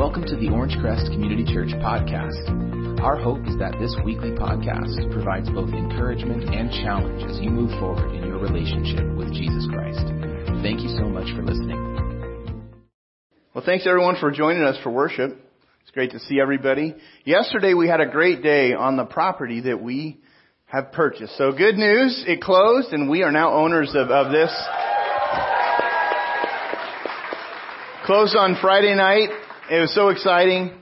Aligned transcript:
welcome 0.00 0.24
to 0.24 0.36
the 0.36 0.48
Orange 0.48 0.74
Crest 0.80 1.12
Community 1.12 1.44
Church 1.44 1.68
podcast. 1.76 2.48
Our 3.02 3.18
hope 3.20 3.46
is 3.46 3.54
that 3.58 3.76
this 3.78 3.94
weekly 4.02 4.30
podcast 4.30 4.96
provides 5.12 5.50
both 5.50 5.68
encouragement 5.74 6.42
and 6.54 6.70
challenge 6.72 7.22
as 7.30 7.38
you 7.38 7.50
move 7.50 7.68
forward 7.78 8.16
in 8.16 8.24
your 8.24 8.38
relationship 8.38 9.04
with 9.14 9.30
Jesus 9.34 9.68
Christ. 9.68 10.00
Thank 10.64 10.80
you 10.80 10.88
so 10.96 11.04
much 11.04 11.28
for 11.36 11.44
listening. 11.44 12.72
Well, 13.52 13.62
thanks 13.62 13.86
everyone 13.86 14.16
for 14.18 14.30
joining 14.30 14.62
us 14.62 14.78
for 14.82 14.88
worship. 14.88 15.38
It's 15.82 15.90
great 15.90 16.12
to 16.12 16.18
see 16.18 16.40
everybody. 16.40 16.96
Yesterday 17.26 17.74
we 17.74 17.86
had 17.86 18.00
a 18.00 18.06
great 18.06 18.42
day 18.42 18.72
on 18.72 18.96
the 18.96 19.04
property 19.04 19.60
that 19.68 19.82
we 19.82 20.22
have 20.64 20.92
purchased. 20.92 21.36
So 21.36 21.52
good 21.52 21.74
news, 21.74 22.24
it 22.26 22.40
closed 22.40 22.94
and 22.94 23.10
we 23.10 23.22
are 23.22 23.32
now 23.32 23.52
owners 23.52 23.94
of, 23.94 24.08
of 24.08 24.32
this. 24.32 24.50
Closed 28.06 28.34
on 28.34 28.56
Friday 28.62 28.94
night 28.94 29.28
it 29.70 29.78
was 29.78 29.94
so 29.94 30.08
exciting. 30.08 30.72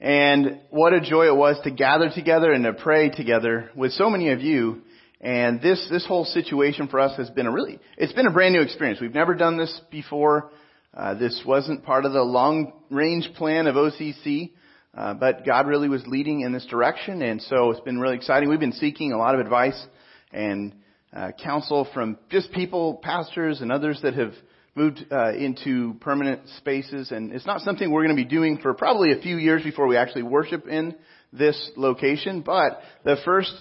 And 0.00 0.60
what 0.70 0.94
a 0.94 1.00
joy 1.00 1.26
it 1.26 1.36
was 1.36 1.60
to 1.64 1.70
gather 1.70 2.08
together 2.08 2.52
and 2.52 2.64
to 2.64 2.72
pray 2.72 3.10
together 3.10 3.70
with 3.76 3.92
so 3.92 4.08
many 4.08 4.30
of 4.30 4.40
you. 4.40 4.80
And 5.20 5.60
this, 5.60 5.86
this 5.90 6.06
whole 6.06 6.24
situation 6.24 6.88
for 6.88 7.00
us 7.00 7.16
has 7.18 7.28
been 7.28 7.46
a 7.46 7.52
really, 7.52 7.78
it's 7.98 8.14
been 8.14 8.26
a 8.26 8.32
brand 8.32 8.54
new 8.54 8.62
experience. 8.62 8.98
We've 8.98 9.12
never 9.12 9.34
done 9.34 9.58
this 9.58 9.78
before. 9.90 10.50
Uh, 10.96 11.14
this 11.14 11.42
wasn't 11.44 11.84
part 11.84 12.06
of 12.06 12.12
the 12.14 12.22
long 12.22 12.72
range 12.88 13.28
plan 13.36 13.66
of 13.66 13.74
OCC. 13.74 14.52
Uh, 14.96 15.12
but 15.12 15.44
God 15.44 15.66
really 15.66 15.90
was 15.90 16.02
leading 16.06 16.40
in 16.40 16.52
this 16.52 16.64
direction, 16.64 17.20
and 17.20 17.42
so 17.42 17.70
it's 17.70 17.80
been 17.80 18.00
really 18.00 18.16
exciting. 18.16 18.48
We've 18.48 18.58
been 18.58 18.72
seeking 18.72 19.12
a 19.12 19.18
lot 19.18 19.34
of 19.34 19.40
advice 19.40 19.86
and 20.32 20.74
uh, 21.12 21.32
counsel 21.44 21.86
from 21.92 22.18
just 22.30 22.50
people, 22.52 23.00
pastors, 23.02 23.60
and 23.60 23.70
others 23.70 24.00
that 24.02 24.14
have 24.14 24.32
moved 24.78 25.04
uh, 25.10 25.34
into 25.34 25.94
permanent 26.00 26.40
spaces, 26.58 27.10
and 27.10 27.32
it's 27.32 27.44
not 27.44 27.60
something 27.62 27.90
we're 27.90 28.04
going 28.04 28.16
to 28.16 28.22
be 28.22 28.28
doing 28.28 28.58
for 28.58 28.72
probably 28.72 29.12
a 29.12 29.20
few 29.20 29.36
years 29.36 29.62
before 29.62 29.86
we 29.88 29.96
actually 29.96 30.22
worship 30.22 30.66
in 30.68 30.94
this 31.32 31.70
location. 31.76 32.42
But 32.42 32.80
the 33.04 33.16
first 33.24 33.52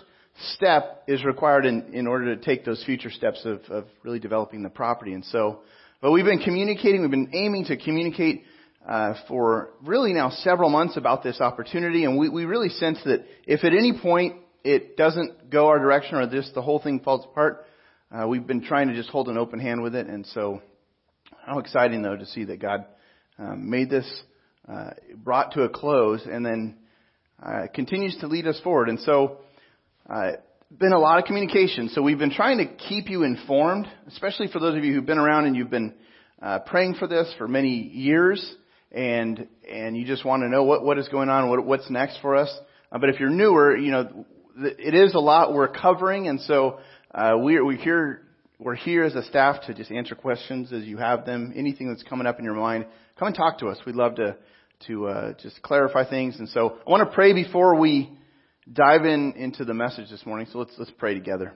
step 0.54 1.04
is 1.08 1.26
required 1.26 1.66
in, 1.66 1.94
in 1.94 2.06
order 2.06 2.36
to 2.36 2.42
take 2.42 2.64
those 2.64 2.84
future 2.86 3.10
steps 3.10 3.42
of, 3.46 3.62
of 3.70 3.86
really 4.04 4.20
developing 4.20 4.62
the 4.62 4.70
property. 4.70 5.14
And 5.14 5.26
so, 5.26 5.62
but 6.02 6.12
we've 6.12 6.24
been 6.24 6.40
communicating, 6.40 7.02
we've 7.02 7.10
been 7.10 7.32
aiming 7.34 7.66
to 7.66 7.78
communicate 7.78 8.44
uh, 8.88 9.16
for 9.28 9.72
really 9.84 10.14
now 10.14 10.30
several 10.30 10.70
months 10.70 10.96
about 10.96 11.24
this 11.24 11.42
opportunity, 11.42 12.06
and 12.06 12.18
we, 12.18 12.30
we 12.30 12.46
really 12.46 12.70
sense 12.70 13.00
that 13.06 13.26
if 13.46 13.64
at 13.64 13.74
any 13.74 14.00
point 14.00 14.38
it 14.64 14.96
doesn't 14.96 15.50
go 15.50 15.68
our 15.68 15.80
direction 15.80 16.16
or 16.16 16.28
this 16.28 16.50
the 16.54 16.62
whole 16.62 16.80
thing 16.80 17.00
falls 17.02 17.26
apart, 17.26 17.66
uh, 18.12 18.26
we've 18.28 18.48
been 18.48 18.64
trying 18.64 18.88
to 18.88 18.96
just 18.96 19.10
hold 19.10 19.28
an 19.28 19.38
open 19.38 19.60
hand 19.60 19.82
with 19.82 19.96
it, 19.96 20.08
and 20.08 20.26
so 20.28 20.62
how 21.48 21.60
exciting, 21.60 22.02
though, 22.02 22.18
to 22.18 22.26
see 22.26 22.44
that 22.44 22.62
God 22.62 22.84
um, 23.40 23.70
made 23.70 23.90
this, 23.90 24.06
uh, 24.70 24.90
brought 25.16 25.54
to 25.54 25.64
a 25.64 25.70
close, 25.70 26.22
and 26.30 26.46
then 26.46 26.76
uh, 27.42 27.68
continues 27.74 28.18
to 28.20 28.28
lead 28.28 28.46
us 28.48 28.60
forward. 28.66 28.90
And 28.90 29.00
so, 29.00 29.38
uh, 30.10 30.32
been 30.78 30.92
a 30.92 31.00
lot 31.00 31.20
of 31.20 31.24
communication. 31.24 31.88
So 31.94 32.02
we've 32.02 32.20
been 32.20 32.34
trying 32.34 32.58
to 32.58 32.66
keep 32.66 33.10
you 33.10 33.24
informed, 33.24 33.88
especially 34.08 34.50
for 34.50 34.60
those 34.60 34.78
of 34.78 34.84
you 34.84 34.94
who've 34.94 35.06
been 35.06 35.20
around 35.20 35.46
and 35.46 35.56
you've 35.56 35.70
been 35.70 35.94
uh, 36.42 36.60
praying 36.60 36.96
for 36.96 37.08
this 37.08 37.34
for 37.38 37.48
many 37.48 37.76
years, 37.94 38.46
and 38.92 39.48
and 39.72 39.96
you 39.96 40.06
just 40.06 40.26
want 40.26 40.44
to 40.44 40.50
know 40.50 40.66
what 40.66 40.84
what 40.84 41.00
is 41.00 41.08
going 41.08 41.30
on, 41.30 41.48
what 41.48 41.66
what's 41.66 41.90
next 41.90 42.20
for 42.22 42.36
us. 42.36 42.54
Uh, 42.92 42.98
but 42.98 43.10
if 43.10 43.22
you're 43.22 43.30
newer, 43.30 43.78
you 43.78 43.92
know 43.92 44.26
it 44.58 44.94
is 44.94 45.16
a 45.16 45.20
lot 45.20 45.54
we're 45.54 45.70
covering, 45.70 46.28
and 46.28 46.42
so 46.42 46.80
uh, 47.16 47.36
we're 47.36 47.64
we're 47.64 47.78
here 47.78 48.27
we're 48.60 48.76
here 48.76 49.04
as 49.04 49.16
a 49.16 49.24
staff 49.24 49.62
to 49.68 49.74
just 49.74 49.92
answer 49.92 50.16
questions 50.16 50.74
as 50.74 50.84
you 50.84 50.98
have 50.98 51.26
them. 51.26 51.54
Anything 51.56 51.90
that's 51.90 52.04
coming 52.04 52.26
up 52.26 52.40
in 52.40 52.46
your 52.46 52.56
mind, 52.56 52.86
come 53.18 53.28
and 53.28 53.36
talk 53.36 53.60
to 53.60 53.68
us. 53.68 53.78
We'd 53.86 53.96
love 53.96 54.16
to 54.16 54.36
to 54.88 55.08
uh, 55.08 55.34
just 55.42 55.62
clarify 55.62 56.08
things. 56.08 56.38
And 56.40 56.50
so 56.50 56.78
I 56.86 56.90
want 56.90 57.08
to 57.08 57.16
pray 57.16 57.34
before 57.34 57.80
we 57.80 58.16
dive 58.72 59.06
in 59.06 59.34
into 59.34 59.66
the 59.66 59.74
message 59.74 60.10
this 60.10 60.26
morning. 60.26 60.48
So 60.52 60.60
let's 60.60 60.74
let's 60.78 60.92
pray 60.98 61.14
together. 61.14 61.54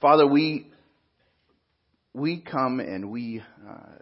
Father, 0.00 0.26
we 0.26 0.70
we 2.14 2.40
come 2.40 2.78
and 2.80 3.10
we 3.10 3.42
uh, 3.68 3.98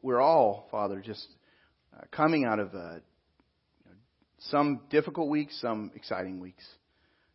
we're 0.00 0.20
all 0.20 0.68
Father 0.70 1.00
just 1.00 1.26
uh, 1.96 2.04
coming 2.12 2.44
out 2.44 2.60
of 2.60 2.74
uh, 2.74 2.94
some 4.38 4.80
difficult 4.90 5.28
weeks, 5.28 5.60
some 5.60 5.90
exciting 5.96 6.38
weeks. 6.38 6.64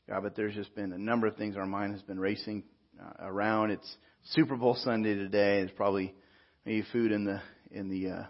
God, 0.09 0.23
but 0.23 0.37
there's 0.37 0.55
just 0.55 0.73
been 0.73 0.93
a 0.93 0.97
number 0.97 1.27
of 1.27 1.35
things 1.35 1.57
our 1.57 1.65
mind 1.65 1.91
has 1.91 2.01
been 2.01 2.19
racing 2.19 2.63
uh, 2.97 3.25
around. 3.27 3.71
It's 3.71 3.97
Super 4.31 4.55
Bowl 4.55 4.73
Sunday 4.81 5.15
today. 5.15 5.59
There's 5.59 5.71
probably 5.71 6.15
maybe 6.65 6.85
food 6.93 7.11
in 7.11 7.25
the 7.25 7.41
in 7.71 7.89
the 7.89 8.11
uh, 8.11 8.23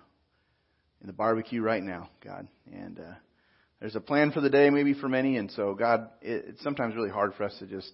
in 1.02 1.08
the 1.08 1.14
barbecue 1.14 1.62
right 1.62 1.84
now, 1.84 2.10
God. 2.24 2.48
And 2.74 3.00
uh, 3.00 3.14
there's 3.80 3.96
a 3.96 4.00
plan 4.00 4.32
for 4.32 4.42
the 4.42 4.50
day, 4.50 4.72
maybe 4.72 4.96
for 4.96 5.08
many. 5.08 5.38
And 5.38 5.52
so, 5.52 5.76
God, 5.76 6.10
it, 6.20 6.46
it's 6.48 6.64
sometimes 6.64 6.96
really 6.96 7.12
hard 7.12 7.36
for 7.36 7.44
us 7.44 7.56
to 7.60 7.68
just 7.68 7.92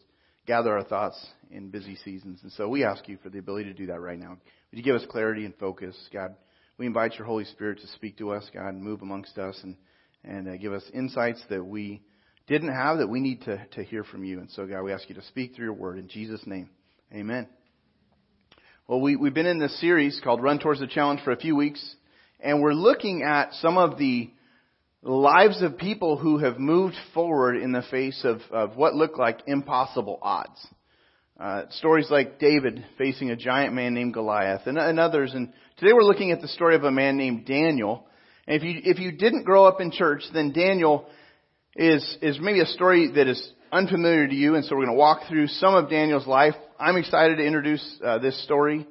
gather 0.48 0.78
our 0.78 0.86
thoughts 0.86 1.22
in 1.52 1.70
busy 1.70 1.98
seasons. 2.06 2.40
And 2.42 2.54
so, 2.54 2.70
we 2.70 2.86
ask 2.86 3.10
you 3.10 3.18
for 3.22 3.30
the 3.30 3.40
ability 3.40 3.66
to 3.66 3.74
do 3.74 3.88
that 3.88 4.00
right 4.00 4.18
now. 4.18 4.30
Would 4.30 4.78
you 4.78 4.84
give 4.84 4.96
us 4.96 5.06
clarity 5.10 5.44
and 5.44 5.54
focus, 5.58 5.96
God? 6.14 6.36
We 6.78 6.86
invite 6.86 7.16
your 7.16 7.28
Holy 7.28 7.44
Spirit 7.44 7.82
to 7.82 7.88
speak 7.88 8.18
to 8.20 8.32
us, 8.32 8.50
God, 8.54 8.70
and 8.70 8.82
move 8.82 9.02
amongst 9.02 9.38
us 9.38 9.60
and 9.62 9.76
and 10.24 10.48
uh, 10.48 10.56
give 10.56 10.72
us 10.72 10.84
insights 10.94 11.44
that 11.50 11.66
we 11.66 12.02
didn't 12.54 12.74
have 12.74 13.00
that 13.00 13.08
we 13.08 13.20
need 13.20 13.42
to, 13.42 13.66
to 13.72 13.84
hear 13.84 14.04
from 14.04 14.24
you. 14.24 14.40
And 14.40 14.50
so, 14.52 14.68
God, 14.68 14.84
we 14.84 14.94
ask 14.94 15.10
you 15.10 15.16
to 15.16 15.24
speak 15.24 15.56
through 15.56 15.66
your 15.66 15.74
word 15.74 15.98
in 15.98 16.08
Jesus' 16.08 16.46
name. 16.46 16.70
Amen. 17.12 17.48
Well, 18.88 19.02
we, 19.02 19.16
we've 19.16 19.34
been 19.34 19.48
in 19.48 19.58
this 19.58 19.80
series 19.82 20.22
called 20.24 20.44
Run 20.44 20.60
Towards 20.60 20.80
the 20.80 20.86
Challenge 20.86 21.20
for 21.24 21.32
a 21.32 21.36
few 21.36 21.56
weeks, 21.56 21.84
and 22.40 22.62
we're 22.62 22.74
looking 22.74 23.24
at 23.24 23.54
some 23.54 23.80
of 23.80 23.98
the 23.98 24.30
lives 25.02 25.64
of 25.64 25.80
people 25.80 26.16
who 26.16 26.38
have 26.38 26.60
moved 26.60 26.94
forward 27.16 27.56
in 27.56 27.72
the 27.72 27.82
face 27.90 28.24
of, 28.24 28.42
of 28.52 28.78
what 28.78 28.94
looked 28.94 29.18
like 29.18 29.40
impossible 29.48 30.20
odds. 30.22 30.68
Uh, 31.40 31.64
stories 31.72 32.12
like 32.12 32.38
David 32.38 32.86
facing 33.00 33.32
a 33.32 33.36
giant 33.36 33.74
man 33.74 33.96
named 33.96 34.14
Goliath 34.14 34.68
and, 34.68 34.78
and 34.78 35.00
others. 35.00 35.34
And 35.34 35.52
today 35.78 35.92
we're 35.92 36.04
looking 36.04 36.32
at 36.32 36.40
the 36.40 36.48
story 36.50 36.76
of 36.76 36.84
a 36.84 36.92
man 36.92 37.18
named 37.18 37.48
Daniel. 37.48 38.06
And 38.46 38.56
if 38.56 38.64
you, 38.64 38.80
if 38.84 39.00
you 39.00 39.12
didn't 39.12 39.44
grow 39.44 39.66
up 39.66 39.82
in 39.82 39.90
church, 39.90 40.22
then 40.32 40.52
Daniel 40.52 41.08
is, 41.76 42.18
is 42.22 42.40
maybe 42.40 42.62
a 42.62 42.66
story 42.66 43.12
that 43.16 43.28
is 43.28 43.52
unfamiliar 43.72 44.28
to 44.28 44.36
you, 44.36 44.56
and 44.56 44.64
so 44.66 44.76
we're 44.76 44.86
going 44.86 44.96
to 44.96 45.00
walk 45.00 45.22
through 45.28 45.48
some 45.48 45.74
of 45.74 45.90
Daniel's 45.90 46.28
life. 46.28 46.54
I'm 46.80 46.98
excited 46.98 47.38
to 47.38 47.44
introduce 47.44 48.00
uh, 48.04 48.20
this 48.20 48.42
story 48.44 48.86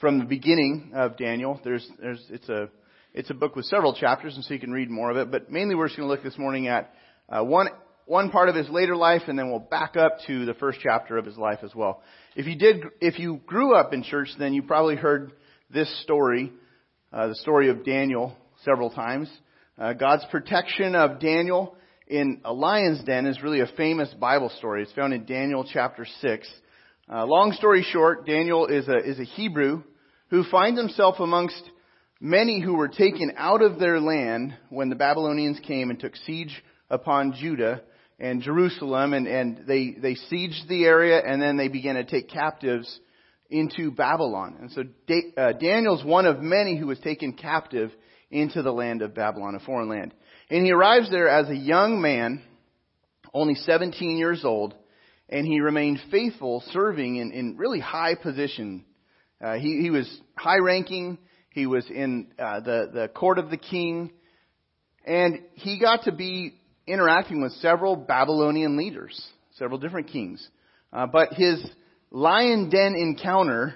from 0.00 0.20
the 0.20 0.24
beginning 0.24 0.92
of 0.94 1.16
Daniel. 1.16 1.60
There's, 1.64 1.86
there's, 2.00 2.24
it's 2.30 2.48
a, 2.48 2.68
it's 3.12 3.30
a 3.30 3.34
book 3.34 3.56
with 3.56 3.64
several 3.64 3.94
chapters, 3.94 4.36
and 4.36 4.44
so 4.44 4.54
you 4.54 4.60
can 4.60 4.70
read 4.70 4.90
more 4.90 5.10
of 5.10 5.16
it. 5.16 5.30
But 5.30 5.50
mainly, 5.50 5.74
we're 5.74 5.88
just 5.88 5.96
going 5.96 6.08
to 6.08 6.12
look 6.12 6.22
this 6.22 6.38
morning 6.38 6.68
at 6.68 6.94
uh, 7.28 7.42
one, 7.42 7.68
one 8.06 8.30
part 8.30 8.48
of 8.48 8.54
his 8.54 8.68
later 8.68 8.94
life, 8.94 9.22
and 9.26 9.36
then 9.36 9.50
we'll 9.50 9.58
back 9.58 9.96
up 9.96 10.18
to 10.28 10.46
the 10.46 10.54
first 10.54 10.78
chapter 10.80 11.18
of 11.18 11.26
his 11.26 11.36
life 11.36 11.60
as 11.64 11.74
well. 11.74 12.02
If 12.36 12.46
you 12.46 12.56
did, 12.56 12.84
if 13.00 13.18
you 13.18 13.40
grew 13.46 13.74
up 13.74 13.92
in 13.92 14.04
church, 14.04 14.28
then 14.38 14.54
you 14.54 14.62
probably 14.62 14.94
heard 14.94 15.32
this 15.70 15.92
story, 16.02 16.52
uh, 17.12 17.28
the 17.28 17.34
story 17.34 17.68
of 17.70 17.84
Daniel, 17.84 18.36
several 18.64 18.90
times. 18.90 19.28
Uh, 19.76 19.94
God's 19.94 20.24
protection 20.30 20.94
of 20.94 21.18
Daniel 21.18 21.76
in 22.08 22.40
a 22.44 22.52
lion's 22.52 23.04
den 23.04 23.26
is 23.26 23.42
really 23.42 23.60
a 23.60 23.66
famous 23.76 24.12
Bible 24.14 24.50
story. 24.58 24.82
It's 24.82 24.92
found 24.92 25.12
in 25.12 25.24
Daniel 25.24 25.66
chapter 25.70 26.06
6. 26.20 26.48
Uh, 27.10 27.26
long 27.26 27.52
story 27.52 27.82
short, 27.82 28.26
Daniel 28.26 28.66
is 28.66 28.88
a, 28.88 28.96
is 28.96 29.18
a 29.18 29.24
Hebrew 29.24 29.82
who 30.30 30.44
finds 30.44 30.78
himself 30.78 31.16
amongst 31.20 31.62
many 32.20 32.60
who 32.60 32.74
were 32.74 32.88
taken 32.88 33.32
out 33.36 33.62
of 33.62 33.78
their 33.78 34.00
land 34.00 34.54
when 34.70 34.88
the 34.88 34.96
Babylonians 34.96 35.60
came 35.66 35.90
and 35.90 36.00
took 36.00 36.16
siege 36.16 36.62
upon 36.90 37.34
Judah 37.34 37.82
and 38.18 38.42
Jerusalem, 38.42 39.12
and, 39.12 39.28
and 39.28 39.64
they, 39.66 39.92
they 39.92 40.16
sieged 40.30 40.66
the 40.68 40.84
area, 40.84 41.22
and 41.24 41.40
then 41.40 41.56
they 41.56 41.68
began 41.68 41.94
to 41.94 42.04
take 42.04 42.28
captives 42.28 43.00
into 43.48 43.90
Babylon. 43.90 44.56
And 44.60 44.72
so 44.72 44.82
da- 45.06 45.32
uh, 45.36 45.52
Daniel's 45.52 46.04
one 46.04 46.26
of 46.26 46.40
many 46.40 46.76
who 46.76 46.86
was 46.86 46.98
taken 46.98 47.34
captive 47.34 47.92
into 48.30 48.62
the 48.62 48.72
land 48.72 49.02
of 49.02 49.14
Babylon, 49.14 49.54
a 49.54 49.60
foreign 49.60 49.88
land. 49.88 50.12
And 50.50 50.64
he 50.64 50.72
arrives 50.72 51.10
there 51.10 51.28
as 51.28 51.48
a 51.48 51.56
young 51.56 52.00
man, 52.00 52.42
only 53.34 53.54
17 53.54 54.16
years 54.16 54.44
old, 54.44 54.74
and 55.28 55.46
he 55.46 55.60
remained 55.60 56.00
faithful, 56.10 56.62
serving 56.72 57.16
in, 57.16 57.32
in 57.32 57.56
really 57.58 57.80
high 57.80 58.14
position. 58.14 58.84
Uh, 59.44 59.54
he, 59.54 59.80
he 59.82 59.90
was 59.90 60.08
high 60.36 60.58
ranking. 60.58 61.18
He 61.50 61.66
was 61.66 61.84
in 61.90 62.28
uh, 62.38 62.60
the, 62.60 62.90
the 62.92 63.08
court 63.08 63.38
of 63.38 63.50
the 63.50 63.58
king. 63.58 64.10
And 65.04 65.42
he 65.54 65.78
got 65.78 66.04
to 66.04 66.12
be 66.12 66.54
interacting 66.86 67.42
with 67.42 67.52
several 67.54 67.94
Babylonian 67.96 68.78
leaders, 68.78 69.22
several 69.56 69.78
different 69.78 70.08
kings. 70.08 70.46
Uh, 70.92 71.06
but 71.06 71.34
his 71.34 71.62
lion 72.10 72.70
den 72.70 72.94
encounter 72.94 73.74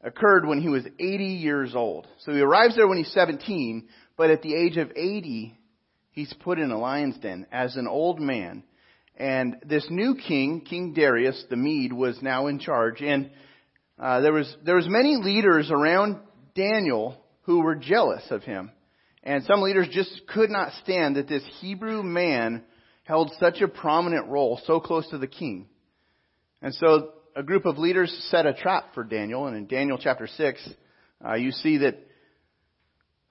occurred 0.00 0.46
when 0.46 0.60
he 0.60 0.68
was 0.68 0.84
80 0.98 1.24
years 1.24 1.74
old. 1.74 2.06
So 2.20 2.32
he 2.32 2.40
arrives 2.40 2.76
there 2.76 2.86
when 2.86 2.98
he's 2.98 3.12
17, 3.12 3.88
but 4.16 4.30
at 4.30 4.42
the 4.42 4.54
age 4.54 4.76
of 4.76 4.90
80, 4.94 5.58
he's 6.12 6.32
put 6.40 6.58
in 6.58 6.70
a 6.70 6.78
lion's 6.78 7.18
den 7.18 7.46
as 7.50 7.76
an 7.76 7.88
old 7.88 8.20
man. 8.20 8.62
And 9.16 9.56
this 9.66 9.86
new 9.90 10.14
king, 10.14 10.62
King 10.62 10.94
Darius 10.94 11.44
the 11.50 11.56
Mede, 11.56 11.92
was 11.92 12.20
now 12.22 12.46
in 12.46 12.58
charge. 12.58 13.02
And 13.02 13.30
uh, 13.98 14.20
there 14.20 14.32
was 14.32 14.54
there 14.64 14.76
was 14.76 14.88
many 14.88 15.16
leaders 15.16 15.70
around 15.70 16.18
Daniel 16.54 17.22
who 17.42 17.60
were 17.60 17.74
jealous 17.74 18.24
of 18.30 18.42
him. 18.42 18.70
And 19.22 19.44
some 19.44 19.62
leaders 19.62 19.88
just 19.90 20.22
could 20.26 20.50
not 20.50 20.72
stand 20.82 21.16
that 21.16 21.28
this 21.28 21.44
Hebrew 21.60 22.02
man 22.02 22.64
held 23.04 23.32
such 23.38 23.60
a 23.60 23.68
prominent 23.68 24.28
role 24.28 24.60
so 24.66 24.80
close 24.80 25.08
to 25.10 25.18
the 25.18 25.26
king. 25.26 25.68
And 26.60 26.74
so 26.74 27.10
a 27.36 27.42
group 27.42 27.66
of 27.66 27.78
leaders 27.78 28.12
set 28.30 28.46
a 28.46 28.54
trap 28.54 28.94
for 28.94 29.04
Daniel. 29.04 29.46
And 29.46 29.56
in 29.56 29.66
Daniel 29.66 29.98
chapter 29.98 30.26
6, 30.26 30.68
uh, 31.24 31.34
you 31.34 31.50
see 31.52 31.78
that 31.78 31.98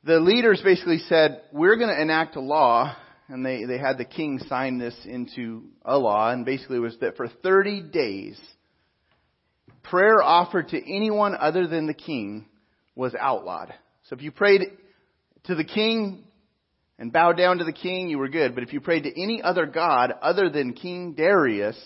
the 0.04 0.20
leaders 0.20 0.62
basically 0.64 1.00
said, 1.08 1.42
we're 1.52 1.76
going 1.76 1.94
to 1.94 2.02
enact 2.02 2.36
a 2.36 2.42
law. 2.42 2.96
And 3.28 3.46
they, 3.46 3.64
they 3.64 3.78
had 3.78 3.98
the 3.98 4.06
king 4.06 4.40
sign 4.50 4.78
this 4.78 4.96
into 5.06 5.64
a 5.86 5.98
law. 5.98 6.32
And 6.32 6.46
basically 6.46 6.78
it 6.78 6.82
was 6.82 6.98
that 7.00 7.16
for 7.16 7.30
30 7.30 7.84
days, 7.84 8.40
prayer 9.84 10.22
offered 10.22 10.70
to 10.70 10.78
anyone 10.78 11.36
other 11.40 11.66
than 11.68 11.88
the 11.88 11.94
king 11.94 12.48
was 12.96 13.16
outlawed. 13.18 13.74
So 14.10 14.16
if 14.16 14.22
you 14.22 14.32
prayed 14.32 14.64
to 15.46 15.56
the 15.56 15.64
king 15.64 16.26
and 17.00 17.14
bowed 17.14 17.38
down 17.38 17.60
to 17.60 17.64
the 17.64 17.72
king, 17.72 18.10
you 18.10 18.18
were 18.18 18.28
good. 18.28 18.54
But 18.54 18.64
if 18.64 18.74
you 18.74 18.82
prayed 18.82 19.04
to 19.04 19.22
any 19.22 19.42
other 19.42 19.66
god 19.66 20.14
other 20.22 20.50
than 20.50 20.74
King 20.74 21.14
Darius, 21.14 21.78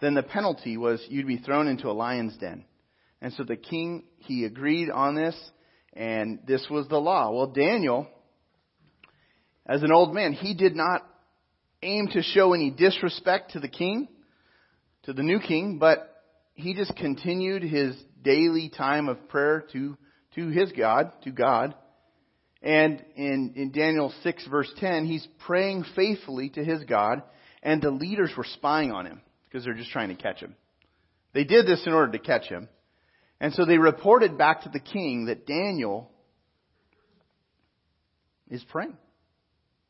then 0.00 0.14
the 0.14 0.22
penalty 0.22 0.76
was 0.76 1.04
you'd 1.08 1.26
be 1.26 1.38
thrown 1.38 1.68
into 1.68 1.88
a 1.88 1.92
lion's 1.92 2.36
den. 2.36 2.64
And 3.22 3.32
so 3.32 3.44
the 3.44 3.56
king, 3.56 4.04
he 4.18 4.44
agreed 4.44 4.90
on 4.90 5.14
this, 5.14 5.36
and 5.94 6.40
this 6.46 6.66
was 6.68 6.88
the 6.88 6.98
law. 6.98 7.30
Well, 7.30 7.46
Daniel, 7.46 8.08
as 9.66 9.82
an 9.82 9.92
old 9.92 10.14
man, 10.14 10.32
he 10.32 10.54
did 10.54 10.74
not 10.74 11.06
aim 11.82 12.08
to 12.12 12.22
show 12.22 12.52
any 12.52 12.70
disrespect 12.70 13.52
to 13.52 13.60
the 13.60 13.68
king, 13.68 14.08
to 15.04 15.12
the 15.12 15.22
new 15.22 15.38
king, 15.38 15.78
but 15.78 16.22
he 16.54 16.74
just 16.74 16.96
continued 16.96 17.62
his 17.62 17.96
daily 18.22 18.68
time 18.68 19.08
of 19.08 19.28
prayer 19.28 19.64
to, 19.72 19.96
to 20.34 20.48
his 20.48 20.72
God, 20.72 21.12
to 21.22 21.30
God. 21.30 21.74
And 22.62 23.04
in, 23.14 23.52
in 23.56 23.72
Daniel 23.72 24.12
6 24.22 24.46
verse 24.48 24.72
10, 24.78 25.06
he's 25.06 25.26
praying 25.46 25.84
faithfully 25.94 26.48
to 26.50 26.64
his 26.64 26.82
God, 26.84 27.22
and 27.62 27.80
the 27.80 27.90
leaders 27.90 28.30
were 28.36 28.44
spying 28.44 28.90
on 28.90 29.06
him 29.06 29.20
because 29.44 29.64
they're 29.64 29.74
just 29.74 29.90
trying 29.90 30.08
to 30.08 30.20
catch 30.20 30.40
him. 30.40 30.56
They 31.34 31.44
did 31.44 31.66
this 31.66 31.82
in 31.86 31.92
order 31.92 32.12
to 32.12 32.18
catch 32.18 32.46
him. 32.46 32.68
And 33.40 33.52
so 33.52 33.64
they 33.64 33.78
reported 33.78 34.38
back 34.38 34.62
to 34.62 34.68
the 34.68 34.80
king 34.80 35.26
that 35.26 35.46
Daniel 35.46 36.10
is 38.48 38.64
praying. 38.70 38.96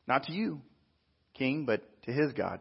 Not 0.07 0.23
to 0.23 0.33
you, 0.33 0.61
king, 1.33 1.65
but 1.65 1.81
to 2.03 2.11
his 2.11 2.33
God. 2.33 2.59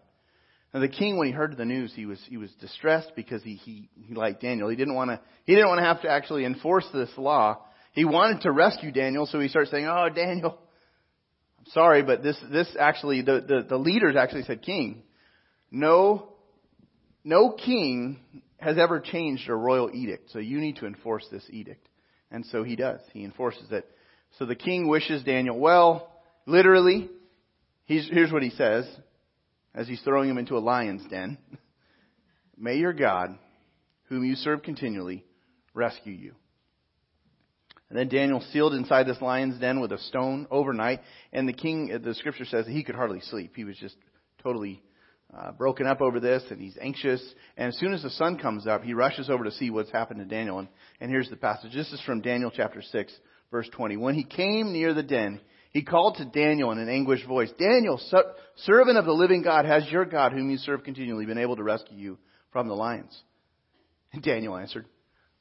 Now 0.72 0.81
the 0.81 0.88
king, 0.88 1.16
when 1.16 1.28
he 1.28 1.32
heard 1.32 1.56
the 1.56 1.64
news, 1.64 1.92
he 1.94 2.04
was 2.04 2.20
he 2.28 2.36
was 2.36 2.50
distressed 2.60 3.12
because 3.14 3.42
he 3.42 3.54
he, 3.54 3.88
he 4.06 4.14
liked 4.14 4.42
Daniel. 4.42 4.69
He 4.69 4.76
didn't 4.76 4.94
want 4.94 5.10
to 5.10 5.20
he 5.44 5.54
didn't 5.54 5.69
want 5.69 5.78
to 5.78 5.84
have 5.84 6.02
to 6.02 6.08
actually 6.08 6.44
enforce 6.44 6.86
this 6.92 7.10
law. 7.16 7.58
He 7.92 8.04
wanted 8.04 8.42
to 8.42 8.50
rescue 8.50 8.90
Daniel, 8.90 9.26
so 9.26 9.38
he 9.38 9.48
starts 9.48 9.70
saying, 9.70 9.86
"Oh, 9.86 10.08
Daniel, 10.12 10.58
I'm 11.60 11.66
sorry, 11.66 12.02
but 12.02 12.22
this 12.25 12.36
this 12.50 12.69
actually 12.78 13.22
the 13.22 13.44
the, 13.46 13.66
the 13.69 13.76
leaders 13.76 14.16
actually 14.16 14.42
said, 14.42 14.62
King, 14.62 15.04
no 15.70 16.34
no 17.22 17.52
king 17.52 18.19
has 18.64 18.78
ever 18.78 19.00
changed 19.00 19.49
a 19.49 19.55
royal 19.55 19.90
edict, 19.93 20.31
so 20.31 20.38
you 20.38 20.58
need 20.58 20.76
to 20.76 20.87
enforce 20.87 21.26
this 21.31 21.46
edict." 21.50 21.88
And 22.31 22.44
so 22.46 22.64
he 22.64 22.75
does. 22.75 23.00
He 23.12 23.25
enforces 23.25 23.70
it. 23.70 23.88
So 24.38 24.46
the 24.46 24.56
king 24.56 24.88
wishes 24.88 25.22
Daniel 25.22 25.58
well. 25.58 26.11
Literally, 26.46 27.08
here's 27.87 28.32
what 28.32 28.43
he 28.43 28.50
says 28.50 28.88
as 29.75 29.88
he's 29.88 30.00
throwing 30.02 30.31
him 30.31 30.38
into 30.38 30.56
a 30.56 30.58
lion's 30.58 31.08
den. 31.08 31.38
May 32.56 32.76
your 32.76 32.93
God, 32.93 33.38
whom 34.08 34.25
you 34.25 34.34
serve 34.34 34.62
continually, 34.62 35.25
rescue 35.75 36.12
you. 36.12 36.34
And 37.88 37.99
then 37.99 38.08
Daniel 38.08 38.40
sealed 38.52 38.75
inside 38.75 39.06
this 39.06 39.20
lion's 39.20 39.60
den 39.60 39.81
with 39.81 39.93
a 39.93 39.99
stone 39.99 40.46
overnight, 40.50 41.00
and 41.32 41.49
the 41.49 41.52
king, 41.52 41.96
the 42.02 42.14
scripture 42.14 42.44
says 42.44 42.67
he 42.67 42.82
could 42.82 42.94
hardly 42.94 43.20
sleep. 43.20 43.52
He 43.55 43.64
was 43.64 43.76
just 43.76 43.96
totally 44.43 44.82
uh, 45.36 45.52
broken 45.52 45.86
up 45.86 46.00
over 46.00 46.20
this, 46.20 46.42
and 46.50 46.60
he's 46.60 46.78
anxious. 46.81 47.22
And 47.56 47.69
as 47.69 47.78
soon 47.78 47.92
as 47.92 48.02
the 48.02 48.10
sun 48.10 48.38
comes 48.38 48.66
up, 48.66 48.82
he 48.82 48.94
rushes 48.94 49.28
over 49.28 49.44
to 49.44 49.50
see 49.50 49.70
what's 49.70 49.90
happened 49.90 50.20
to 50.20 50.26
Daniel. 50.26 50.60
And, 50.60 50.69
and 51.00 51.10
here's 51.10 51.31
the 51.31 51.36
passage. 51.36 51.72
This 51.75 51.92
is 51.92 52.00
from 52.02 52.20
Daniel 52.20 52.52
chapter 52.54 52.82
6, 52.82 53.12
verse 53.50 53.69
20. 53.72 53.96
When 53.96 54.14
he 54.14 54.25
came 54.25 54.72
near 54.72 54.94
the 54.94 55.02
den, 55.02 55.40
he 55.70 55.82
called 55.82 56.16
to 56.16 56.25
Daniel 56.25 56.70
in 56.70 56.78
an 56.78 56.88
anguished 56.88 57.26
voice, 57.26 57.50
Daniel, 57.58 58.00
servant 58.58 58.96
of 58.96 59.06
the 59.06 59.12
living 59.12 59.42
God, 59.42 59.64
has 59.64 59.90
your 59.90 60.04
God, 60.04 60.32
whom 60.32 60.50
you 60.50 60.58
serve 60.58 60.84
continually, 60.84 61.26
been 61.26 61.38
able 61.38 61.56
to 61.56 61.64
rescue 61.64 61.96
you 61.96 62.19
from 62.52 62.69
the 62.69 62.75
lions? 62.75 63.20
And 64.12 64.22
Daniel 64.22 64.56
answered, 64.56 64.86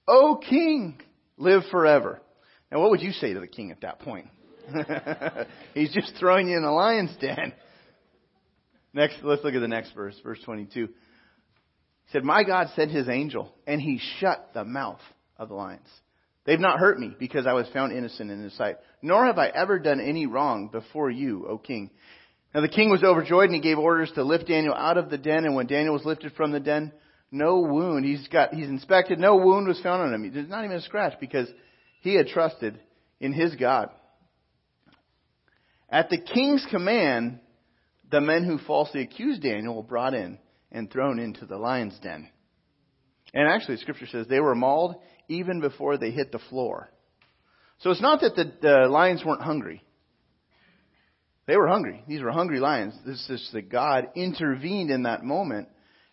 O 0.08 0.38
king, 0.38 1.00
live 1.38 1.62
forever. 1.70 2.20
Now 2.72 2.80
what 2.82 2.90
would 2.90 3.02
you 3.02 3.12
say 3.12 3.34
to 3.34 3.40
the 3.40 3.48
king 3.48 3.70
at 3.70 3.82
that 3.82 4.00
point? 4.00 4.28
He's 5.76 5.94
just 5.94 6.14
throwing 6.20 6.50
you 6.50 6.58
in 6.58 6.64
the 6.64 6.72
lion's 6.72 7.16
den. 7.18 7.54
Next, 8.94 9.18
let's 9.24 9.44
look 9.44 9.56
at 9.56 9.60
the 9.60 9.68
next 9.68 9.94
verse, 9.94 10.16
verse 10.24 10.40
22. 10.46 10.88
He 10.88 10.94
said, 12.12 12.24
My 12.24 12.44
God 12.44 12.68
sent 12.76 12.92
his 12.92 13.10
angel, 13.10 13.54
and 13.66 13.82
he 13.82 14.00
shut 14.20 14.52
the 14.54 14.64
mouth 14.64 15.02
of 15.38 15.50
the 15.50 15.56
lions. 15.56 15.88
They've 16.46 16.60
not 16.60 16.80
hurt 16.80 17.00
me 17.00 17.16
because 17.18 17.48
I 17.48 17.54
was 17.54 17.68
found 17.70 17.94
innocent 17.94 18.30
in 18.30 18.44
his 18.44 18.56
sight, 18.56 18.76
nor 19.02 19.26
have 19.26 19.38
I 19.38 19.48
ever 19.48 19.80
done 19.80 20.02
any 20.02 20.28
wrong 20.28 20.70
before 20.72 21.10
you, 21.10 21.48
O 21.48 21.58
king. 21.58 21.90
Now 22.54 22.62
the 22.62 22.68
king 22.68 22.90
was 22.90 23.04
overjoyed 23.04 23.46
and 23.46 23.56
he 23.56 23.62
gave 23.62 23.80
orders 23.80 24.12
to 24.16 24.24
lift 24.24 24.48
Daniel 24.48 24.76
out 24.76 24.98
of 24.98 25.10
the 25.10 25.18
den, 25.18 25.46
and 25.46 25.56
when 25.56 25.68
Daniel 25.68 25.94
was 25.94 26.06
lifted 26.06 26.34
from 26.34 26.52
the 26.52 26.60
den, 26.60 26.92
no 27.32 27.62
wound, 27.62 28.06
he's 28.06 28.28
got, 28.28 28.54
he's 28.54 28.68
inspected, 28.68 29.20
no 29.20 29.38
wound 29.38 29.68
was 29.68 29.82
found 29.82 30.04
on 30.04 30.14
him. 30.14 30.32
There's 30.32 30.50
not 30.50 30.66
even 30.66 30.78
a 30.78 30.82
scratch 30.82 31.14
because 31.20 31.48
he 32.02 32.14
had 32.14 32.28
trusted 32.28 32.80
in 33.20 33.34
his 33.34 33.56
God. 33.56 33.90
At 35.90 36.10
the 36.10 36.20
king's 36.20 36.66
command, 36.70 37.40
the 38.14 38.22
men 38.22 38.44
who 38.44 38.60
falsely 38.60 39.02
accused 39.02 39.42
Daniel 39.42 39.76
were 39.76 39.82
brought 39.82 40.14
in 40.14 40.38
and 40.72 40.90
thrown 40.90 41.18
into 41.18 41.48
the 41.48 41.58
lion's 41.58 41.98
den. 41.98 42.30
And 43.34 43.50
actually, 43.50 43.78
scripture 43.78 44.06
says 44.06 44.28
they 44.28 44.40
were 44.40 44.54
mauled 44.54 44.98
even 45.28 45.62
before 45.62 45.98
they 45.98 46.12
hit 46.12 46.32
the 46.32 46.38
floor. 46.38 46.92
So 47.80 47.90
it's 47.90 48.04
not 48.04 48.22
that 48.22 48.36
the, 48.36 48.54
the 48.62 48.88
lions 48.88 49.26
weren't 49.26 49.42
hungry. 49.42 49.84
They 51.48 51.58
were 51.58 51.68
hungry. 51.68 52.04
These 52.08 52.22
were 52.22 52.32
hungry 52.32 52.60
lions. 52.60 52.94
This 53.04 53.28
is 53.32 53.50
that 53.54 53.72
God 53.72 54.10
intervened 54.16 54.92
in 54.92 55.04
that 55.04 55.24
moment 55.24 55.70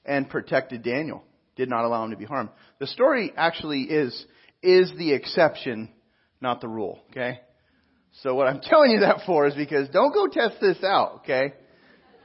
and 0.07 0.31
protected 0.31 0.83
Daniel. 0.83 1.23
Did 1.55 1.69
not 1.69 1.85
allow 1.85 2.05
him 2.05 2.13
to 2.13 2.17
be 2.17 2.25
harmed. 2.25 2.49
The 2.79 2.87
story 2.87 3.31
actually 3.37 3.83
is, 3.83 4.25
is 4.63 4.91
the 4.97 5.13
exception, 5.13 5.91
not 6.41 6.63
the 6.63 6.69
rule. 6.69 7.03
Okay? 7.11 7.41
So 8.23 8.35
what 8.35 8.47
I'm 8.47 8.61
telling 8.63 8.91
you 8.91 9.01
that 9.01 9.27
for 9.27 9.47
is 9.47 9.55
because 9.55 9.91
don't 9.91 10.15
go 10.15 10.29
test 10.29 10.63
this 10.63 10.83
out, 10.83 11.17
okay? 11.25 11.53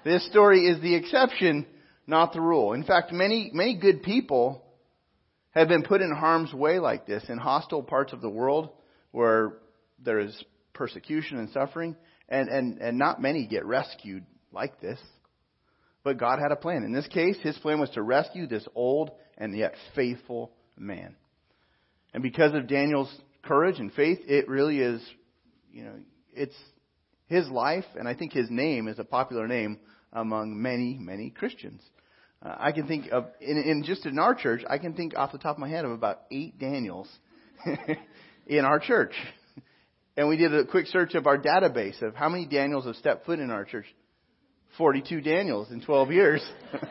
This 0.06 0.24
story 0.28 0.68
is 0.68 0.80
the 0.82 0.94
exception, 0.94 1.66
not 2.06 2.32
the 2.32 2.40
rule. 2.40 2.74
In 2.74 2.84
fact, 2.84 3.12
many, 3.12 3.50
many 3.52 3.76
good 3.76 4.04
people 4.04 4.64
have 5.50 5.68
been 5.68 5.82
put 5.82 6.00
in 6.00 6.12
harm's 6.12 6.54
way 6.54 6.78
like 6.78 7.08
this 7.08 7.26
in 7.28 7.40
hostile 7.40 7.82
parts 7.82 8.14
of 8.14 8.22
the 8.22 8.30
world 8.30 8.70
where 9.10 9.54
there 9.98 10.20
is 10.20 10.44
persecution 10.74 11.40
and 11.40 11.50
suffering, 11.50 11.96
and, 12.30 12.50
and, 12.50 12.78
and 12.78 13.00
not 13.00 13.20
many 13.20 13.48
get 13.48 13.66
rescued 13.66 14.24
like 14.52 14.80
this. 14.80 15.00
But 16.04 16.20
God 16.20 16.38
had 16.38 16.52
a 16.52 16.56
plan. 16.56 16.84
In 16.84 16.94
this 16.94 17.08
case, 17.08 17.38
his 17.42 17.58
plan 17.58 17.80
was 17.80 17.90
to 17.92 18.04
rescue 18.04 18.46
this 18.46 18.68
old 18.76 19.10
and 19.40 19.58
yet 19.58 19.74
faithful 19.96 20.52
man. 20.78 21.16
And 22.14 22.22
because 22.22 22.54
of 22.54 22.68
Daniel's 22.68 23.12
courage 23.42 23.80
and 23.80 23.92
faith, 23.92 24.20
it 24.28 24.48
really 24.48 24.78
is, 24.80 25.02
you 25.72 25.84
know, 25.84 25.96
it's 26.32 26.56
his 27.26 27.50
life, 27.50 27.86
and 27.98 28.08
I 28.08 28.14
think 28.14 28.34
his 28.34 28.52
name 28.52 28.88
is 28.88 29.00
a 29.00 29.04
popular 29.04 29.48
name 29.48 29.80
among 30.16 30.60
many, 30.60 30.98
many 31.00 31.30
Christians. 31.30 31.82
Uh, 32.44 32.56
I 32.58 32.72
can 32.72 32.88
think 32.88 33.12
of, 33.12 33.26
in, 33.42 33.58
in 33.58 33.84
just 33.84 34.06
in 34.06 34.18
our 34.18 34.34
church, 34.34 34.64
I 34.68 34.78
can 34.78 34.94
think 34.94 35.16
off 35.16 35.32
the 35.32 35.38
top 35.38 35.58
of 35.58 35.60
my 35.60 35.70
head 35.70 35.86
of 35.86 35.92
about 35.92 36.22
eight 36.32 36.58
Daniels 36.58 37.10
in 38.48 38.66
our 38.66 38.80
church. 38.80 39.14
And 40.18 40.30
we 40.30 40.38
did 40.38 40.56
a 40.56 40.66
quick 40.66 40.88
search 40.88 41.14
of 41.14 41.28
our 41.28 41.38
database 41.38 42.02
of 42.02 42.16
how 42.16 42.30
many 42.30 42.46
Daniels 42.46 42.86
have 42.86 42.96
stepped 42.96 43.26
foot 43.26 43.40
in 43.40 43.52
our 43.52 43.66
church. 43.66 43.86
42 44.78 45.22
Daniels 45.22 45.72
in 45.72 45.82
12 45.82 46.12
years. 46.12 46.52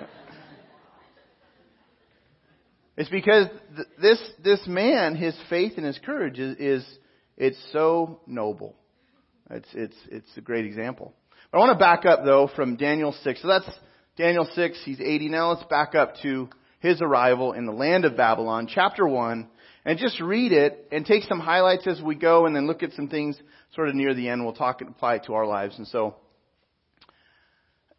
it's 2.97 3.11
because 3.11 3.49
th- 3.77 3.89
this, 4.01 4.21
this 4.43 4.61
man, 4.67 5.17
his 5.17 5.37
faith 5.49 5.73
and 5.77 5.87
his 5.87 5.99
courage 6.05 6.39
is, 6.39 6.57
is, 6.59 6.99
it's 7.37 7.59
so 7.73 8.21
noble. 8.27 8.77
It's, 9.51 9.69
it's, 9.75 9.97
it's 10.11 10.37
a 10.37 10.41
great 10.41 10.65
example. 10.65 11.15
I 11.55 11.59
want 11.59 11.71
to 11.71 11.79
back 11.79 12.05
up 12.05 12.25
though 12.25 12.51
from 12.57 12.75
Daniel 12.75 13.15
6. 13.23 13.41
So 13.41 13.47
that's 13.47 13.71
Daniel 14.17 14.45
6, 14.57 14.81
he's 14.85 15.01
80. 15.01 15.29
Now 15.29 15.53
let's 15.53 15.63
back 15.69 15.95
up 15.95 16.15
to 16.23 16.49
his 16.81 17.01
arrival 17.01 17.53
in 17.53 17.65
the 17.65 17.73
land 17.73 18.05
of 18.05 18.17
Babylon, 18.17 18.67
chapter 18.69 19.07
1, 19.07 19.47
and 19.85 19.97
just 19.97 20.21
read 20.21 20.51
it 20.51 20.89
and 20.91 21.07
take 21.07 21.23
some 21.23 21.39
highlights 21.39 21.87
as 21.87 22.03
we 22.03 22.17
go 22.17 22.47
and 22.47 22.57
then 22.57 22.67
look 22.67 22.83
at 22.83 22.93
some 22.95 23.07
things 23.07 23.41
sort 23.73 23.89
of 23.89 23.95
near 23.95 24.15
the 24.15 24.29
end. 24.29 24.45
We'll 24.45 24.53
talk 24.53 24.81
and 24.81 24.91
apply 24.91 25.15
it 25.15 25.27
to 25.27 25.35
our 25.35 25.47
lives. 25.47 25.79
And 25.79 25.87
so, 25.87 26.17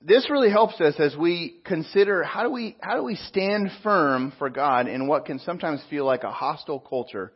this 0.02 0.30
really 0.30 0.52
helps 0.52 0.82
us 0.82 0.96
as 1.00 1.16
we 1.16 1.62
consider 1.64 2.24
how 2.24 2.44
do 2.44 2.52
we, 2.52 2.76
how 2.82 2.98
do 2.98 3.06
we 3.06 3.16
stand 3.16 3.70
firm 3.84 4.34
for 4.38 4.50
God 4.50 4.90
in 4.90 5.08
what 5.08 5.26
can 5.26 5.40
sometimes 5.40 5.80
feel 5.90 6.04
like 6.04 6.24
a 6.24 6.32
hostile 6.32 6.82
culture 6.82 7.32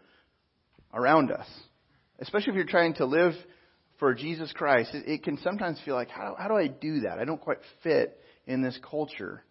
around 0.94 1.32
us. 1.32 1.48
especially 2.20 2.50
if 2.50 2.56
you're 2.58 2.66
trying 2.66 2.96
to 2.96 3.06
live 3.06 3.36
for 4.00 4.14
Jesus 4.14 4.52
Christ, 4.54 4.94
it, 4.94 5.08
it 5.08 5.24
can 5.24 5.38
sometimes 5.40 5.80
feel 5.84 5.96
like, 5.96 6.10
how, 6.10 6.36
how 6.40 6.48
do 6.48 6.56
I 6.56 6.68
do 6.68 7.02
that? 7.02 7.20
I 7.20 7.26
don't 7.26 7.42
quite 7.42 7.60
fit 7.84 8.18
in 8.48 8.62
this 8.62 8.80
culture. 8.90 9.44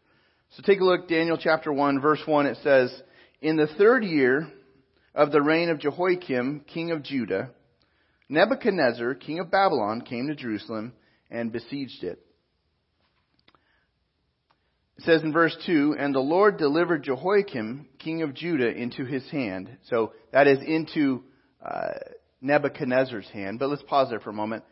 So 0.57 0.63
take 0.63 0.81
a 0.81 0.85
look, 0.85 1.09
Daniel 1.09 1.39
chapter 1.39 1.73
1, 1.73 2.01
verse 2.01 2.23
1, 2.25 2.47
it 2.47 2.59
says, 2.63 3.03
In 3.41 3.57
the 3.57 3.69
third 3.79 4.05
year 4.05 4.51
of 5.15 5.31
the 5.31 5.43
reign 5.43 5.69
of 5.69 5.79
Jehoiakim, 5.79 6.65
king 6.73 6.91
of 6.91 7.03
Judah, 7.03 7.51
Nebuchadnezzar, 8.29 9.15
king 9.15 9.39
of 9.41 9.51
Babylon, 9.51 10.03
came 10.03 10.29
to 10.29 10.35
Jerusalem 10.35 10.93
and 11.31 11.53
besieged 11.53 12.03
it. 12.03 12.19
It 14.99 15.05
says 15.05 15.23
in 15.23 15.33
verse 15.33 15.57
2, 15.67 15.97
And 15.99 16.15
the 16.15 16.21
Lord 16.21 16.57
delivered 16.57 17.05
Jehoiakim, 17.05 17.87
king 17.99 18.23
of 18.23 18.35
Judah, 18.35 18.69
into 18.69 19.05
his 19.05 19.29
hand. 19.31 19.77
So 19.89 20.13
that 20.33 20.49
is 20.49 20.59
into 20.67 21.23
uh, 21.65 21.91
Nebuchadnezzar's 22.41 23.29
hand. 23.31 23.59
But 23.59 23.69
let's 23.69 23.83
pause 23.83 24.09
there 24.11 24.21
for 24.21 24.31
a 24.31 24.35
moment. 24.35 24.65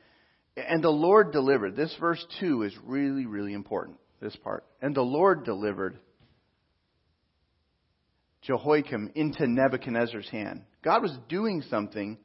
And 0.57 0.83
the 0.83 0.91
Lord 0.91 1.33
delivered. 1.33 1.77
This 1.77 1.95
verse 2.01 2.25
2 2.41 2.63
is 2.63 2.75
really, 2.85 3.27
really 3.27 3.53
important, 3.53 3.99
this 4.21 4.37
part. 4.37 4.65
And 4.81 4.95
the 4.95 5.03
Lord 5.03 5.45
delivered 5.45 5.99
Jehoiakim 8.43 9.13
into 9.15 9.47
Nebuchadnezzar's 9.47 10.29
hand. 10.31 10.63
God 10.83 11.03
was 11.03 11.17
doing 11.29 11.63
something 11.69 12.19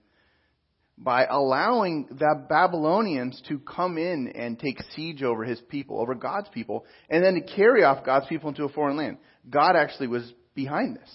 by 0.98 1.26
allowing 1.26 2.08
the 2.12 2.46
Babylonians 2.48 3.42
to 3.48 3.58
come 3.58 3.98
in 3.98 4.32
and 4.36 4.60
take 4.60 4.78
siege 4.96 5.24
over 5.24 5.44
his 5.44 5.60
people, 5.62 6.00
over 6.00 6.14
God's 6.14 6.50
people, 6.50 6.86
and 7.10 7.24
then 7.24 7.34
to 7.34 7.56
carry 7.56 7.84
off 7.84 8.06
God's 8.06 8.28
people 8.28 8.50
into 8.50 8.66
a 8.66 8.70
foreign 8.70 8.98
land. 8.98 9.18
God 9.50 9.76
actually 9.76 10.08
was 10.08 10.32
behind 10.54 10.96
this. 10.96 11.10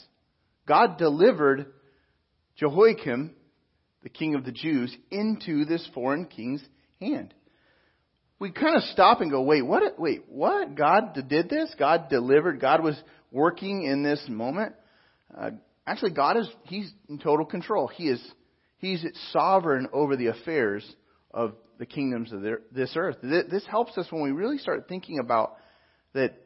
God 0.66 0.98
delivered 0.98 1.66
Jehoiakim, 2.56 3.36
the 4.06 4.10
king 4.10 4.36
of 4.36 4.44
the 4.44 4.52
Jews, 4.52 4.96
into 5.10 5.64
this 5.64 5.84
foreign 5.92 6.26
king's 6.26 6.62
hand. 7.00 7.34
We 8.38 8.52
kind 8.52 8.76
of 8.76 8.84
stop 8.92 9.20
and 9.20 9.32
go, 9.32 9.42
wait, 9.42 9.62
what? 9.62 9.98
Wait, 9.98 10.26
what? 10.28 10.76
God 10.76 11.18
did 11.28 11.50
this? 11.50 11.74
God 11.76 12.08
delivered? 12.08 12.60
God 12.60 12.84
was 12.84 12.96
working 13.32 13.82
in 13.82 14.04
this 14.04 14.24
moment? 14.28 14.76
Uh, 15.36 15.50
actually, 15.88 16.12
God 16.12 16.36
is, 16.36 16.48
He's 16.66 16.88
in 17.08 17.18
total 17.18 17.44
control. 17.44 17.88
He 17.88 18.04
is 18.04 18.24
He's 18.78 19.04
sovereign 19.32 19.88
over 19.92 20.16
the 20.16 20.28
affairs 20.28 20.88
of 21.32 21.54
the 21.80 21.86
kingdoms 21.86 22.32
of 22.32 22.44
this 22.70 22.92
earth. 22.94 23.16
This 23.24 23.66
helps 23.68 23.98
us 23.98 24.06
when 24.10 24.22
we 24.22 24.30
really 24.30 24.58
start 24.58 24.86
thinking 24.88 25.18
about 25.18 25.56
that. 26.14 26.44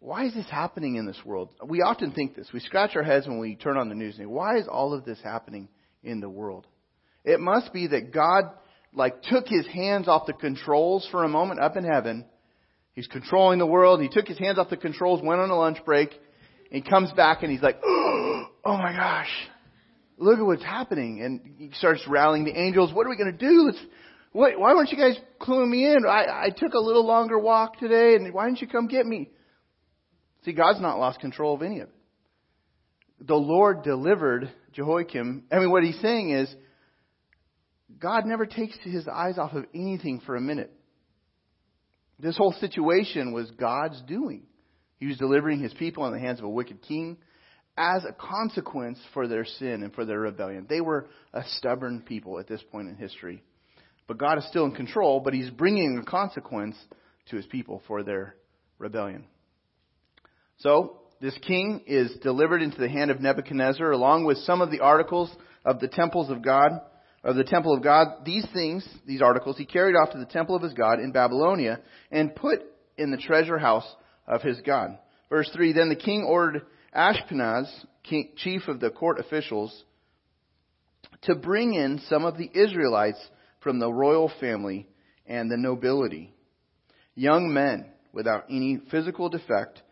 Why 0.00 0.24
is 0.24 0.34
this 0.34 0.50
happening 0.50 0.96
in 0.96 1.06
this 1.06 1.20
world? 1.24 1.50
We 1.64 1.82
often 1.82 2.10
think 2.10 2.34
this. 2.34 2.48
We 2.52 2.58
scratch 2.58 2.96
our 2.96 3.04
heads 3.04 3.28
when 3.28 3.38
we 3.38 3.54
turn 3.54 3.76
on 3.76 3.88
the 3.88 3.94
news 3.94 4.16
and 4.18 4.24
say, 4.24 4.26
why 4.26 4.58
is 4.58 4.66
all 4.66 4.92
of 4.92 5.04
this 5.04 5.20
happening 5.22 5.68
in 6.02 6.20
the 6.20 6.28
world? 6.28 6.66
It 7.24 7.40
must 7.40 7.72
be 7.72 7.86
that 7.88 8.12
God 8.12 8.44
like 8.94 9.22
took 9.22 9.46
his 9.46 9.66
hands 9.66 10.08
off 10.08 10.26
the 10.26 10.32
controls 10.32 11.06
for 11.10 11.24
a 11.24 11.28
moment 11.28 11.60
up 11.60 11.76
in 11.76 11.84
heaven. 11.84 12.24
He's 12.94 13.06
controlling 13.06 13.58
the 13.58 13.66
world. 13.66 14.02
He 14.02 14.08
took 14.08 14.26
his 14.26 14.38
hands 14.38 14.58
off 14.58 14.68
the 14.68 14.76
controls, 14.76 15.22
went 15.22 15.40
on 15.40 15.50
a 15.50 15.56
lunch 15.56 15.78
break, 15.84 16.10
and 16.70 16.82
he 16.84 16.88
comes 16.88 17.10
back 17.12 17.42
and 17.42 17.50
he's 17.50 17.62
like, 17.62 17.78
oh 17.84 18.46
my 18.64 18.92
gosh, 18.92 19.30
look 20.18 20.38
at 20.38 20.44
what's 20.44 20.64
happening. 20.64 21.22
And 21.22 21.40
he 21.58 21.70
starts 21.74 22.02
rallying 22.06 22.44
the 22.44 22.58
angels. 22.58 22.92
What 22.92 23.06
are 23.06 23.10
we 23.10 23.16
going 23.16 23.36
to 23.36 23.38
do? 23.38 23.62
Let's, 23.66 23.78
why, 24.32 24.54
weren't 24.56 24.90
you 24.90 24.98
guys 24.98 25.16
cluing 25.40 25.68
me 25.68 25.86
in? 25.86 26.04
I, 26.06 26.46
I 26.46 26.48
took 26.50 26.74
a 26.74 26.78
little 26.78 27.06
longer 27.06 27.38
walk 27.38 27.78
today, 27.78 28.14
and 28.14 28.32
why 28.32 28.46
didn't 28.46 28.60
you 28.60 28.68
come 28.68 28.88
get 28.88 29.06
me? 29.06 29.30
See, 30.44 30.52
God's 30.52 30.80
not 30.80 30.98
lost 30.98 31.20
control 31.20 31.54
of 31.54 31.62
any 31.62 31.80
of 31.80 31.88
it. 31.88 31.94
The 33.26 33.36
Lord 33.36 33.84
delivered 33.84 34.50
Jehoiakim. 34.72 35.44
I 35.50 35.58
mean, 35.58 35.70
what 35.70 35.84
he's 35.84 36.00
saying 36.00 36.30
is, 36.30 36.54
God 37.98 38.24
never 38.26 38.46
takes 38.46 38.76
his 38.82 39.06
eyes 39.06 39.38
off 39.38 39.52
of 39.52 39.66
anything 39.74 40.20
for 40.24 40.34
a 40.36 40.40
minute. 40.40 40.72
This 42.18 42.36
whole 42.36 42.52
situation 42.52 43.32
was 43.32 43.50
God's 43.52 44.00
doing. 44.02 44.44
He 44.98 45.06
was 45.06 45.18
delivering 45.18 45.60
his 45.60 45.74
people 45.74 46.06
in 46.06 46.12
the 46.12 46.20
hands 46.20 46.38
of 46.38 46.44
a 46.44 46.50
wicked 46.50 46.82
king 46.82 47.18
as 47.76 48.04
a 48.04 48.12
consequence 48.12 48.98
for 49.14 49.26
their 49.26 49.44
sin 49.44 49.82
and 49.82 49.92
for 49.94 50.04
their 50.04 50.20
rebellion. 50.20 50.66
They 50.68 50.80
were 50.80 51.08
a 51.32 51.42
stubborn 51.56 52.02
people 52.02 52.38
at 52.38 52.46
this 52.46 52.62
point 52.70 52.88
in 52.88 52.96
history. 52.96 53.42
But 54.06 54.18
God 54.18 54.38
is 54.38 54.46
still 54.48 54.64
in 54.64 54.72
control, 54.72 55.20
but 55.20 55.34
He's 55.34 55.50
bringing 55.50 55.98
a 56.00 56.08
consequence 56.08 56.76
to 57.30 57.36
His 57.36 57.46
people 57.46 57.82
for 57.86 58.02
their 58.02 58.36
rebellion. 58.78 59.24
So, 60.58 61.01
this 61.22 61.38
king 61.46 61.84
is 61.86 62.12
delivered 62.20 62.62
into 62.62 62.80
the 62.80 62.88
hand 62.88 63.12
of 63.12 63.20
Nebuchadnezzar 63.20 63.92
along 63.92 64.24
with 64.24 64.38
some 64.38 64.60
of 64.60 64.72
the 64.72 64.80
articles 64.80 65.30
of 65.64 65.78
the 65.78 65.86
temples 65.86 66.28
of 66.30 66.42
God, 66.42 66.72
of 67.22 67.36
the 67.36 67.44
temple 67.44 67.72
of 67.72 67.80
God. 67.80 68.24
These 68.24 68.44
things, 68.52 68.86
these 69.06 69.22
articles, 69.22 69.56
he 69.56 69.64
carried 69.64 69.94
off 69.94 70.10
to 70.10 70.18
the 70.18 70.26
temple 70.26 70.56
of 70.56 70.62
his 70.62 70.74
God 70.74 70.98
in 70.98 71.12
Babylonia 71.12 71.78
and 72.10 72.34
put 72.34 72.64
in 72.98 73.12
the 73.12 73.16
treasure 73.16 73.56
house 73.56 73.86
of 74.26 74.42
his 74.42 74.60
God. 74.62 74.98
Verse 75.30 75.48
3, 75.54 75.72
Then 75.72 75.90
the 75.90 75.94
king 75.94 76.24
ordered 76.28 76.62
Ashpenaz, 76.92 77.68
king, 78.02 78.32
chief 78.36 78.66
of 78.66 78.80
the 78.80 78.90
court 78.90 79.20
officials, 79.20 79.84
to 81.22 81.36
bring 81.36 81.74
in 81.74 82.00
some 82.08 82.24
of 82.24 82.36
the 82.36 82.50
Israelites 82.52 83.24
from 83.60 83.78
the 83.78 83.92
royal 83.92 84.28
family 84.40 84.88
and 85.24 85.48
the 85.48 85.56
nobility. 85.56 86.34
Young 87.14 87.54
men 87.54 87.86
without 88.12 88.46
any 88.50 88.80
physical 88.90 89.28
defect, 89.28 89.82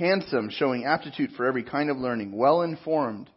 handsome, 0.00 0.50
showing 0.50 0.84
aptitude 0.84 1.30
for 1.36 1.46
every 1.46 1.62
kind 1.62 1.90
of 1.90 1.96
learning, 1.96 2.36
well 2.36 2.62
informed, 2.62 3.30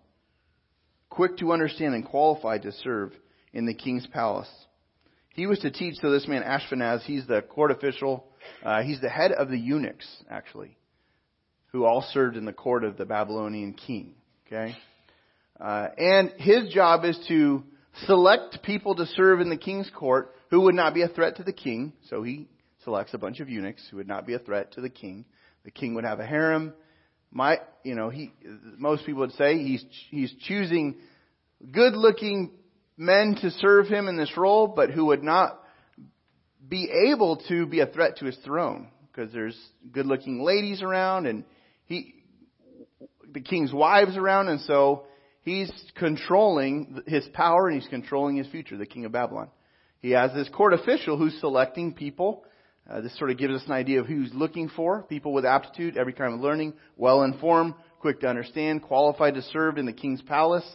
quick 1.10 1.38
to 1.38 1.52
understand, 1.52 1.94
and 1.94 2.06
qualified 2.06 2.64
to 2.64 2.72
serve 2.72 3.14
in 3.54 3.68
the 3.68 3.74
king's 3.76 4.08
palace. 4.08 4.50
He 5.36 5.46
was 5.46 5.60
to 5.60 5.70
teach, 5.70 5.98
so 5.98 6.10
this 6.10 6.28
man 6.28 6.42
Ashpenaz, 6.42 7.02
he's 7.04 7.28
the 7.28 7.42
court 7.44 7.70
official, 7.70 8.26
uh, 8.64 8.82
he's 8.82 9.02
the 9.02 9.10
head 9.10 9.32
of 9.32 9.50
the 9.50 9.60
eunuchs, 9.60 10.08
actually 10.30 10.78
who 11.74 11.86
all 11.86 12.08
served 12.14 12.38
in 12.38 12.46
the 12.46 12.54
court 12.54 12.86
of 12.86 12.98
the 12.98 13.06
Babylonian 13.06 13.74
king. 13.74 14.14
Okay? 14.48 14.76
Uh, 15.60 15.88
and 15.98 16.32
his 16.38 16.72
job 16.72 17.04
is 17.04 17.20
to 17.28 17.64
select 18.06 18.62
people 18.64 18.96
to 18.96 19.06
serve 19.08 19.42
in 19.42 19.50
the 19.50 19.58
king's 19.58 19.90
court 19.90 20.32
who 20.52 20.62
would 20.62 20.76
not 20.76 20.94
be 20.94 21.02
a 21.02 21.08
threat 21.08 21.38
to 21.38 21.44
the 21.44 21.52
king. 21.52 21.94
So 22.10 22.22
he 22.22 22.48
selects 22.84 23.14
a 23.14 23.18
bunch 23.18 23.40
of 23.40 23.50
eunuchs 23.50 23.86
who 23.90 23.98
would 23.98 24.08
not 24.08 24.26
be 24.26 24.34
a 24.34 24.40
threat 24.40 24.74
to 24.74 24.82
the 24.82 24.90
king. 24.90 25.26
The 25.66 25.72
king 25.72 25.96
would 25.96 26.06
have 26.06 26.20
a 26.20 26.26
harem. 26.26 26.74
My, 27.32 27.60
you 27.84 27.96
know, 27.96 28.10
he, 28.10 28.32
most 28.78 29.06
people 29.06 29.22
would 29.22 29.32
say 29.34 29.58
he's, 29.58 29.84
he's 30.10 30.34
choosing 30.48 30.96
good 31.72 31.94
looking 31.94 32.52
men 32.98 33.36
to 33.42 33.50
serve 33.52 33.88
him 33.88 34.08
in 34.08 34.18
this 34.18 34.32
role, 34.38 34.68
but 34.68 34.92
who 34.92 35.06
would 35.06 35.24
not 35.24 35.60
be 36.68 36.90
able 37.10 37.38
to 37.48 37.66
be 37.66 37.80
a 37.80 37.88
threat 37.88 38.18
to 38.18 38.26
his 38.26 38.38
throne 38.46 38.90
because 39.08 39.32
there's 39.34 39.58
good 39.92 40.06
looking 40.06 40.44
ladies 40.44 40.82
around 40.82 41.28
and 41.28 41.44
he, 41.86 42.16
the 43.32 43.42
king's 43.42 43.74
wives 43.74 44.16
around, 44.16 44.48
and 44.48 44.62
so 44.62 45.06
he's 45.42 45.72
controlling 45.96 47.02
his 47.06 47.28
power 47.34 47.68
and 47.68 47.80
he's 47.80 47.90
controlling 47.90 48.38
his 48.38 48.48
future, 48.48 48.78
the 48.78 48.86
king 48.86 49.06
of 49.06 49.12
Babylon. 49.12 49.50
He 50.00 50.12
has 50.12 50.34
this 50.34 50.50
court 50.50 50.74
official 50.74 51.18
who's 51.18 51.40
selecting 51.40 51.94
people. 51.94 52.46
Uh, 52.90 53.02
this 53.02 53.18
sort 53.18 53.32
of 53.32 53.38
gives 53.38 53.54
us 53.54 53.64
an 53.66 53.72
idea 53.72 54.02
of 54.02 54.08
who's 54.08 54.34
looking 54.34 54.70
for. 54.70 55.04
People 55.04 55.34
with 55.34 55.46
aptitude, 55.46 55.98
every 55.98 56.14
kind 56.14 56.34
of 56.34 56.42
learning, 56.42 56.74
well 56.98 57.24
informed, 57.24 57.74
quick 58.00 58.20
to 58.20 58.28
understand, 58.28 58.82
qualified 58.82 59.36
to 59.36 59.42
serve 59.42 59.78
in 59.78 59.86
the 59.86 59.94
king's 59.94 60.22
palace. 60.22 60.66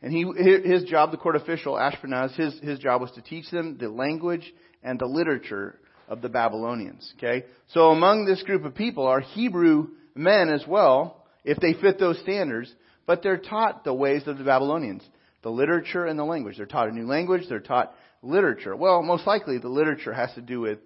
And 0.00 0.12
he, 0.12 0.24
his 0.64 0.84
job, 0.84 1.10
the 1.10 1.16
court 1.16 1.36
official, 1.36 1.74
Ashpenaz, 1.74 2.34
his, 2.34 2.58
his 2.60 2.78
job 2.78 3.02
was 3.02 3.10
to 3.12 3.20
teach 3.20 3.50
them 3.50 3.76
the 3.78 3.88
language 3.88 4.54
and 4.82 4.98
the 4.98 5.06
literature 5.06 5.78
of 6.08 6.22
the 6.22 6.28
Babylonians. 6.28 7.12
Okay? 7.18 7.44
So 7.68 7.90
among 7.90 8.24
this 8.24 8.42
group 8.44 8.64
of 8.64 8.74
people 8.74 9.06
are 9.06 9.20
Hebrew 9.20 9.88
men 10.14 10.48
as 10.48 10.64
well, 10.66 11.26
if 11.44 11.58
they 11.58 11.74
fit 11.74 11.98
those 11.98 12.18
standards, 12.20 12.72
but 13.06 13.22
they're 13.22 13.38
taught 13.38 13.84
the 13.84 13.94
ways 13.94 14.22
of 14.26 14.38
the 14.38 14.44
Babylonians, 14.44 15.02
the 15.42 15.50
literature 15.50 16.06
and 16.06 16.18
the 16.18 16.24
language. 16.24 16.56
They're 16.56 16.66
taught 16.66 16.88
a 16.88 16.92
new 16.92 17.06
language, 17.06 17.42
they're 17.48 17.60
taught 17.60 17.94
literature. 18.22 18.74
Well, 18.74 19.02
most 19.02 19.26
likely 19.26 19.58
the 19.58 19.68
literature 19.68 20.12
has 20.12 20.32
to 20.34 20.40
do 20.40 20.60
with 20.60 20.78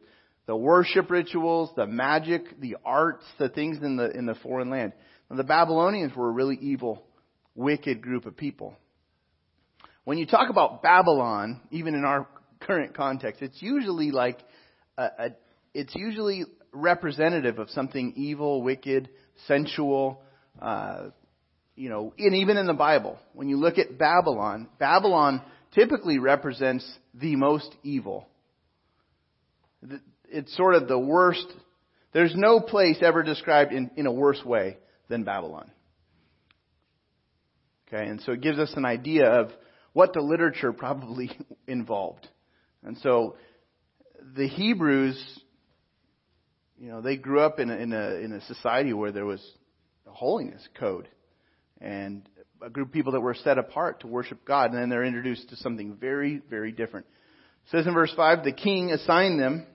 the 0.47 0.57
worship 0.57 1.11
rituals, 1.11 1.71
the 1.77 1.87
magic, 1.87 2.61
the 2.61 2.77
arts, 2.85 3.25
the 3.39 3.49
things 3.49 3.79
in 3.83 3.97
the 3.97 4.11
in 4.11 4.27
the 4.27 4.35
foreign 4.37 4.71
land. 4.71 4.93
Now, 5.31 5.37
the 5.37 5.45
Babylonians 5.45 6.15
were 6.15 6.29
a 6.29 6.33
really 6.33 6.59
evil, 6.61 7.03
wicked 7.55 8.03
group 8.03 8.27
of 8.27 8.37
people. 8.37 8.75
When 10.05 10.19
you 10.19 10.27
talk 10.27 10.51
about 10.51 10.83
Babylon, 10.83 11.61
even 11.71 11.95
in 11.95 12.05
our 12.05 12.27
current 12.61 12.95
context, 12.95 13.41
it's 13.41 13.63
usually 13.63 14.11
like 14.11 14.41
a, 14.99 15.05
a 15.05 15.29
it's 15.75 15.95
usually 15.95 16.45
representative 16.73 17.59
of 17.59 17.71
something 17.71 18.15
evil, 18.17 18.63
wicked, 18.63 19.09
sensual, 19.47 20.23
uh, 20.61 21.11
you 21.77 21.89
know, 21.89 22.13
and 22.19 22.35
even 22.35 22.57
in 22.57 22.67
the 22.67 22.75
Bible, 22.75 23.19
when 23.33 23.49
you 23.49 23.57
look 23.57 23.79
at 23.79 23.97
Babylon, 23.99 24.69
Babylon 24.79 25.43
typically 25.75 26.19
represents 26.19 26.87
the 27.15 27.37
most 27.37 27.75
evil. 27.83 28.29
It's 30.33 30.57
sort 30.57 30.75
of 30.75 30.89
the 30.89 30.99
worst. 30.99 31.47
There's 32.13 32.35
no 32.35 32.61
place 32.61 32.99
ever 33.01 33.23
described 33.23 33.73
in, 33.73 33.91
in 33.97 34.07
a 34.07 34.13
worse 34.13 34.43
way 34.45 34.79
than 35.09 35.25
Babylon. 35.25 35.71
Okay, 37.89 38.07
and 38.07 38.21
so 38.23 38.33
it 38.33 38.41
gives 38.41 38.59
us 38.59 38.73
an 38.77 38.87
idea 38.87 39.27
of 39.27 39.51
what 39.93 40.15
the 40.15 40.21
literature 40.21 40.73
probably 40.73 41.31
involved. 41.67 42.27
And 42.83 42.97
so 42.99 43.37
the 44.35 44.49
Hebrews, 44.49 45.41
you 46.79 46.89
know, 46.89 47.03
they 47.03 47.17
grew 47.17 47.41
up 47.41 47.61
in 47.61 47.71
a, 47.71 47.77
in 47.77 47.93
a, 47.93 48.15
in 48.15 48.33
a 48.33 48.41
society 48.47 48.93
where 48.93 49.13
there 49.13 49.27
was 49.27 49.45
a 50.07 50.11
holiness 50.11 50.67
code 50.79 51.09
and 51.81 52.29
a 52.63 52.71
group 52.71 52.89
of 52.89 52.93
people 52.95 53.13
that 53.13 53.21
were 53.21 53.35
set 53.35 53.59
apart 53.59 54.01
to 54.01 54.07
worship 54.07 54.45
God. 54.45 54.71
And 54.71 54.79
then 54.79 54.89
they're 54.89 55.05
introduced 55.05 55.51
to 55.51 55.57
something 55.57 55.97
very, 55.97 56.41
very 56.49 56.73
different. 56.73 57.07
It 57.67 57.71
says 57.71 57.87
in 57.87 57.95
verse 57.95 58.13
5, 58.17 58.45
the 58.45 58.53
king 58.53 58.91
assigned 58.91 59.39
them 59.39 59.67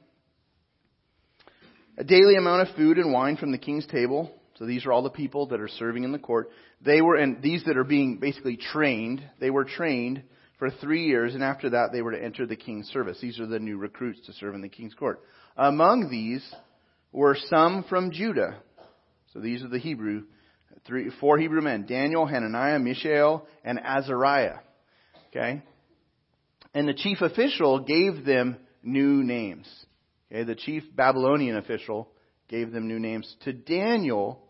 a 1.97 2.03
daily 2.03 2.35
amount 2.35 2.67
of 2.67 2.75
food 2.75 2.97
and 2.97 3.11
wine 3.11 3.37
from 3.37 3.51
the 3.51 3.57
king's 3.57 3.87
table. 3.87 4.31
So 4.57 4.65
these 4.65 4.85
are 4.85 4.91
all 4.91 5.03
the 5.03 5.09
people 5.09 5.47
that 5.47 5.61
are 5.61 5.67
serving 5.67 6.03
in 6.03 6.11
the 6.11 6.19
court. 6.19 6.49
They 6.83 7.01
were, 7.01 7.15
and 7.15 7.41
these 7.41 7.63
that 7.65 7.77
are 7.77 7.83
being 7.83 8.17
basically 8.17 8.57
trained, 8.57 9.23
they 9.39 9.49
were 9.49 9.65
trained 9.65 10.23
for 10.57 10.69
three 10.69 11.05
years, 11.05 11.35
and 11.35 11.43
after 11.43 11.71
that 11.71 11.89
they 11.91 12.01
were 12.01 12.11
to 12.11 12.23
enter 12.23 12.45
the 12.45 12.55
king's 12.55 12.87
service. 12.87 13.19
These 13.21 13.39
are 13.39 13.47
the 13.47 13.59
new 13.59 13.77
recruits 13.77 14.25
to 14.25 14.33
serve 14.33 14.55
in 14.55 14.61
the 14.61 14.69
king's 14.69 14.95
court. 14.95 15.21
Among 15.55 16.09
these 16.09 16.43
were 17.11 17.37
some 17.49 17.83
from 17.87 18.11
Judah. 18.11 18.57
So 19.33 19.39
these 19.39 19.63
are 19.63 19.67
the 19.67 19.79
Hebrew, 19.79 20.23
three, 20.85 21.11
four 21.19 21.37
Hebrew 21.37 21.61
men: 21.61 21.85
Daniel, 21.87 22.25
Hananiah, 22.25 22.79
Mishael, 22.79 23.45
and 23.63 23.79
Azariah. 23.79 24.57
Okay, 25.29 25.61
and 26.73 26.87
the 26.87 26.93
chief 26.93 27.21
official 27.21 27.81
gave 27.81 28.25
them 28.25 28.57
new 28.81 29.23
names. 29.23 29.67
Okay, 30.31 30.43
the 30.43 30.55
chief 30.55 30.83
Babylonian 30.95 31.57
official 31.57 32.09
gave 32.47 32.71
them 32.71 32.87
new 32.87 32.99
names. 32.99 33.35
To 33.45 33.53
Daniel, 33.53 34.41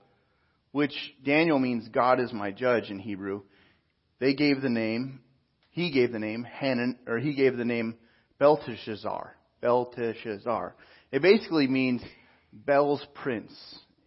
which 0.71 0.95
Daniel 1.23 1.59
means 1.59 1.87
God 1.89 2.19
is 2.19 2.33
my 2.33 2.51
judge 2.51 2.89
in 2.89 2.99
Hebrew, 2.99 3.41
they 4.19 4.33
gave 4.33 4.61
the 4.61 4.69
name, 4.69 5.21
he 5.69 5.91
gave 5.91 6.11
the 6.11 6.19
name 6.19 6.43
Hanan, 6.43 6.97
or 7.07 7.19
he 7.19 7.33
gave 7.33 7.57
the 7.57 7.65
name 7.65 7.95
Belteshazzar. 8.39 9.35
Belteshazzar. 9.61 10.75
It 11.11 11.21
basically 11.21 11.67
means 11.67 12.01
Bel's 12.51 13.05
prince. 13.13 13.53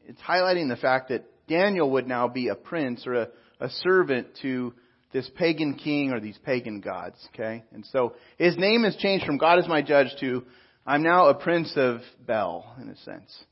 It's 0.07 0.21
highlighting 0.21 0.69
the 0.69 0.77
fact 0.77 1.09
that 1.11 1.25
Daniel 1.49 1.91
would 1.93 2.07
now 2.07 2.29
be 2.29 2.49
a 2.49 2.55
prince 2.55 3.07
or 3.07 3.15
a, 3.15 3.29
a 3.61 3.71
servant 3.83 4.29
to 4.43 4.75
this 5.13 5.29
pagan 5.37 5.75
king 5.75 6.13
or 6.13 6.21
these 6.21 6.39
pagan 6.45 6.81
gods. 6.81 7.17
Okay? 7.35 7.65
And 7.73 7.85
so 7.87 8.15
his 8.39 8.57
name 8.57 8.85
has 8.85 8.97
changed 8.97 9.27
from 9.27 9.39
God 9.39 9.59
is 9.59 9.69
my 9.69 9.83
judge 9.83 10.09
to 10.21 10.45
I'm 10.87 11.03
now 11.03 11.27
a 11.27 11.35
prince 11.35 11.73
of 11.77 12.01
Bel, 12.27 12.75
in 12.81 12.89
a 12.89 12.97
sense. 12.99 13.45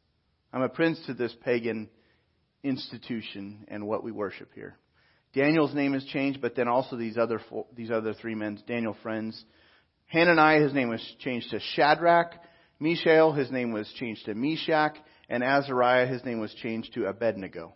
I'm 0.52 0.62
a 0.62 0.68
prince 0.68 0.98
to 1.06 1.14
this 1.14 1.34
pagan 1.44 1.90
institution 2.62 3.66
and 3.68 3.86
what 3.86 4.02
we 4.02 4.12
worship 4.12 4.50
here. 4.54 4.76
Daniel's 5.34 5.74
name 5.74 5.92
has 5.92 6.04
changed, 6.06 6.40
but 6.40 6.56
then 6.56 6.68
also 6.68 6.96
these 6.96 7.18
other 7.18 7.40
four, 7.50 7.66
these 7.76 7.90
other 7.90 8.14
three 8.14 8.34
men's 8.34 8.62
Daniel 8.62 8.96
friends. 9.02 9.44
Hananiah, 10.06 10.62
his 10.62 10.72
name 10.72 10.88
was 10.88 11.02
changed 11.20 11.50
to 11.50 11.60
Shadrach. 11.74 12.32
Mishael, 12.80 13.32
his 13.32 13.50
name 13.50 13.72
was 13.72 13.92
changed 13.98 14.24
to 14.24 14.34
Meshach. 14.34 14.96
And 15.28 15.44
Azariah, 15.44 16.06
his 16.06 16.24
name 16.24 16.40
was 16.40 16.54
changed 16.54 16.94
to 16.94 17.04
Abednego. 17.06 17.74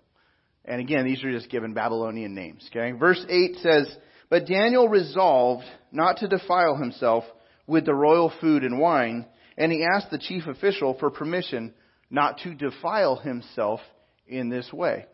And 0.64 0.80
again, 0.80 1.04
these 1.04 1.22
are 1.22 1.30
just 1.30 1.50
given 1.50 1.74
Babylonian 1.74 2.34
names. 2.34 2.66
Okay? 2.70 2.92
Verse 2.92 3.22
8 3.28 3.56
says, 3.56 3.96
But 4.30 4.46
Daniel 4.46 4.88
resolved 4.88 5.64
not 5.90 6.18
to 6.18 6.28
defile 6.28 6.76
himself 6.76 7.24
with 7.66 7.84
the 7.84 7.94
royal 7.94 8.32
food 8.40 8.64
and 8.64 8.78
wine, 8.78 9.26
and 9.56 9.72
he 9.72 9.84
asked 9.84 10.10
the 10.10 10.18
chief 10.18 10.46
official 10.46 10.96
for 10.98 11.10
permission 11.10 11.74
not 12.10 12.38
to 12.38 12.54
defile 12.54 13.16
himself 13.16 13.80
in 14.26 14.48
this 14.48 14.72
way. 14.72 15.06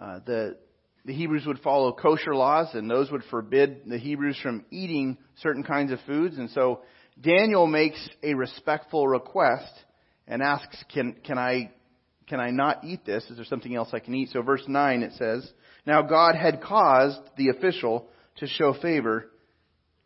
Uh, 0.00 0.20
the 0.26 0.58
the 1.04 1.14
Hebrews 1.14 1.46
would 1.46 1.60
follow 1.60 1.92
kosher 1.92 2.34
laws, 2.34 2.74
and 2.74 2.90
those 2.90 3.10
would 3.10 3.24
forbid 3.30 3.82
the 3.86 3.98
Hebrews 3.98 4.38
from 4.42 4.66
eating 4.70 5.16
certain 5.36 5.62
kinds 5.62 5.90
of 5.90 5.98
foods. 6.06 6.36
And 6.36 6.50
so 6.50 6.82
Daniel 7.18 7.66
makes 7.66 7.98
a 8.22 8.34
respectful 8.34 9.08
request 9.08 9.72
and 10.26 10.42
asks, 10.42 10.84
"Can 10.92 11.14
can 11.24 11.38
I 11.38 11.72
can 12.26 12.40
I 12.40 12.50
not 12.50 12.84
eat 12.84 13.06
this? 13.06 13.24
Is 13.30 13.36
there 13.36 13.44
something 13.44 13.74
else 13.74 13.88
I 13.92 14.00
can 14.00 14.14
eat?" 14.14 14.30
So 14.30 14.42
verse 14.42 14.64
nine 14.68 15.02
it 15.02 15.14
says, 15.14 15.50
"Now 15.86 16.02
God 16.02 16.34
had 16.34 16.60
caused 16.60 17.20
the 17.36 17.48
official 17.48 18.08
to 18.36 18.46
show 18.46 18.74
favor 18.74 19.30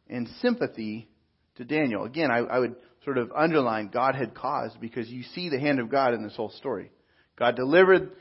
and 0.09 0.29
sympathy 0.41 1.09
to 1.57 1.65
Daniel." 1.65 2.05
Again, 2.05 2.31
I, 2.31 2.39
I 2.39 2.59
would 2.59 2.77
sort 3.05 3.19
of 3.19 3.33
underline 3.35 3.91
God 3.93 4.15
had 4.15 4.35
caused 4.35 4.81
because 4.81 5.09
you 5.09 5.23
see 5.35 5.49
the 5.49 5.61
hand 5.61 5.81
of 5.81 5.91
God 5.91 6.15
in 6.15 6.23
this 6.23 6.37
whole 6.37 6.51
story. 6.51 6.91
God 7.37 7.57
delivered 7.57 8.13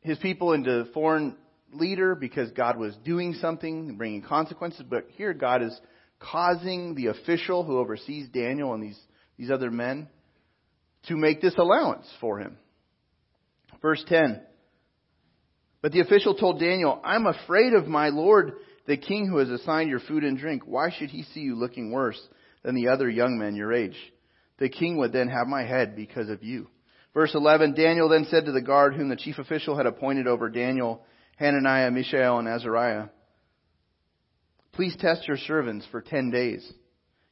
his 0.00 0.18
people 0.18 0.52
into 0.52 0.86
foreign 0.94 1.36
leader 1.72 2.14
because 2.14 2.50
God 2.52 2.78
was 2.78 2.96
doing 3.04 3.34
something 3.34 3.88
and 3.88 3.98
bringing 3.98 4.22
consequences, 4.22 4.84
but 4.88 5.06
here 5.16 5.32
God 5.34 5.62
is 5.62 5.78
causing 6.18 6.94
the 6.94 7.06
official 7.06 7.64
who 7.64 7.78
oversees 7.78 8.28
Daniel 8.28 8.74
and 8.74 8.82
these, 8.82 8.98
these 9.36 9.50
other 9.50 9.70
men 9.70 10.08
to 11.08 11.16
make 11.16 11.40
this 11.40 11.56
allowance 11.56 12.06
for 12.20 12.38
him. 12.38 12.58
Verse 13.80 14.04
10. 14.06 14.42
But 15.82 15.92
the 15.92 16.00
official 16.00 16.34
told 16.34 16.60
Daniel, 16.60 17.00
I'm 17.02 17.26
afraid 17.26 17.72
of 17.72 17.86
my 17.86 18.10
lord, 18.10 18.52
the 18.86 18.96
king 18.96 19.26
who 19.26 19.38
has 19.38 19.50
assigned 19.50 19.90
your 19.90 20.00
food 20.00 20.24
and 20.24 20.38
drink. 20.38 20.62
Why 20.66 20.90
should 20.90 21.10
he 21.10 21.22
see 21.22 21.40
you 21.40 21.54
looking 21.54 21.92
worse 21.92 22.20
than 22.62 22.74
the 22.74 22.88
other 22.88 23.08
young 23.08 23.38
men 23.38 23.56
your 23.56 23.72
age. 23.72 23.96
The 24.58 24.68
king 24.68 24.98
would 24.98 25.12
then 25.12 25.28
have 25.28 25.46
my 25.46 25.62
head 25.62 25.96
because 25.96 26.28
of 26.28 26.42
you. 26.42 26.68
Verse 27.14 27.34
11, 27.34 27.74
Daniel 27.74 28.08
then 28.08 28.26
said 28.30 28.44
to 28.44 28.52
the 28.52 28.60
guard 28.60 28.94
whom 28.94 29.08
the 29.08 29.16
chief 29.16 29.38
official 29.38 29.76
had 29.76 29.86
appointed 29.86 30.26
over 30.26 30.48
Daniel, 30.48 31.02
Hananiah, 31.36 31.90
Mishael, 31.90 32.38
and 32.38 32.48
Azariah, 32.48 33.08
Please 34.72 34.96
test 34.98 35.26
your 35.26 35.36
servants 35.36 35.84
for 35.90 36.00
ten 36.00 36.30
days. 36.30 36.72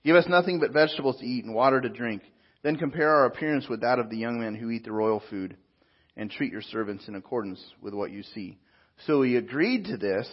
Give 0.04 0.16
us 0.16 0.26
nothing 0.28 0.58
but 0.58 0.72
vegetables 0.72 1.18
to 1.18 1.26
eat 1.26 1.44
and 1.44 1.54
water 1.54 1.80
to 1.80 1.88
drink. 1.88 2.22
Then 2.62 2.76
compare 2.76 3.08
our 3.08 3.26
appearance 3.26 3.68
with 3.68 3.82
that 3.82 4.00
of 4.00 4.10
the 4.10 4.16
young 4.16 4.40
men 4.40 4.56
who 4.56 4.70
eat 4.70 4.84
the 4.84 4.92
royal 4.92 5.22
food, 5.30 5.56
and 6.16 6.30
treat 6.30 6.52
your 6.52 6.62
servants 6.62 7.06
in 7.06 7.14
accordance 7.14 7.64
with 7.80 7.94
what 7.94 8.10
you 8.10 8.24
see. 8.34 8.58
So 9.06 9.22
he 9.22 9.36
agreed 9.36 9.84
to 9.84 9.96
this, 9.96 10.28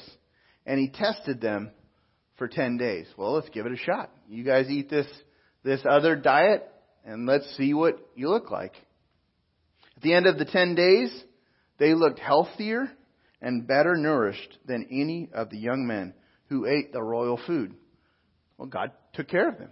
and 0.65 0.79
he 0.79 0.89
tested 0.89 1.41
them 1.41 1.71
for 2.37 2.47
10 2.47 2.77
days. 2.77 3.07
Well, 3.17 3.33
let's 3.33 3.49
give 3.49 3.65
it 3.65 3.71
a 3.71 3.77
shot. 3.77 4.11
You 4.27 4.43
guys 4.43 4.69
eat 4.69 4.89
this, 4.89 5.07
this 5.63 5.81
other 5.89 6.15
diet 6.15 6.69
and 7.05 7.25
let's 7.25 7.55
see 7.57 7.73
what 7.73 7.99
you 8.15 8.29
look 8.29 8.51
like. 8.51 8.73
At 9.95 10.03
the 10.03 10.13
end 10.13 10.27
of 10.27 10.37
the 10.37 10.45
10 10.45 10.75
days, 10.75 11.23
they 11.77 11.93
looked 11.93 12.19
healthier 12.19 12.91
and 13.41 13.67
better 13.67 13.95
nourished 13.95 14.57
than 14.65 14.87
any 14.91 15.29
of 15.33 15.49
the 15.49 15.57
young 15.57 15.85
men 15.87 16.13
who 16.49 16.65
ate 16.65 16.91
the 16.91 17.01
royal 17.01 17.39
food. 17.45 17.75
Well, 18.57 18.67
God 18.67 18.91
took 19.13 19.27
care 19.27 19.49
of 19.49 19.57
them. 19.57 19.71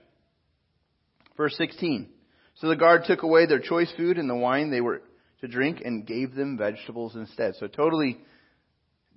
Verse 1.35 1.55
16. 1.57 2.09
So 2.55 2.67
the 2.67 2.75
guard 2.75 3.03
took 3.05 3.23
away 3.23 3.45
their 3.45 3.59
choice 3.59 3.91
food 3.97 4.17
and 4.17 4.29
the 4.29 4.35
wine 4.35 4.69
they 4.69 4.81
were 4.81 5.01
to 5.41 5.47
drink 5.47 5.81
and 5.83 6.05
gave 6.05 6.35
them 6.35 6.57
vegetables 6.57 7.15
instead. 7.15 7.55
So 7.59 7.67
totally 7.67 8.19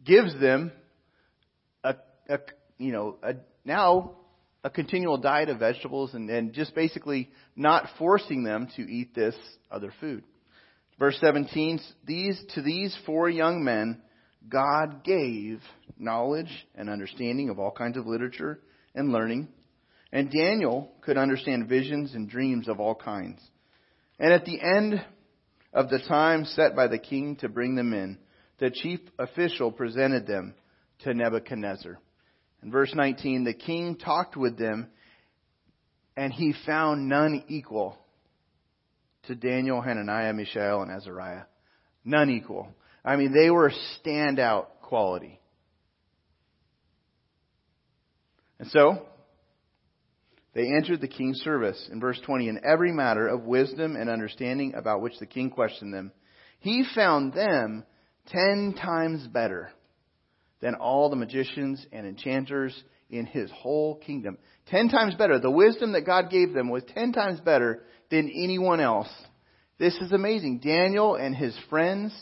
gives 0.05 0.39
them 0.41 0.73
a 2.29 2.39
you 2.79 2.93
know, 2.93 3.17
a, 3.23 3.35
now 3.65 4.13
a 4.65 4.71
continual 4.71 5.19
diet 5.19 5.49
of 5.49 5.59
vegetables 5.59 6.15
and, 6.15 6.29
and 6.29 6.53
just 6.53 6.75
basically 6.75 7.31
not 7.55 7.89
forcing 7.99 8.43
them 8.43 8.69
to 8.77 8.83
eat 8.83 9.15
this 9.15 9.35
other 9.71 9.93
food. 10.01 10.25
Verse 10.99 11.17
17, 11.21 11.81
these, 12.05 12.43
to 12.55 12.63
these 12.63 12.97
four 13.05 13.29
young 13.29 13.63
men, 13.63 14.01
God 14.49 15.05
gave 15.05 15.61
knowledge 15.99 16.51
and 16.75 16.89
understanding 16.89 17.51
of 17.51 17.59
all 17.59 17.71
kinds 17.71 17.97
of 17.97 18.07
literature 18.07 18.61
and 18.95 19.13
learning. 19.13 19.49
And 20.13 20.31
Daniel 20.31 20.91
could 21.03 21.19
understand 21.19 21.69
visions 21.69 22.15
and 22.15 22.29
dreams 22.29 22.69
of 22.69 22.81
all 22.81 22.95
kinds. 22.95 23.41
And 24.19 24.33
at 24.33 24.47
the 24.47 24.61
end 24.61 25.05
of 25.73 25.91
the 25.91 25.99
time 25.99 26.45
set 26.45 26.75
by 26.75 26.87
the 26.87 26.99
king 26.99 27.37
to 27.37 27.49
bring 27.49 27.75
them 27.75 27.93
in, 27.93 28.19
the 28.59 28.71
chief 28.71 29.01
official 29.19 29.71
presented 29.71 30.27
them 30.27 30.55
to 31.01 31.13
Nebuchadnezzar. 31.13 31.99
In 32.63 32.71
verse 32.71 32.93
19, 32.95 33.45
the 33.45 33.55
king 33.55 33.97
talked 33.97 34.37
with 34.37 34.59
them, 34.59 34.89
and 36.17 36.33
he 36.33 36.55
found 36.65 37.09
none 37.09 37.45
equal 37.49 37.99
to 39.25 39.35
Daniel, 39.35 39.81
Hananiah, 39.81 40.33
Mishael, 40.33 40.83
and 40.83 40.91
Azariah. 40.91 41.43
None 42.05 42.31
equal. 42.31 42.69
I 43.05 43.17
mean, 43.17 43.33
they 43.33 43.51
were 43.51 43.73
standout 44.01 44.67
quality. 44.83 45.41
And 48.59 48.69
so, 48.71 49.07
they 50.55 50.73
entered 50.75 51.03
the 51.03 51.09
king's 51.09 51.41
service 51.41 51.89
in 51.93 52.01
verse 52.01 52.19
20. 52.25 52.49
In 52.49 52.61
every 52.65 52.93
matter 52.93 53.29
of 53.29 53.43
wisdom 53.43 53.95
and 53.95 54.09
understanding 54.09 54.75
about 54.75 55.03
which 55.03 55.19
the 55.19 55.27
king 55.27 55.51
questioned 55.51 55.93
them, 55.93 56.13
he 56.61 56.85
found 56.95 57.35
them 57.35 57.85
ten 58.27 58.75
times 58.75 59.27
better 59.27 59.71
than 60.61 60.75
all 60.75 61.11
the 61.11 61.17
magicians 61.17 61.85
and 61.93 62.07
enchanters 62.07 62.75
in 63.11 63.27
his 63.27 63.51
whole 63.51 63.97
kingdom. 63.97 64.39
Ten 64.67 64.89
times 64.89 65.15
better. 65.15 65.39
The 65.39 65.51
wisdom 65.51 65.93
that 65.93 66.07
God 66.07 66.31
gave 66.31 66.53
them 66.53 66.69
was 66.69 66.83
ten 66.95 67.13
times 67.13 67.41
better 67.41 67.85
than 68.11 68.31
anyone 68.31 68.81
else. 68.81 69.09
This 69.79 69.95
is 69.97 70.13
amazing. 70.13 70.61
Daniel 70.61 71.17
and 71.17 71.35
his 71.35 71.57
friends 71.69 72.13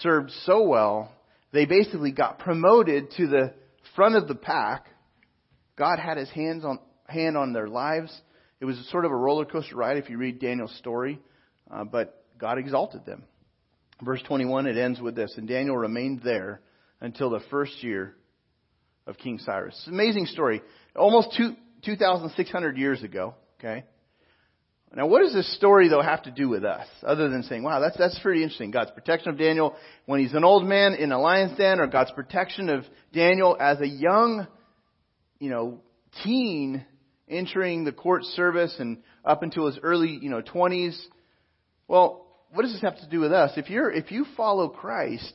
served 0.00 0.30
so 0.44 0.62
well, 0.62 1.12
they 1.52 1.66
basically 1.66 2.12
got 2.12 2.38
promoted 2.38 3.10
to 3.12 3.26
the 3.26 3.54
front 3.96 4.14
of 4.14 4.28
the 4.28 4.34
pack. 4.34 4.86
God 5.76 5.98
had 5.98 6.16
his 6.16 6.30
hands 6.30 6.64
on, 6.64 6.78
hand 7.06 7.36
on 7.36 7.52
their 7.52 7.68
lives. 7.68 8.14
It 8.60 8.64
was 8.66 8.76
sort 8.90 9.04
of 9.04 9.10
a 9.10 9.16
roller 9.16 9.44
coaster 9.44 9.76
ride 9.76 9.96
if 9.96 10.10
you 10.10 10.18
read 10.18 10.38
Daniel's 10.38 10.76
story, 10.76 11.18
uh, 11.70 11.84
but 11.84 12.24
God 12.38 12.58
exalted 12.58 13.04
them. 13.04 13.24
Verse 14.02 14.22
21, 14.26 14.66
it 14.66 14.76
ends 14.76 15.00
with 15.00 15.14
this, 15.14 15.34
and 15.36 15.48
Daniel 15.48 15.76
remained 15.76 16.22
there 16.22 16.60
until 17.00 17.30
the 17.30 17.40
first 17.50 17.82
year 17.82 18.14
of 19.06 19.16
King 19.18 19.38
Cyrus. 19.38 19.82
Amazing 19.86 20.26
story. 20.26 20.62
Almost 20.94 21.34
two, 21.36 21.54
2,600 21.84 22.76
years 22.76 23.02
ago, 23.02 23.34
okay? 23.58 23.84
Now, 24.94 25.06
what 25.06 25.22
does 25.22 25.32
this 25.32 25.54
story, 25.56 25.88
though, 25.88 26.02
have 26.02 26.24
to 26.24 26.32
do 26.32 26.48
with 26.48 26.64
us? 26.64 26.86
Other 27.04 27.28
than 27.28 27.44
saying, 27.44 27.62
wow, 27.62 27.78
that's, 27.78 27.96
that's 27.96 28.18
pretty 28.18 28.42
interesting. 28.42 28.72
God's 28.72 28.90
protection 28.90 29.30
of 29.30 29.38
Daniel 29.38 29.76
when 30.06 30.18
he's 30.18 30.34
an 30.34 30.42
old 30.42 30.66
man 30.66 30.94
in 30.94 31.12
a 31.12 31.20
lion's 31.20 31.56
den, 31.56 31.78
or 31.78 31.86
God's 31.86 32.10
protection 32.10 32.68
of 32.68 32.84
Daniel 33.12 33.56
as 33.58 33.80
a 33.80 33.86
young, 33.86 34.48
you 35.38 35.48
know, 35.48 35.80
teen 36.24 36.84
entering 37.28 37.84
the 37.84 37.92
court 37.92 38.24
service 38.24 38.74
and 38.80 38.98
up 39.24 39.44
until 39.44 39.66
his 39.66 39.78
early, 39.80 40.18
you 40.20 40.28
know, 40.28 40.42
20s. 40.42 41.00
Well, 41.86 42.26
what 42.52 42.62
does 42.62 42.72
this 42.72 42.82
have 42.82 42.98
to 42.98 43.08
do 43.08 43.20
with 43.20 43.32
us? 43.32 43.52
If 43.56 43.70
you're, 43.70 43.92
if 43.92 44.10
you 44.10 44.26
follow 44.36 44.68
Christ, 44.68 45.32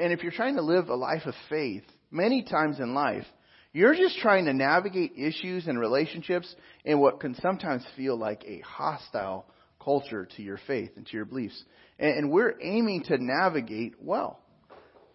and 0.00 0.12
if 0.12 0.22
you're 0.22 0.32
trying 0.32 0.56
to 0.56 0.62
live 0.62 0.88
a 0.88 0.94
life 0.94 1.22
of 1.26 1.34
faith, 1.48 1.84
many 2.10 2.42
times 2.42 2.78
in 2.80 2.94
life, 2.94 3.26
you're 3.72 3.94
just 3.94 4.18
trying 4.18 4.44
to 4.44 4.52
navigate 4.52 5.12
issues 5.16 5.66
and 5.66 5.78
relationships 5.78 6.54
in 6.84 7.00
what 7.00 7.20
can 7.20 7.34
sometimes 7.36 7.84
feel 7.96 8.16
like 8.18 8.44
a 8.46 8.60
hostile 8.60 9.46
culture 9.82 10.28
to 10.36 10.42
your 10.42 10.58
faith 10.66 10.90
and 10.96 11.06
to 11.06 11.12
your 11.12 11.24
beliefs. 11.24 11.62
And, 11.98 12.30
we're 12.30 12.54
aiming 12.60 13.04
to 13.04 13.16
navigate 13.18 13.94
well. 14.00 14.40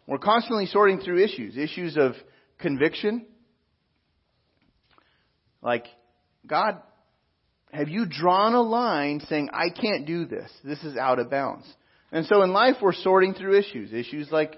We're 0.05 0.19
constantly 0.19 0.67
sorting 0.67 0.99
through 0.99 1.23
issues, 1.23 1.57
issues 1.57 1.97
of 1.97 2.13
conviction. 2.59 3.25
Like, 5.61 5.85
God, 6.45 6.81
have 7.71 7.89
you 7.89 8.05
drawn 8.05 8.53
a 8.53 8.61
line 8.61 9.21
saying, 9.27 9.49
I 9.51 9.69
can't 9.69 10.07
do 10.07 10.25
this? 10.25 10.49
This 10.63 10.81
is 10.83 10.95
out 10.95 11.19
of 11.19 11.29
bounds. 11.29 11.67
And 12.11 12.25
so 12.25 12.41
in 12.41 12.53
life, 12.53 12.75
we're 12.81 12.93
sorting 12.93 13.33
through 13.33 13.59
issues. 13.59 13.91
Issues 13.91 14.31
like 14.31 14.57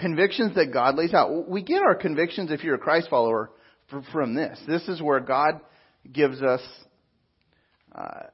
convictions 0.00 0.54
that 0.56 0.72
God 0.72 0.96
lays 0.96 1.14
out. 1.14 1.48
We 1.48 1.62
get 1.62 1.82
our 1.82 1.94
convictions, 1.94 2.50
if 2.50 2.64
you're 2.64 2.74
a 2.74 2.78
Christ 2.78 3.08
follower, 3.10 3.50
from 4.12 4.34
this. 4.34 4.58
This 4.66 4.86
is 4.88 5.02
where 5.02 5.20
God 5.20 5.60
gives 6.10 6.42
us 6.42 6.60
uh, 7.94 8.24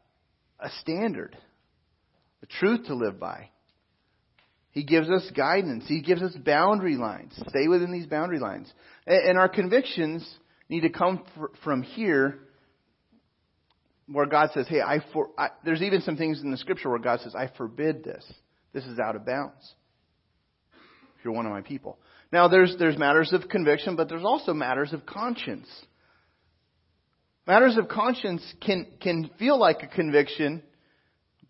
a 0.61 0.71
standard, 0.81 1.37
a 2.43 2.47
truth 2.47 2.87
to 2.87 2.95
live 2.95 3.19
by. 3.19 3.51
He 4.71 4.85
gives 4.85 5.09
us 5.09 5.27
guidance. 5.35 5.85
He 5.89 6.03
gives 6.03 6.23
us 6.23 6.35
boundary 6.35 6.97
lines. 6.97 7.33
Stay 7.49 7.67
within 7.67 7.93
these 7.93 8.07
boundary 8.07 8.39
lines. 8.39 8.71
And 9.07 9.39
our 9.39 9.49
convictions 9.49 10.29
need 10.69 10.83
to 10.83 10.91
come 10.91 11.25
from 11.65 11.83
here 11.83 12.41
where 14.07 14.27
God 14.27 14.51
says, 14.53 14.67
hey, 14.69 14.83
I, 14.83 14.99
for, 15.13 15.31
I, 15.39 15.49
there's 15.65 15.83
even 15.83 16.03
some 16.03 16.17
things 16.17 16.41
in 16.43 16.51
the 16.51 16.59
scripture 16.59 16.91
where 16.91 16.99
God 16.99 17.21
says, 17.21 17.35
I 17.35 17.51
forbid 17.57 18.05
this. 18.05 18.25
This 18.75 18.85
is 18.85 18.99
out 18.99 19.17
of 19.17 19.25
bounds 19.25 19.75
you're 21.27 21.35
one 21.35 21.45
of 21.45 21.53
my 21.53 21.61
people. 21.61 21.99
Now, 22.33 22.47
there's, 22.47 22.77
there's 22.79 22.97
matters 22.97 23.33
of 23.33 23.49
conviction, 23.49 23.97
but 23.97 24.09
there's 24.09 24.25
also 24.25 24.55
matters 24.55 24.93
of 24.93 25.05
conscience. 25.05 25.67
Matters 27.49 27.77
of 27.77 27.89
conscience 27.89 28.43
can, 28.65 28.87
can 29.01 29.31
feel 29.39 29.59
like 29.59 29.83
a 29.83 29.89
conviction, 29.89 30.63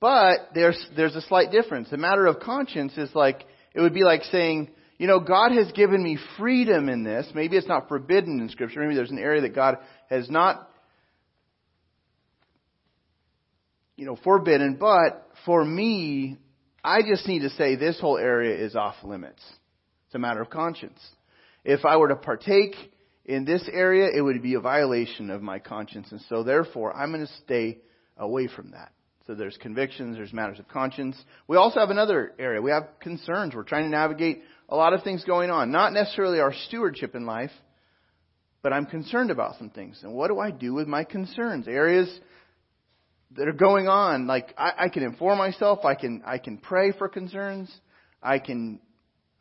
but 0.00 0.48
there's, 0.54 0.82
there's 0.96 1.14
a 1.14 1.20
slight 1.20 1.50
difference. 1.52 1.92
A 1.92 1.98
matter 1.98 2.26
of 2.26 2.40
conscience 2.40 2.96
is 2.96 3.10
like, 3.14 3.44
it 3.74 3.80
would 3.82 3.94
be 3.94 4.02
like 4.02 4.22
saying, 4.24 4.70
you 4.98 5.06
know, 5.06 5.20
God 5.20 5.52
has 5.52 5.70
given 5.72 6.02
me 6.02 6.18
freedom 6.38 6.88
in 6.88 7.04
this. 7.04 7.26
Maybe 7.34 7.56
it's 7.58 7.68
not 7.68 7.88
forbidden 7.88 8.40
in 8.40 8.48
Scripture. 8.48 8.80
Maybe 8.80 8.94
there's 8.94 9.10
an 9.10 9.18
area 9.18 9.42
that 9.42 9.54
God 9.54 9.76
has 10.08 10.30
not, 10.30 10.70
you 13.94 14.06
know, 14.06 14.16
forbidden. 14.24 14.76
But 14.80 15.28
for 15.44 15.62
me, 15.62 16.38
I 16.82 17.02
just 17.02 17.28
need 17.28 17.40
to 17.40 17.50
say 17.50 17.76
this 17.76 18.00
whole 18.00 18.16
area 18.16 18.56
is 18.56 18.74
off 18.74 18.94
limits. 19.02 19.42
A 20.16 20.18
matter 20.18 20.40
of 20.40 20.48
conscience. 20.48 20.98
If 21.62 21.84
I 21.84 21.98
were 21.98 22.08
to 22.08 22.16
partake 22.16 22.74
in 23.26 23.44
this 23.44 23.68
area, 23.70 24.08
it 24.16 24.22
would 24.22 24.42
be 24.42 24.54
a 24.54 24.60
violation 24.60 25.28
of 25.28 25.42
my 25.42 25.58
conscience. 25.58 26.10
And 26.10 26.22
so 26.30 26.42
therefore, 26.42 26.96
I'm 26.96 27.12
going 27.12 27.26
to 27.26 27.32
stay 27.44 27.78
away 28.16 28.48
from 28.48 28.70
that. 28.70 28.92
So 29.26 29.34
there's 29.34 29.58
convictions, 29.60 30.16
there's 30.16 30.32
matters 30.32 30.58
of 30.58 30.68
conscience. 30.68 31.22
We 31.48 31.58
also 31.58 31.80
have 31.80 31.90
another 31.90 32.32
area. 32.38 32.62
We 32.62 32.70
have 32.70 32.88
concerns. 32.98 33.54
We're 33.54 33.64
trying 33.64 33.84
to 33.84 33.90
navigate 33.90 34.42
a 34.70 34.76
lot 34.76 34.94
of 34.94 35.02
things 35.02 35.22
going 35.24 35.50
on. 35.50 35.70
Not 35.70 35.92
necessarily 35.92 36.40
our 36.40 36.54
stewardship 36.68 37.14
in 37.14 37.26
life, 37.26 37.50
but 38.62 38.72
I'm 38.72 38.86
concerned 38.86 39.30
about 39.30 39.58
some 39.58 39.68
things. 39.68 40.00
And 40.02 40.14
what 40.14 40.28
do 40.28 40.38
I 40.38 40.50
do 40.50 40.72
with 40.72 40.88
my 40.88 41.04
concerns? 41.04 41.68
Areas 41.68 42.08
that 43.36 43.48
are 43.48 43.52
going 43.52 43.86
on. 43.86 44.26
Like 44.26 44.54
I, 44.56 44.72
I 44.84 44.88
can 44.88 45.02
inform 45.02 45.36
myself, 45.36 45.84
I 45.84 45.94
can 45.94 46.22
I 46.24 46.38
can 46.38 46.56
pray 46.56 46.92
for 46.92 47.06
concerns, 47.08 47.70
I 48.22 48.38
can 48.38 48.80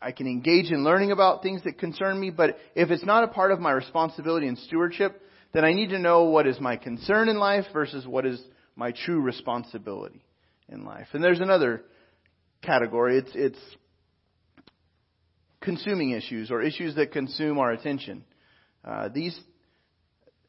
I 0.01 0.11
can 0.11 0.27
engage 0.27 0.71
in 0.71 0.83
learning 0.83 1.11
about 1.11 1.41
things 1.41 1.63
that 1.63 1.79
concern 1.79 2.19
me, 2.19 2.29
but 2.29 2.57
if 2.75 2.91
it's 2.91 3.05
not 3.05 3.23
a 3.23 3.27
part 3.27 3.51
of 3.51 3.59
my 3.59 3.71
responsibility 3.71 4.47
and 4.47 4.57
stewardship, 4.57 5.21
then 5.53 5.63
I 5.63 5.73
need 5.73 5.89
to 5.89 5.99
know 5.99 6.25
what 6.25 6.47
is 6.47 6.59
my 6.59 6.75
concern 6.75 7.29
in 7.29 7.37
life 7.37 7.65
versus 7.73 8.05
what 8.05 8.25
is 8.25 8.41
my 8.75 8.91
true 8.91 9.21
responsibility 9.21 10.23
in 10.67 10.83
life. 10.83 11.07
And 11.13 11.23
there's 11.23 11.39
another 11.39 11.83
category. 12.61 13.19
It's, 13.19 13.31
it's 13.33 13.59
consuming 15.61 16.11
issues 16.11 16.51
or 16.51 16.61
issues 16.61 16.95
that 16.95 17.11
consume 17.11 17.57
our 17.57 17.71
attention. 17.71 18.25
Uh, 18.83 19.09
these 19.13 19.37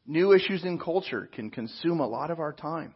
new 0.05 0.33
issues 0.33 0.63
in 0.63 0.77
culture 0.77 1.29
can 1.31 1.49
consume 1.49 1.99
a 1.99 2.07
lot 2.07 2.31
of 2.31 2.39
our 2.39 2.53
time. 2.53 2.93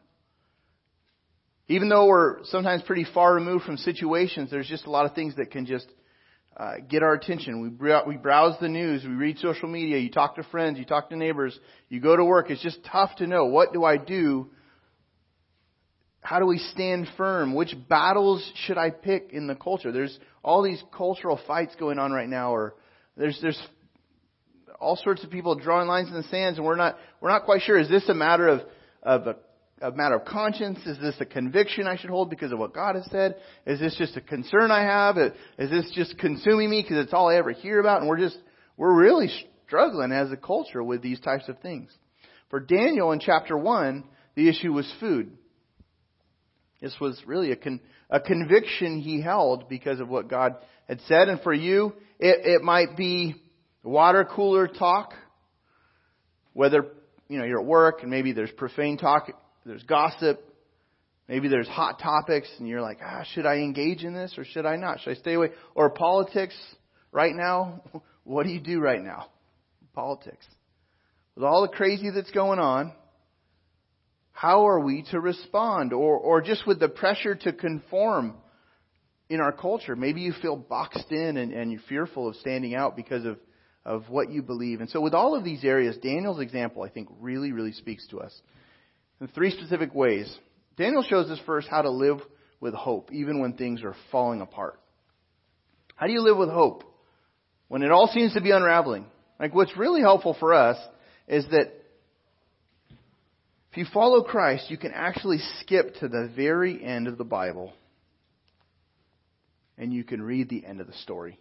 Even 1.67 1.89
though 1.89 2.07
we're 2.07 2.43
sometimes 2.45 2.83
pretty 2.83 3.05
far 3.13 3.33
removed 3.33 3.63
from 3.63 3.77
situations, 3.77 4.51
there's 4.51 4.67
just 4.67 4.85
a 4.85 4.91
lot 4.91 5.05
of 5.05 5.15
things 5.15 5.35
that 5.37 5.51
can 5.51 5.65
just 5.65 5.87
uh, 6.61 6.75
get 6.87 7.01
our 7.01 7.13
attention. 7.13 7.59
We, 7.59 7.91
we 8.05 8.17
browse 8.17 8.55
the 8.61 8.69
news, 8.69 9.03
we 9.03 9.15
read 9.15 9.39
social 9.39 9.67
media, 9.67 9.97
you 9.97 10.11
talk 10.11 10.35
to 10.35 10.43
friends, 10.43 10.77
you 10.77 10.85
talk 10.85 11.09
to 11.09 11.15
neighbors, 11.15 11.59
you 11.89 11.99
go 11.99 12.15
to 12.15 12.23
work. 12.23 12.51
It's 12.51 12.61
just 12.61 12.85
tough 12.85 13.15
to 13.15 13.25
know 13.25 13.45
what 13.45 13.73
do 13.73 13.83
I 13.83 13.97
do? 13.97 14.51
How 16.21 16.37
do 16.37 16.45
we 16.45 16.59
stand 16.59 17.07
firm? 17.17 17.55
Which 17.55 17.73
battles 17.89 18.47
should 18.65 18.77
I 18.77 18.91
pick 18.91 19.31
in 19.33 19.47
the 19.47 19.55
culture? 19.55 19.91
There's 19.91 20.15
all 20.43 20.61
these 20.61 20.83
cultural 20.95 21.39
fights 21.47 21.75
going 21.79 21.97
on 21.97 22.11
right 22.11 22.29
now, 22.29 22.53
or 22.53 22.75
there's 23.17 23.39
there's 23.41 23.59
all 24.79 24.97
sorts 24.97 25.23
of 25.23 25.31
people 25.31 25.55
drawing 25.55 25.87
lines 25.87 26.09
in 26.09 26.13
the 26.13 26.27
sands, 26.29 26.59
and 26.59 26.67
we're 26.67 26.75
not 26.75 26.95
we're 27.21 27.31
not 27.31 27.45
quite 27.45 27.63
sure. 27.63 27.79
Is 27.79 27.89
this 27.89 28.07
a 28.07 28.13
matter 28.13 28.47
of 28.47 28.61
of 29.01 29.25
a 29.25 29.35
a 29.81 29.91
matter 29.91 30.15
of 30.15 30.25
conscience? 30.25 30.79
Is 30.85 30.99
this 30.99 31.15
a 31.19 31.25
conviction 31.25 31.87
I 31.87 31.97
should 31.97 32.09
hold 32.09 32.29
because 32.29 32.51
of 32.51 32.59
what 32.59 32.73
God 32.73 32.95
has 32.95 33.05
said? 33.11 33.35
Is 33.65 33.79
this 33.79 33.95
just 33.97 34.15
a 34.15 34.21
concern 34.21 34.71
I 34.71 34.81
have? 34.81 35.17
Is 35.17 35.69
this 35.69 35.91
just 35.93 36.17
consuming 36.17 36.69
me 36.69 36.81
because 36.81 37.03
it's 37.03 37.13
all 37.13 37.29
I 37.29 37.35
ever 37.35 37.51
hear 37.51 37.79
about? 37.79 38.01
And 38.01 38.09
we're 38.09 38.19
just, 38.19 38.37
we're 38.77 38.93
really 38.93 39.29
struggling 39.65 40.11
as 40.11 40.31
a 40.31 40.37
culture 40.37 40.83
with 40.83 41.01
these 41.01 41.19
types 41.19 41.47
of 41.49 41.59
things. 41.59 41.91
For 42.49 42.59
Daniel 42.59 43.11
in 43.11 43.19
chapter 43.19 43.57
1, 43.57 44.03
the 44.35 44.49
issue 44.49 44.73
was 44.73 44.91
food. 44.99 45.31
This 46.81 46.95
was 46.99 47.21
really 47.25 47.51
a, 47.51 47.55
con, 47.55 47.79
a 48.09 48.19
conviction 48.19 48.99
he 48.99 49.21
held 49.21 49.69
because 49.69 49.99
of 49.99 50.09
what 50.09 50.27
God 50.29 50.55
had 50.87 50.99
said. 51.07 51.29
And 51.29 51.41
for 51.41 51.53
you, 51.53 51.93
it, 52.19 52.45
it 52.45 52.61
might 52.61 52.97
be 52.97 53.35
water 53.83 54.25
cooler 54.25 54.67
talk, 54.67 55.13
whether 56.53 56.85
you 57.29 57.37
know, 57.37 57.45
you're 57.45 57.61
at 57.61 57.65
work 57.65 58.01
and 58.01 58.11
maybe 58.11 58.33
there's 58.33 58.51
profane 58.51 58.97
talk 58.97 59.29
there's 59.65 59.83
gossip, 59.83 60.43
maybe 61.27 61.47
there's 61.47 61.67
hot 61.67 61.99
topics, 61.99 62.49
and 62.59 62.67
you're 62.67 62.81
like, 62.81 62.99
ah, 63.03 63.23
should 63.33 63.45
I 63.45 63.55
engage 63.55 64.03
in 64.03 64.13
this 64.13 64.33
or 64.37 64.45
should 64.45 64.65
I 64.65 64.75
not? 64.75 65.01
Should 65.01 65.11
I 65.11 65.19
stay 65.19 65.33
away? 65.33 65.49
Or 65.75 65.89
politics 65.89 66.55
right 67.11 67.33
now? 67.33 67.81
What 68.23 68.43
do 68.43 68.51
you 68.51 68.59
do 68.59 68.79
right 68.79 69.01
now? 69.01 69.31
Politics. 69.95 70.45
With 71.35 71.43
all 71.43 71.63
the 71.63 71.75
crazy 71.75 72.11
that's 72.13 72.29
going 72.29 72.59
on, 72.59 72.93
how 74.31 74.67
are 74.67 74.79
we 74.79 75.03
to 75.09 75.19
respond? 75.19 75.91
Or, 75.91 76.17
or 76.17 76.39
just 76.39 76.67
with 76.67 76.79
the 76.79 76.87
pressure 76.87 77.33
to 77.33 77.51
conform 77.51 78.35
in 79.31 79.39
our 79.39 79.51
culture. 79.51 79.95
Maybe 79.95 80.21
you 80.21 80.33
feel 80.41 80.57
boxed 80.57 81.09
in 81.09 81.37
and, 81.37 81.53
and 81.53 81.71
you're 81.71 81.81
fearful 81.87 82.27
of 82.27 82.35
standing 82.35 82.75
out 82.75 82.95
because 82.95 83.25
of, 83.25 83.39
of 83.85 84.09
what 84.09 84.29
you 84.29 84.41
believe. 84.41 84.81
And 84.81 84.89
so 84.89 84.99
with 84.99 85.13
all 85.13 85.35
of 85.35 85.43
these 85.43 85.63
areas, 85.63 85.97
Daniel's 85.97 86.41
example, 86.41 86.83
I 86.83 86.89
think, 86.89 87.09
really, 87.19 87.53
really 87.53 87.71
speaks 87.71 88.05
to 88.09 88.19
us 88.19 88.39
in 89.21 89.27
three 89.27 89.51
specific 89.51 89.93
ways. 89.93 90.35
Daniel 90.77 91.03
shows 91.03 91.29
us 91.29 91.39
first 91.45 91.67
how 91.69 91.83
to 91.83 91.91
live 91.91 92.19
with 92.59 92.73
hope, 92.73 93.11
even 93.13 93.39
when 93.39 93.53
things 93.53 93.83
are 93.83 93.95
falling 94.11 94.41
apart. 94.41 94.79
How 95.95 96.07
do 96.07 96.13
you 96.13 96.21
live 96.21 96.37
with 96.37 96.49
hope 96.49 96.83
when 97.67 97.83
it 97.83 97.91
all 97.91 98.07
seems 98.07 98.33
to 98.33 98.41
be 98.41 98.51
unraveling? 98.51 99.05
Like 99.39 99.53
what's 99.53 99.77
really 99.77 100.01
helpful 100.01 100.35
for 100.39 100.53
us 100.53 100.77
is 101.27 101.45
that 101.51 101.71
if 103.71 103.77
you 103.77 103.85
follow 103.93 104.23
Christ, 104.23 104.69
you 104.69 104.77
can 104.77 104.91
actually 104.91 105.37
skip 105.59 105.95
to 105.99 106.07
the 106.07 106.29
very 106.35 106.83
end 106.83 107.07
of 107.07 107.17
the 107.17 107.23
Bible 107.23 107.71
and 109.77 109.93
you 109.93 110.03
can 110.03 110.21
read 110.21 110.49
the 110.49 110.65
end 110.65 110.81
of 110.81 110.87
the 110.87 110.93
story. 110.93 111.39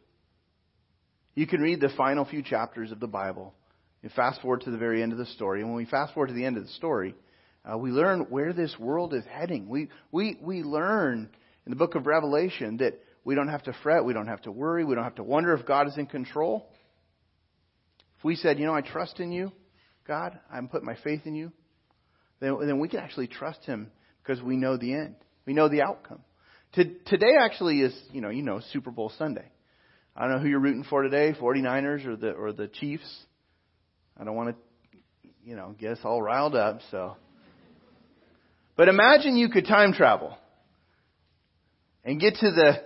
You 1.34 1.46
can 1.46 1.60
read 1.60 1.80
the 1.80 1.88
final 1.96 2.24
few 2.24 2.42
chapters 2.42 2.92
of 2.92 3.00
the 3.00 3.06
Bible. 3.06 3.54
You 4.02 4.10
fast 4.14 4.40
forward 4.42 4.62
to 4.62 4.70
the 4.70 4.78
very 4.78 5.02
end 5.02 5.12
of 5.12 5.18
the 5.18 5.26
story. 5.26 5.60
And 5.60 5.70
when 5.70 5.76
we 5.76 5.86
fast 5.86 6.14
forward 6.14 6.28
to 6.28 6.34
the 6.34 6.44
end 6.44 6.56
of 6.56 6.64
the 6.64 6.70
story, 6.70 7.14
uh, 7.64 7.76
we 7.76 7.90
learn 7.90 8.26
where 8.30 8.52
this 8.52 8.74
world 8.78 9.12
is 9.14 9.24
heading. 9.30 9.68
We, 9.68 9.88
we, 10.10 10.38
we 10.40 10.62
learn 10.62 11.28
in 11.66 11.70
the 11.70 11.76
book 11.76 11.94
of 11.94 12.06
Revelation 12.06 12.78
that 12.78 13.00
we 13.24 13.34
don't 13.34 13.48
have 13.48 13.64
to 13.64 13.74
fret, 13.82 14.04
we 14.04 14.14
don't 14.14 14.28
have 14.28 14.42
to 14.42 14.52
worry, 14.52 14.84
we 14.84 14.94
don't 14.94 15.04
have 15.04 15.16
to 15.16 15.22
wonder 15.22 15.52
if 15.54 15.66
God 15.66 15.86
is 15.86 15.98
in 15.98 16.06
control. 16.06 16.70
If 18.18 18.24
we 18.24 18.34
said, 18.36 18.58
you 18.58 18.66
know, 18.66 18.74
I 18.74 18.80
trust 18.80 19.20
in 19.20 19.30
you, 19.30 19.52
God, 20.06 20.38
I'm 20.52 20.68
putting 20.68 20.86
my 20.86 20.96
faith 21.04 21.22
in 21.26 21.34
you, 21.34 21.52
then, 22.40 22.56
then 22.66 22.78
we 22.78 22.88
can 22.88 23.00
actually 23.00 23.26
trust 23.26 23.64
Him 23.64 23.90
because 24.22 24.42
we 24.42 24.56
know 24.56 24.78
the 24.78 24.94
end. 24.94 25.16
We 25.46 25.52
know 25.52 25.68
the 25.68 25.82
outcome. 25.82 26.20
To, 26.74 26.84
today 27.06 27.34
actually 27.38 27.80
is, 27.80 27.94
you 28.12 28.20
know, 28.20 28.30
you 28.30 28.42
know, 28.42 28.60
Super 28.72 28.90
Bowl 28.90 29.12
Sunday. 29.18 29.50
I 30.16 30.22
don't 30.22 30.36
know 30.36 30.38
who 30.38 30.48
you're 30.48 30.60
rooting 30.60 30.84
for 30.88 31.02
today, 31.02 31.34
49ers 31.38 32.06
or 32.06 32.16
the, 32.16 32.30
or 32.32 32.52
the 32.52 32.68
Chiefs. 32.68 33.08
I 34.18 34.24
don't 34.24 34.34
want 34.34 34.50
to, 34.50 34.56
you 35.44 35.56
know, 35.56 35.74
get 35.78 35.92
us 35.92 35.98
all 36.04 36.22
riled 36.22 36.54
up, 36.54 36.80
so. 36.90 37.16
But 38.80 38.88
imagine 38.88 39.36
you 39.36 39.50
could 39.50 39.66
time 39.66 39.92
travel 39.92 40.38
and 42.02 42.18
get 42.18 42.36
to 42.36 42.50
the 42.50 42.82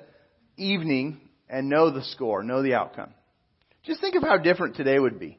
evening 0.56 1.20
and 1.48 1.68
know 1.68 1.90
the 1.90 2.02
score, 2.02 2.42
know 2.42 2.64
the 2.64 2.74
outcome. 2.74 3.14
Just 3.84 4.00
think 4.00 4.16
of 4.16 4.24
how 4.24 4.38
different 4.38 4.74
today 4.74 4.98
would 4.98 5.20
be. 5.20 5.38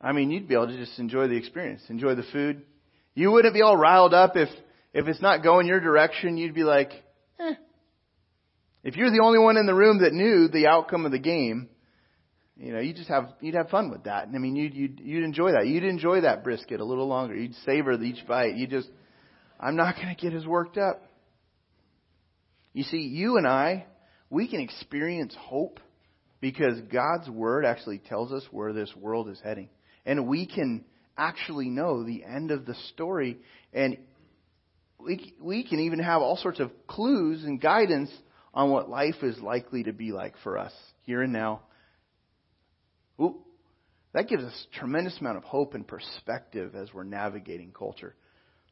I 0.00 0.12
mean, 0.12 0.30
you'd 0.30 0.46
be 0.46 0.54
able 0.54 0.68
to 0.68 0.76
just 0.76 1.00
enjoy 1.00 1.26
the 1.26 1.36
experience, 1.36 1.82
enjoy 1.88 2.14
the 2.14 2.22
food. 2.32 2.62
You 3.16 3.32
wouldn't 3.32 3.54
be 3.54 3.62
all 3.62 3.76
riled 3.76 4.14
up 4.14 4.36
if, 4.36 4.50
if 4.92 5.08
it's 5.08 5.20
not 5.20 5.42
going 5.42 5.66
your 5.66 5.80
direction. 5.80 6.36
You'd 6.36 6.54
be 6.54 6.62
like, 6.62 6.92
eh. 7.40 7.54
If 8.84 8.94
you're 8.94 9.10
the 9.10 9.24
only 9.24 9.40
one 9.40 9.56
in 9.56 9.66
the 9.66 9.74
room 9.74 10.00
that 10.02 10.12
knew 10.12 10.46
the 10.46 10.68
outcome 10.68 11.06
of 11.06 11.10
the 11.10 11.18
game, 11.18 11.68
you 12.56 12.72
know, 12.72 12.80
you 12.80 12.94
just 12.94 13.08
have 13.08 13.30
you'd 13.40 13.56
have 13.56 13.68
fun 13.68 13.90
with 13.90 14.04
that. 14.04 14.26
And 14.26 14.36
I 14.36 14.38
mean, 14.38 14.54
you'd 14.54 14.74
you'd 14.74 15.00
you'd 15.00 15.24
enjoy 15.24 15.52
that. 15.52 15.66
You'd 15.66 15.84
enjoy 15.84 16.20
that 16.20 16.44
brisket 16.44 16.80
a 16.80 16.84
little 16.84 17.08
longer. 17.08 17.34
You'd 17.34 17.54
savor 17.66 18.00
each 18.02 18.26
bite. 18.26 18.54
You 18.54 18.66
just, 18.66 18.88
I'm 19.58 19.76
not 19.76 19.96
going 19.96 20.14
to 20.14 20.20
get 20.20 20.34
as 20.34 20.46
worked 20.46 20.78
up. 20.78 21.02
You 22.72 22.84
see, 22.84 22.98
you 22.98 23.36
and 23.38 23.46
I, 23.46 23.86
we 24.30 24.48
can 24.48 24.60
experience 24.60 25.34
hope 25.38 25.80
because 26.40 26.80
God's 26.92 27.28
word 27.28 27.64
actually 27.64 27.98
tells 27.98 28.32
us 28.32 28.44
where 28.50 28.72
this 28.72 28.92
world 28.96 29.28
is 29.28 29.40
heading, 29.42 29.68
and 30.06 30.28
we 30.28 30.46
can 30.46 30.84
actually 31.16 31.68
know 31.68 32.04
the 32.04 32.24
end 32.24 32.50
of 32.52 32.66
the 32.66 32.74
story, 32.92 33.38
and 33.72 33.96
we 35.00 35.34
we 35.40 35.64
can 35.64 35.80
even 35.80 35.98
have 35.98 36.22
all 36.22 36.36
sorts 36.36 36.60
of 36.60 36.70
clues 36.86 37.42
and 37.42 37.60
guidance 37.60 38.10
on 38.52 38.70
what 38.70 38.88
life 38.88 39.22
is 39.22 39.40
likely 39.40 39.82
to 39.82 39.92
be 39.92 40.12
like 40.12 40.34
for 40.44 40.56
us 40.56 40.72
here 41.02 41.20
and 41.22 41.32
now 41.32 41.60
Ooh, 43.20 43.36
that 44.12 44.28
gives 44.28 44.44
us 44.44 44.66
a 44.72 44.78
tremendous 44.78 45.18
amount 45.20 45.38
of 45.38 45.44
hope 45.44 45.74
and 45.74 45.86
perspective 45.86 46.74
as 46.74 46.92
we're 46.92 47.04
navigating 47.04 47.72
culture. 47.72 48.14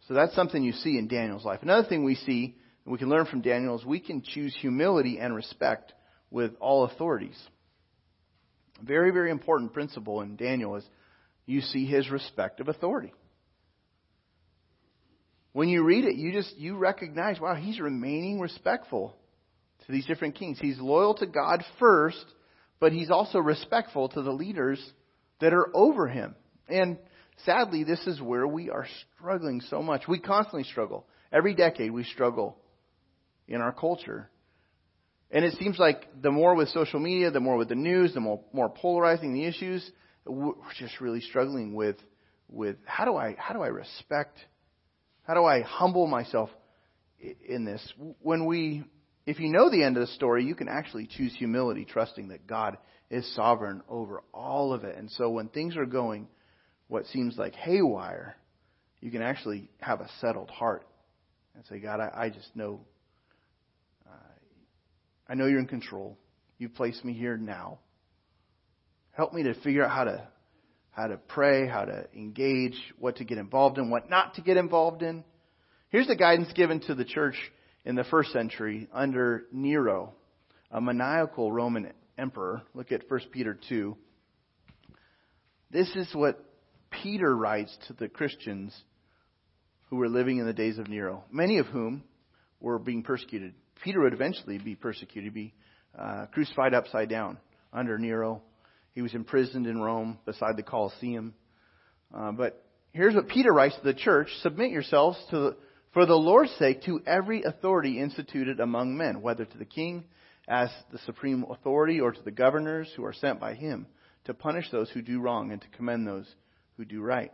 So 0.08 0.14
that's 0.14 0.34
something 0.34 0.62
you 0.62 0.72
see 0.72 0.98
in 0.98 1.08
Daniel's 1.08 1.44
life. 1.44 1.60
Another 1.62 1.88
thing 1.88 2.04
we 2.04 2.14
see, 2.16 2.56
and 2.84 2.92
we 2.92 2.98
can 2.98 3.08
learn 3.08 3.26
from 3.26 3.40
Daniel, 3.40 3.78
is 3.78 3.84
we 3.84 4.00
can 4.00 4.22
choose 4.22 4.56
humility 4.60 5.18
and 5.18 5.34
respect 5.34 5.92
with 6.30 6.52
all 6.60 6.84
authorities. 6.84 7.40
A 8.80 8.84
very, 8.84 9.10
very 9.12 9.30
important 9.30 9.72
principle 9.72 10.20
in 10.22 10.36
Daniel 10.36 10.76
is 10.76 10.84
you 11.46 11.60
see 11.60 11.86
his 11.86 12.10
respect 12.10 12.60
of 12.60 12.68
authority. 12.68 13.12
When 15.52 15.68
you 15.68 15.84
read 15.84 16.04
it, 16.04 16.16
you 16.16 16.32
just 16.32 16.56
you 16.56 16.76
recognize, 16.76 17.38
wow, 17.38 17.54
he's 17.54 17.78
remaining 17.78 18.40
respectful 18.40 19.14
to 19.86 19.92
these 19.92 20.06
different 20.06 20.36
kings. 20.36 20.58
He's 20.60 20.78
loyal 20.78 21.14
to 21.16 21.26
God 21.26 21.62
first 21.78 22.24
but 22.82 22.90
he's 22.92 23.12
also 23.12 23.38
respectful 23.38 24.08
to 24.08 24.22
the 24.22 24.32
leaders 24.32 24.84
that 25.40 25.54
are 25.54 25.68
over 25.72 26.08
him. 26.08 26.34
And 26.68 26.98
sadly, 27.46 27.84
this 27.84 28.04
is 28.08 28.20
where 28.20 28.44
we 28.44 28.70
are 28.70 28.88
struggling 29.16 29.60
so 29.60 29.80
much. 29.84 30.08
We 30.08 30.18
constantly 30.18 30.64
struggle. 30.64 31.06
Every 31.32 31.54
decade 31.54 31.92
we 31.92 32.02
struggle 32.02 32.58
in 33.46 33.60
our 33.60 33.70
culture. 33.70 34.28
And 35.30 35.44
it 35.44 35.54
seems 35.60 35.78
like 35.78 36.08
the 36.22 36.32
more 36.32 36.56
with 36.56 36.70
social 36.70 36.98
media, 36.98 37.30
the 37.30 37.38
more 37.38 37.56
with 37.56 37.68
the 37.68 37.76
news, 37.76 38.14
the 38.14 38.20
more, 38.20 38.40
more 38.52 38.68
polarizing 38.68 39.32
the 39.32 39.44
issues, 39.44 39.88
we're 40.26 40.54
just 40.76 41.00
really 41.00 41.20
struggling 41.20 41.76
with, 41.76 41.98
with 42.48 42.78
how 42.84 43.04
do 43.04 43.16
I, 43.16 43.36
how 43.38 43.54
do 43.54 43.62
I 43.62 43.68
respect, 43.68 44.36
how 45.22 45.34
do 45.34 45.44
I 45.44 45.60
humble 45.60 46.08
myself 46.08 46.50
in 47.46 47.64
this? 47.64 47.92
When 48.22 48.44
we 48.44 48.82
if 49.26 49.38
you 49.38 49.48
know 49.48 49.70
the 49.70 49.82
end 49.82 49.96
of 49.96 50.00
the 50.00 50.12
story, 50.14 50.44
you 50.44 50.54
can 50.54 50.68
actually 50.68 51.06
choose 51.06 51.34
humility, 51.36 51.84
trusting 51.84 52.28
that 52.28 52.46
God 52.46 52.76
is 53.10 53.34
sovereign 53.34 53.82
over 53.88 54.22
all 54.32 54.72
of 54.72 54.84
it. 54.84 54.96
And 54.96 55.10
so 55.10 55.30
when 55.30 55.48
things 55.48 55.76
are 55.76 55.86
going 55.86 56.28
what 56.88 57.06
seems 57.06 57.36
like 57.38 57.54
haywire, 57.54 58.36
you 59.00 59.10
can 59.10 59.22
actually 59.22 59.70
have 59.80 60.00
a 60.00 60.08
settled 60.20 60.50
heart 60.50 60.86
and 61.54 61.64
say, 61.66 61.78
God, 61.78 62.00
I, 62.00 62.24
I 62.24 62.28
just 62.30 62.54
know, 62.54 62.80
uh, 64.06 64.32
I 65.28 65.34
know 65.34 65.46
you're 65.46 65.60
in 65.60 65.66
control. 65.66 66.18
You've 66.58 66.74
placed 66.74 67.04
me 67.04 67.12
here 67.12 67.36
now. 67.36 67.78
Help 69.12 69.32
me 69.32 69.44
to 69.44 69.54
figure 69.54 69.84
out 69.84 69.90
how 69.90 70.04
to 70.04 70.28
how 70.92 71.06
to 71.06 71.16
pray, 71.16 71.66
how 71.66 71.86
to 71.86 72.06
engage, 72.14 72.76
what 72.98 73.16
to 73.16 73.24
get 73.24 73.38
involved 73.38 73.78
in, 73.78 73.88
what 73.88 74.10
not 74.10 74.34
to 74.34 74.42
get 74.42 74.58
involved 74.58 75.02
in. 75.02 75.24
Here's 75.88 76.06
the 76.06 76.16
guidance 76.16 76.52
given 76.52 76.80
to 76.80 76.94
the 76.94 77.04
church 77.04 77.36
in 77.84 77.94
the 77.94 78.04
first 78.04 78.32
century 78.32 78.88
under 78.92 79.44
Nero, 79.52 80.12
a 80.70 80.80
maniacal 80.80 81.50
Roman 81.52 81.92
emperor. 82.16 82.62
Look 82.74 82.92
at 82.92 83.10
1 83.10 83.20
Peter 83.32 83.58
2. 83.68 83.96
This 85.70 85.90
is 85.96 86.08
what 86.14 86.44
Peter 86.90 87.34
writes 87.34 87.76
to 87.88 87.94
the 87.94 88.08
Christians 88.08 88.76
who 89.88 89.96
were 89.96 90.08
living 90.08 90.38
in 90.38 90.46
the 90.46 90.52
days 90.52 90.78
of 90.78 90.88
Nero, 90.88 91.24
many 91.30 91.58
of 91.58 91.66
whom 91.66 92.04
were 92.60 92.78
being 92.78 93.02
persecuted. 93.02 93.54
Peter 93.82 94.00
would 94.00 94.12
eventually 94.12 94.58
be 94.58 94.74
persecuted, 94.74 95.34
be 95.34 95.52
uh, 95.98 96.26
crucified 96.32 96.74
upside 96.74 97.08
down 97.08 97.38
under 97.72 97.98
Nero. 97.98 98.42
He 98.94 99.02
was 99.02 99.14
imprisoned 99.14 99.66
in 99.66 99.80
Rome 99.80 100.18
beside 100.24 100.56
the 100.56 100.62
Colosseum. 100.62 101.34
Uh, 102.14 102.32
but 102.32 102.64
here's 102.92 103.14
what 103.14 103.28
Peter 103.28 103.52
writes 103.52 103.74
to 103.76 103.82
the 103.82 103.94
church 103.94 104.28
Submit 104.42 104.70
yourselves 104.70 105.18
to 105.30 105.38
the 105.38 105.56
for 105.92 106.06
the 106.06 106.14
Lord's 106.14 106.52
sake 106.52 106.82
to 106.84 107.02
every 107.06 107.42
authority 107.42 108.00
instituted 108.00 108.60
among 108.60 108.96
men, 108.96 109.20
whether 109.20 109.44
to 109.44 109.58
the 109.58 109.64
king 109.64 110.04
as 110.48 110.70
the 110.90 110.98
supreme 110.98 111.44
authority 111.48 112.00
or 112.00 112.12
to 112.12 112.22
the 112.22 112.30
governors 112.30 112.90
who 112.96 113.04
are 113.04 113.12
sent 113.12 113.38
by 113.38 113.54
him 113.54 113.86
to 114.24 114.34
punish 114.34 114.70
those 114.70 114.90
who 114.90 115.02
do 115.02 115.20
wrong 115.20 115.52
and 115.52 115.60
to 115.60 115.68
commend 115.68 116.06
those 116.06 116.26
who 116.76 116.84
do 116.84 117.00
right. 117.00 117.32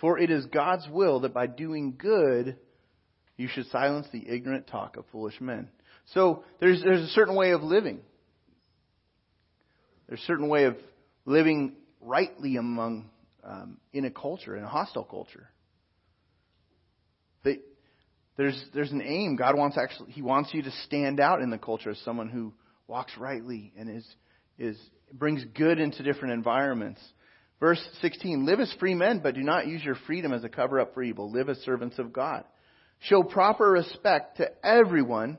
For 0.00 0.18
it 0.18 0.30
is 0.30 0.46
God's 0.46 0.86
will 0.90 1.20
that 1.20 1.32
by 1.32 1.46
doing 1.46 1.94
good 1.96 2.56
you 3.36 3.48
should 3.48 3.66
silence 3.68 4.06
the 4.12 4.28
ignorant 4.28 4.66
talk 4.66 4.96
of 4.96 5.04
foolish 5.10 5.40
men. 5.40 5.68
So 6.14 6.44
there's, 6.60 6.82
there's 6.82 7.02
a 7.02 7.08
certain 7.08 7.34
way 7.34 7.52
of 7.52 7.62
living. 7.62 8.00
There's 10.08 10.20
a 10.20 10.24
certain 10.24 10.48
way 10.48 10.64
of 10.64 10.76
living 11.24 11.76
rightly 12.00 12.56
among 12.56 13.10
um, 13.44 13.78
in 13.92 14.04
a 14.04 14.10
culture, 14.10 14.56
in 14.56 14.64
a 14.64 14.68
hostile 14.68 15.04
culture. 15.04 15.48
That 17.44 17.58
there's, 18.36 18.64
there's 18.74 18.92
an 18.92 19.02
aim. 19.02 19.36
God 19.36 19.56
wants 19.56 19.76
actually, 19.78 20.12
He 20.12 20.22
wants 20.22 20.52
you 20.52 20.62
to 20.62 20.70
stand 20.86 21.20
out 21.20 21.40
in 21.40 21.50
the 21.50 21.58
culture 21.58 21.90
as 21.90 21.98
someone 22.04 22.28
who 22.28 22.52
walks 22.86 23.12
rightly 23.18 23.72
and 23.76 23.88
is, 23.88 24.06
is, 24.58 24.78
brings 25.12 25.44
good 25.54 25.78
into 25.78 26.02
different 26.02 26.34
environments. 26.34 27.00
Verse 27.60 27.80
16, 28.00 28.44
live 28.44 28.58
as 28.58 28.74
free 28.80 28.94
men, 28.94 29.20
but 29.22 29.34
do 29.34 29.42
not 29.42 29.68
use 29.68 29.84
your 29.84 29.94
freedom 30.06 30.32
as 30.32 30.42
a 30.42 30.48
cover 30.48 30.80
up 30.80 30.94
for 30.94 31.02
evil. 31.02 31.30
Live 31.30 31.48
as 31.48 31.58
servants 31.58 31.98
of 31.98 32.12
God. 32.12 32.44
Show 33.00 33.22
proper 33.22 33.70
respect 33.70 34.38
to 34.38 34.48
everyone. 34.64 35.38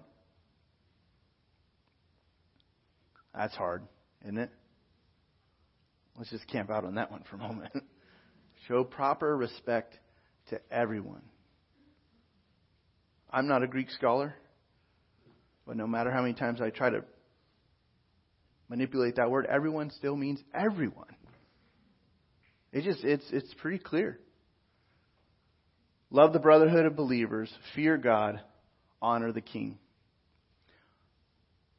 That's 3.35 3.55
hard, 3.55 3.83
isn't 4.23 4.37
it? 4.37 4.51
Let's 6.17 6.29
just 6.29 6.47
camp 6.47 6.69
out 6.69 6.85
on 6.85 6.95
that 6.95 7.11
one 7.11 7.23
for 7.29 7.37
a 7.37 7.39
moment. 7.39 7.73
Show 8.67 8.83
proper 8.83 9.35
respect 9.35 9.97
to 10.49 10.59
everyone. 10.71 11.23
I'm 13.33 13.47
not 13.47 13.63
a 13.63 13.67
Greek 13.67 13.89
scholar, 13.89 14.35
but 15.65 15.75
no 15.75 15.87
matter 15.87 16.11
how 16.11 16.21
many 16.21 16.35
times 16.35 16.61
I 16.61 16.69
try 16.69 16.91
to 16.91 17.03
manipulate 18.69 19.15
that 19.15 19.31
word, 19.31 19.47
everyone 19.47 19.89
still 19.89 20.15
means 20.15 20.39
everyone. 20.53 21.15
It 22.71 22.83
just 22.83 23.03
it's 23.03 23.25
it's 23.31 23.51
pretty 23.55 23.79
clear. 23.79 24.19
Love 26.11 26.31
the 26.31 26.39
brotherhood 26.39 26.85
of 26.85 26.95
believers, 26.95 27.51
fear 27.73 27.97
God, 27.97 28.39
honor 29.01 29.31
the 29.31 29.41
king. 29.41 29.79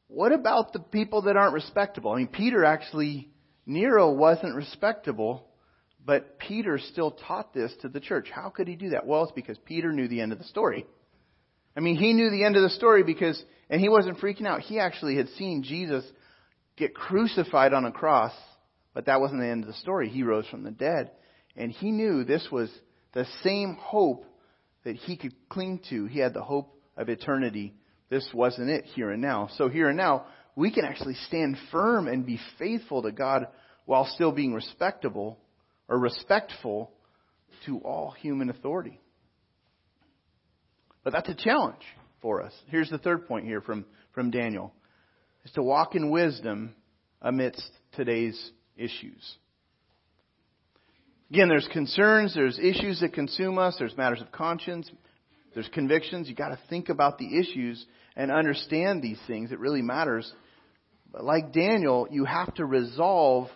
What 0.07 0.33
about 0.33 0.73
the 0.73 0.79
people 0.79 1.23
that 1.23 1.37
aren't 1.37 1.53
respectable? 1.53 2.11
I 2.11 2.17
mean, 2.17 2.27
Peter 2.27 2.65
actually, 2.65 3.29
Nero 3.65 4.11
wasn't 4.11 4.55
respectable, 4.55 5.47
but 6.05 6.37
Peter 6.37 6.79
still 6.79 7.11
taught 7.11 7.53
this 7.53 7.73
to 7.81 7.87
the 7.87 8.01
church. 8.01 8.27
How 8.29 8.49
could 8.49 8.67
he 8.67 8.75
do 8.75 8.89
that? 8.89 9.07
Well, 9.07 9.23
it's 9.23 9.31
because 9.31 9.57
Peter 9.65 9.93
knew 9.93 10.09
the 10.09 10.19
end 10.19 10.33
of 10.33 10.37
the 10.37 10.43
story. 10.43 10.85
I 11.75 11.81
mean, 11.81 11.97
he 11.97 12.13
knew 12.13 12.29
the 12.29 12.43
end 12.43 12.55
of 12.55 12.63
the 12.63 12.69
story 12.69 13.03
because, 13.03 13.41
and 13.69 13.81
he 13.81 13.89
wasn't 13.89 14.19
freaking 14.19 14.47
out. 14.47 14.61
He 14.61 14.79
actually 14.79 15.17
had 15.17 15.29
seen 15.29 15.63
Jesus 15.63 16.05
get 16.77 16.93
crucified 16.93 17.73
on 17.73 17.85
a 17.85 17.91
cross, 17.91 18.33
but 18.93 19.07
that 19.07 19.19
wasn't 19.19 19.41
the 19.41 19.47
end 19.47 19.63
of 19.63 19.67
the 19.67 19.79
story. 19.79 20.09
He 20.09 20.23
rose 20.23 20.47
from 20.47 20.63
the 20.63 20.71
dead. 20.71 21.11
And 21.57 21.71
he 21.71 21.91
knew 21.91 22.23
this 22.23 22.47
was 22.51 22.69
the 23.13 23.25
same 23.43 23.77
hope 23.79 24.25
that 24.83 24.95
he 24.95 25.17
could 25.17 25.33
cling 25.49 25.81
to. 25.89 26.05
He 26.05 26.19
had 26.19 26.33
the 26.33 26.43
hope 26.43 26.77
of 26.95 27.09
eternity. 27.09 27.73
This 28.09 28.29
wasn't 28.33 28.69
it 28.69 28.85
here 28.85 29.11
and 29.11 29.21
now. 29.21 29.49
So 29.57 29.67
here 29.67 29.89
and 29.89 29.97
now, 29.97 30.25
we 30.55 30.71
can 30.71 30.85
actually 30.85 31.15
stand 31.27 31.57
firm 31.71 32.07
and 32.07 32.25
be 32.25 32.39
faithful 32.57 33.01
to 33.03 33.11
God 33.11 33.47
while 33.85 34.05
still 34.05 34.31
being 34.31 34.53
respectable 34.53 35.39
or 35.89 35.99
respectful 35.99 36.91
to 37.65 37.79
all 37.79 38.11
human 38.11 38.49
authority. 38.49 38.99
But 41.05 41.13
that's 41.13 41.29
a 41.29 41.35
challenge 41.35 41.83
for 42.21 42.41
us. 42.41 42.51
Here's 42.67 42.89
the 42.89 42.97
third 42.97 43.27
point 43.27 43.45
here 43.45 43.61
from, 43.61 43.85
from 44.13 44.31
Daniel 44.31 44.73
is 45.45 45.51
to 45.51 45.61
walk 45.61 45.93
in 45.95 46.09
wisdom 46.09 46.75
amidst 47.21 47.69
today's 47.95 48.51
issues. 48.75 49.35
Again, 51.29 51.47
there's 51.47 51.69
concerns, 51.71 52.33
there's 52.33 52.57
issues 52.57 52.99
that 53.01 53.13
consume 53.13 53.59
us, 53.59 53.75
there's 53.77 53.95
matters 53.95 54.19
of 54.19 54.31
conscience, 54.31 54.89
there's 55.53 55.69
convictions. 55.73 56.27
You've 56.27 56.37
got 56.37 56.49
to 56.49 56.59
think 56.69 56.89
about 56.89 57.19
the 57.19 57.39
issues 57.39 57.85
and 58.15 58.31
understand 58.31 59.01
these 59.01 59.19
things. 59.27 59.51
It 59.51 59.59
really 59.59 59.81
matters. 59.83 60.31
But 61.11 61.23
like 61.23 61.53
Daniel, 61.53 62.07
you 62.09 62.25
have 62.25 62.53
to 62.55 62.65
resolve 62.65 63.47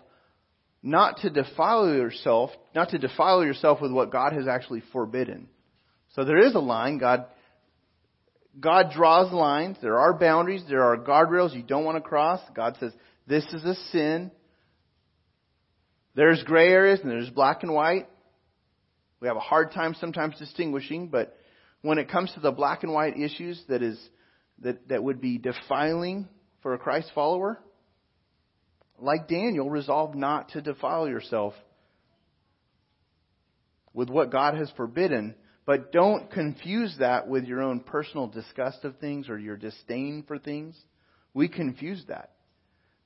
not 0.82 1.18
to 1.18 1.30
defile 1.30 1.92
yourself, 1.92 2.50
not 2.74 2.90
to 2.90 2.98
defile 2.98 3.44
yourself 3.44 3.80
with 3.82 3.92
what 3.92 4.12
God 4.12 4.32
has 4.34 4.46
actually 4.48 4.82
forbidden. 4.92 5.48
So 6.14 6.24
there 6.24 6.38
is 6.38 6.54
a 6.54 6.60
line. 6.60 6.98
God, 6.98 7.26
God 8.58 8.92
draws 8.92 9.32
lines. 9.32 9.76
There 9.80 9.98
are 9.98 10.18
boundaries. 10.18 10.64
There 10.68 10.82
are 10.82 10.96
guardrails 10.96 11.54
you 11.54 11.62
don't 11.62 11.84
want 11.84 11.96
to 11.96 12.08
cross. 12.08 12.40
God 12.54 12.76
says, 12.80 12.92
this 13.26 13.44
is 13.52 13.64
a 13.64 13.74
sin. 13.92 14.30
There's 16.14 16.42
gray 16.42 16.68
areas 16.68 17.00
and 17.00 17.10
there's 17.10 17.30
black 17.30 17.62
and 17.62 17.72
white. 17.72 18.08
We 19.20 19.28
have 19.28 19.36
a 19.36 19.40
hard 19.40 19.72
time 19.72 19.94
sometimes 20.00 20.38
distinguishing, 20.38 21.08
but 21.08 21.36
when 21.82 21.98
it 21.98 22.10
comes 22.10 22.32
to 22.32 22.40
the 22.40 22.50
black 22.50 22.82
and 22.82 22.92
white 22.92 23.18
issues 23.18 23.62
that 23.68 23.82
is 23.82 23.98
that, 24.62 24.88
that 24.88 25.02
would 25.02 25.20
be 25.20 25.38
defiling 25.38 26.28
for 26.62 26.74
a 26.74 26.78
Christ 26.78 27.10
follower, 27.14 27.58
like 28.98 29.28
Daniel, 29.28 29.70
resolve 29.70 30.14
not 30.14 30.50
to 30.50 30.60
defile 30.60 31.08
yourself 31.08 31.54
with 33.92 34.10
what 34.10 34.30
God 34.30 34.54
has 34.54 34.70
forbidden, 34.76 35.34
but 35.70 35.92
don't 35.92 36.32
confuse 36.32 36.96
that 36.98 37.28
with 37.28 37.44
your 37.44 37.62
own 37.62 37.78
personal 37.78 38.26
disgust 38.26 38.82
of 38.82 38.96
things 38.96 39.28
or 39.28 39.38
your 39.38 39.56
disdain 39.56 40.24
for 40.26 40.36
things. 40.36 40.76
We 41.32 41.46
confuse 41.46 42.02
that. 42.08 42.32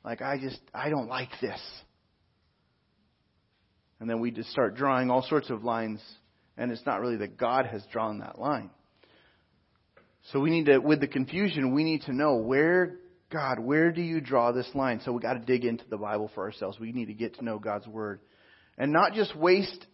Like, 0.02 0.22
I 0.22 0.38
just, 0.38 0.62
I 0.72 0.88
don't 0.88 1.06
like 1.06 1.28
this. 1.42 1.60
And 4.00 4.08
then 4.08 4.18
we 4.18 4.30
just 4.30 4.48
start 4.48 4.76
drawing 4.76 5.10
all 5.10 5.20
sorts 5.28 5.50
of 5.50 5.62
lines, 5.62 6.00
and 6.56 6.72
it's 6.72 6.86
not 6.86 7.02
really 7.02 7.18
that 7.18 7.36
God 7.36 7.66
has 7.66 7.84
drawn 7.92 8.20
that 8.20 8.38
line. 8.38 8.70
So 10.32 10.40
we 10.40 10.48
need 10.48 10.64
to, 10.64 10.78
with 10.78 11.00
the 11.00 11.06
confusion, 11.06 11.74
we 11.74 11.84
need 11.84 12.00
to 12.04 12.14
know 12.14 12.36
where, 12.36 12.96
God, 13.30 13.58
where 13.58 13.92
do 13.92 14.00
you 14.00 14.22
draw 14.22 14.52
this 14.52 14.70
line? 14.72 15.02
So 15.04 15.12
we 15.12 15.20
got 15.20 15.34
to 15.34 15.40
dig 15.40 15.66
into 15.66 15.84
the 15.90 15.98
Bible 15.98 16.30
for 16.34 16.44
ourselves. 16.44 16.80
We 16.80 16.92
need 16.92 17.08
to 17.08 17.14
get 17.14 17.34
to 17.34 17.44
know 17.44 17.58
God's 17.58 17.86
Word. 17.86 18.20
And 18.78 18.90
not 18.90 19.12
just 19.12 19.36
waste 19.36 19.84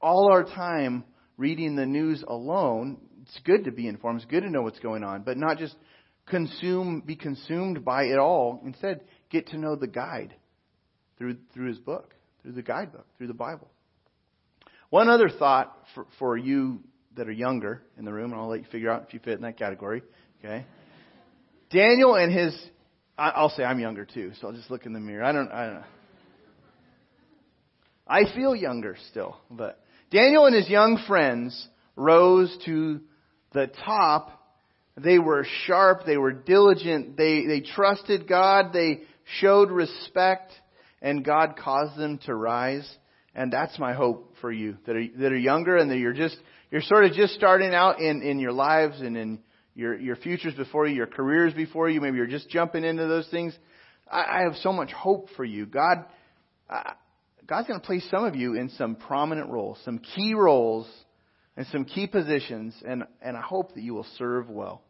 all 0.00 0.32
our 0.32 0.44
time 0.44 1.04
reading 1.42 1.74
the 1.74 1.84
news 1.84 2.24
alone. 2.26 2.98
It's 3.22 3.40
good 3.44 3.64
to 3.64 3.72
be 3.72 3.88
informed. 3.88 4.20
It's 4.20 4.30
good 4.30 4.44
to 4.44 4.50
know 4.50 4.62
what's 4.62 4.78
going 4.78 5.02
on, 5.02 5.22
but 5.22 5.36
not 5.36 5.58
just 5.58 5.74
consume, 6.26 7.02
be 7.04 7.16
consumed 7.16 7.84
by 7.84 8.04
it 8.04 8.18
all. 8.18 8.62
Instead, 8.64 9.00
get 9.28 9.48
to 9.48 9.58
know 9.58 9.74
the 9.74 9.88
guide 9.88 10.34
through, 11.18 11.36
through 11.52 11.68
his 11.68 11.78
book 11.78 12.14
through 12.42 12.52
the 12.52 12.62
guidebook, 12.62 13.06
through 13.16 13.28
the 13.28 13.34
Bible. 13.34 13.68
One 14.90 15.08
other 15.08 15.30
thought 15.30 15.76
for, 15.94 16.06
for 16.18 16.36
you 16.36 16.80
that 17.16 17.28
are 17.28 17.32
younger 17.32 17.82
in 17.96 18.04
the 18.04 18.12
room, 18.12 18.32
and 18.32 18.40
I'll 18.40 18.48
let 18.48 18.60
you 18.60 18.66
figure 18.70 18.90
out 18.90 19.04
if 19.06 19.14
you 19.14 19.20
fit 19.20 19.34
in 19.34 19.42
that 19.42 19.58
category. 19.58 20.02
Okay. 20.40 20.66
Daniel 21.70 22.16
and 22.16 22.32
his, 22.32 22.58
I'll 23.16 23.50
say 23.50 23.64
I'm 23.64 23.80
younger 23.80 24.04
too, 24.04 24.32
so 24.40 24.48
I'll 24.48 24.52
just 24.52 24.70
look 24.70 24.86
in 24.86 24.92
the 24.92 25.00
mirror. 25.00 25.24
I 25.24 25.32
don't, 25.32 25.50
I 25.50 25.66
don't 25.66 25.74
know. 25.74 25.84
I 28.06 28.34
feel 28.34 28.54
younger 28.54 28.96
still, 29.10 29.36
but 29.50 29.81
Daniel 30.12 30.44
and 30.44 30.54
his 30.54 30.68
young 30.68 31.02
friends 31.08 31.68
rose 31.96 32.54
to 32.66 33.00
the 33.54 33.70
top. 33.84 34.30
They 34.96 35.18
were 35.18 35.46
sharp. 35.64 36.04
They 36.04 36.18
were 36.18 36.32
diligent. 36.32 37.16
They, 37.16 37.46
they 37.46 37.60
trusted 37.60 38.28
God. 38.28 38.72
They 38.72 39.00
showed 39.40 39.70
respect 39.70 40.52
and 41.00 41.24
God 41.24 41.56
caused 41.56 41.98
them 41.98 42.18
to 42.26 42.34
rise. 42.34 42.88
And 43.34 43.50
that's 43.50 43.78
my 43.78 43.94
hope 43.94 44.34
for 44.42 44.52
you 44.52 44.76
that 44.86 44.94
are, 44.94 45.04
that 45.18 45.32
are 45.32 45.38
younger 45.38 45.78
and 45.78 45.90
that 45.90 45.96
you're 45.96 46.12
just, 46.12 46.36
you're 46.70 46.82
sort 46.82 47.06
of 47.06 47.12
just 47.12 47.34
starting 47.34 47.74
out 47.74 47.98
in, 47.98 48.22
in 48.22 48.38
your 48.38 48.52
lives 48.52 49.00
and 49.00 49.16
in 49.16 49.38
your, 49.74 49.98
your 49.98 50.16
futures 50.16 50.54
before 50.54 50.86
you, 50.86 50.94
your 50.94 51.06
careers 51.06 51.54
before 51.54 51.88
you. 51.88 52.02
Maybe 52.02 52.18
you're 52.18 52.26
just 52.26 52.50
jumping 52.50 52.84
into 52.84 53.06
those 53.06 53.26
things. 53.28 53.56
I, 54.10 54.24
I 54.24 54.40
have 54.42 54.56
so 54.56 54.72
much 54.72 54.92
hope 54.92 55.28
for 55.36 55.44
you. 55.44 55.64
God, 55.64 56.04
uh, 56.68 56.92
God's 57.52 57.68
going 57.68 57.80
to 57.80 57.86
place 57.86 58.08
some 58.10 58.24
of 58.24 58.34
you 58.34 58.54
in 58.54 58.70
some 58.70 58.96
prominent 58.96 59.50
roles, 59.50 59.78
some 59.84 59.98
key 59.98 60.32
roles, 60.32 60.88
and 61.54 61.66
some 61.66 61.84
key 61.84 62.06
positions, 62.06 62.74
and, 62.82 63.04
and 63.20 63.36
I 63.36 63.42
hope 63.42 63.74
that 63.74 63.82
you 63.82 63.92
will 63.92 64.06
serve 64.16 64.48
well. 64.48 64.80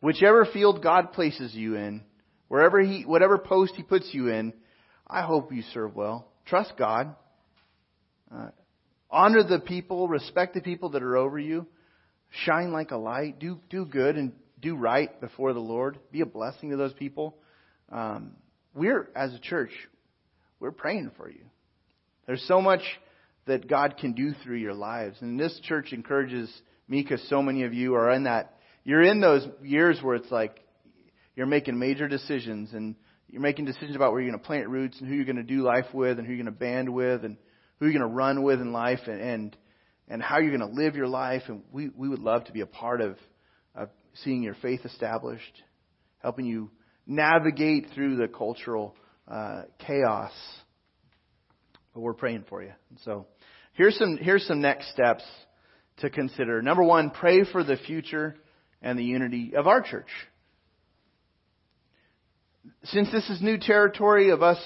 Whichever 0.00 0.44
field 0.52 0.82
God 0.82 1.12
places 1.12 1.54
you 1.54 1.76
in, 1.76 2.02
Wherever 2.48 2.80
he, 2.80 3.02
whatever 3.02 3.38
post 3.38 3.74
he 3.76 3.84
puts 3.84 4.08
you 4.12 4.28
in, 4.28 4.52
I 5.06 5.22
hope 5.22 5.52
you 5.52 5.62
serve 5.72 5.94
well. 5.94 6.28
Trust 6.46 6.72
God. 6.76 7.14
Uh, 8.34 8.48
honor 9.10 9.42
the 9.42 9.60
people, 9.60 10.08
respect 10.08 10.54
the 10.54 10.60
people 10.60 10.90
that 10.90 11.02
are 11.02 11.16
over 11.16 11.38
you. 11.38 11.66
Shine 12.44 12.72
like 12.72 12.90
a 12.90 12.96
light. 12.96 13.38
Do 13.38 13.60
do 13.70 13.86
good 13.86 14.16
and 14.16 14.32
do 14.60 14.74
right 14.76 15.20
before 15.20 15.52
the 15.52 15.60
Lord. 15.60 15.98
Be 16.10 16.20
a 16.20 16.26
blessing 16.26 16.70
to 16.70 16.76
those 16.76 16.94
people. 16.94 17.36
Um, 17.90 18.32
we're 18.74 19.08
as 19.14 19.32
a 19.32 19.38
church, 19.38 19.70
we're 20.60 20.70
praying 20.70 21.10
for 21.16 21.28
you. 21.28 21.44
There's 22.26 22.44
so 22.46 22.60
much 22.60 22.82
that 23.46 23.68
God 23.68 23.96
can 23.98 24.12
do 24.12 24.32
through 24.42 24.56
your 24.56 24.74
lives, 24.74 25.18
and 25.20 25.38
this 25.38 25.58
church 25.64 25.92
encourages 25.92 26.50
me 26.88 27.02
because 27.02 27.26
so 27.28 27.42
many 27.42 27.64
of 27.64 27.74
you 27.74 27.94
are 27.94 28.10
in 28.12 28.24
that. 28.24 28.58
You're 28.84 29.02
in 29.02 29.20
those 29.20 29.46
years 29.62 29.98
where 30.02 30.16
it's 30.16 30.30
like 30.30 30.60
you're 31.36 31.46
making 31.46 31.78
major 31.78 32.08
decisions 32.08 32.72
and 32.72 32.94
you're 33.28 33.42
making 33.42 33.64
decisions 33.64 33.96
about 33.96 34.12
where 34.12 34.20
you're 34.20 34.30
going 34.30 34.40
to 34.40 34.46
plant 34.46 34.68
roots 34.68 35.00
and 35.00 35.08
who 35.08 35.14
you're 35.14 35.24
going 35.24 35.36
to 35.36 35.42
do 35.42 35.62
life 35.62 35.92
with 35.92 36.18
and 36.18 36.26
who 36.26 36.32
you're 36.32 36.44
going 36.44 36.54
to 36.54 36.58
band 36.58 36.92
with 36.92 37.24
and 37.24 37.36
who 37.78 37.86
you're 37.86 37.98
going 37.98 38.08
to 38.08 38.14
run 38.14 38.42
with 38.42 38.60
in 38.60 38.72
life 38.72 39.00
and, 39.06 39.20
and, 39.20 39.56
and 40.08 40.22
how 40.22 40.38
you're 40.38 40.56
going 40.56 40.74
to 40.74 40.80
live 40.80 40.94
your 40.94 41.08
life. 41.08 41.42
And 41.48 41.62
we, 41.72 41.88
we 41.88 42.08
would 42.08 42.20
love 42.20 42.44
to 42.44 42.52
be 42.52 42.60
a 42.60 42.66
part 42.66 43.00
of, 43.00 43.16
of 43.74 43.88
seeing 44.22 44.42
your 44.42 44.56
faith 44.62 44.84
established, 44.84 45.62
helping 46.18 46.44
you 46.44 46.70
navigate 47.06 47.88
through 47.94 48.16
the 48.16 48.28
cultural 48.28 48.94
uh, 49.28 49.62
chaos. 49.86 50.32
But 51.92 52.00
we're 52.00 52.14
praying 52.14 52.44
for 52.48 52.62
you. 52.62 52.72
So 53.04 53.26
here's 53.72 53.96
some, 53.98 54.18
here's 54.20 54.46
some 54.46 54.60
next 54.60 54.90
steps 54.92 55.22
to 55.98 56.10
consider. 56.10 56.60
Number 56.62 56.82
one, 56.82 57.10
pray 57.10 57.44
for 57.44 57.62
the 57.62 57.76
future 57.76 58.36
and 58.82 58.98
the 58.98 59.04
unity 59.04 59.54
of 59.56 59.66
our 59.66 59.80
church 59.80 60.08
since 62.84 63.10
this 63.12 63.28
is 63.30 63.40
new 63.42 63.58
territory 63.58 64.30
of 64.30 64.42
us 64.42 64.58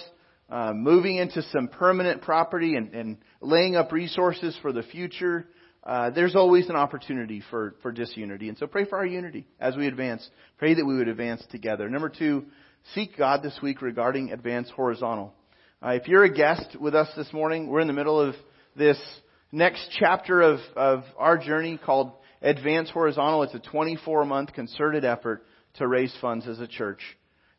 uh, 0.51 0.73
moving 0.73 1.17
into 1.17 1.43
some 1.43 1.69
permanent 1.69 2.23
property 2.23 2.77
and, 2.77 2.95
and, 2.95 3.19
laying 3.41 3.77
up 3.77 3.93
resources 3.93 4.59
for 4.63 4.73
the 4.73 4.83
future, 4.83 5.47
uh, 5.85 6.11
there's 6.11 6.35
always 6.35 6.69
an 6.69 6.75
opportunity 6.75 7.41
for, 7.51 7.77
for 7.83 7.93
disunity. 7.93 8.49
And 8.49 8.59
so 8.59 8.67
pray 8.67 8.85
for 8.85 8.99
our 8.99 9.07
unity 9.07 9.47
as 9.61 9.77
we 9.77 9.87
advance. 9.87 10.29
Pray 10.57 10.75
that 10.75 10.85
we 10.85 10.97
would 10.97 11.07
advance 11.07 11.45
together. 11.51 11.89
Number 11.89 12.09
two, 12.09 12.47
seek 12.95 13.17
God 13.17 13.43
this 13.43 13.59
week 13.63 13.83
regarding 13.83 14.33
advance 14.33 14.71
horizontal. 14.71 15.35
Uh, 15.83 15.91
if 15.91 16.09
you're 16.09 16.25
a 16.25 16.33
guest 16.33 16.77
with 16.81 16.95
us 16.95 17.09
this 17.17 17.33
morning, 17.33 17.69
we're 17.69 17.81
in 17.81 17.87
the 17.87 17.93
middle 17.93 18.21
of 18.21 18.35
this 18.77 18.99
next 19.53 19.91
chapter 19.99 20.41
of, 20.41 20.59
of 20.77 21.05
our 21.17 21.39
journey 21.39 21.79
called 21.79 22.13
Advance 22.43 22.91
Horizontal. 22.91 23.43
It's 23.45 23.55
a 23.55 23.61
24 23.61 24.25
month 24.25 24.53
concerted 24.53 25.05
effort 25.05 25.45
to 25.75 25.87
raise 25.87 26.15
funds 26.21 26.47
as 26.47 26.61
a 26.61 26.67
church. 26.67 27.01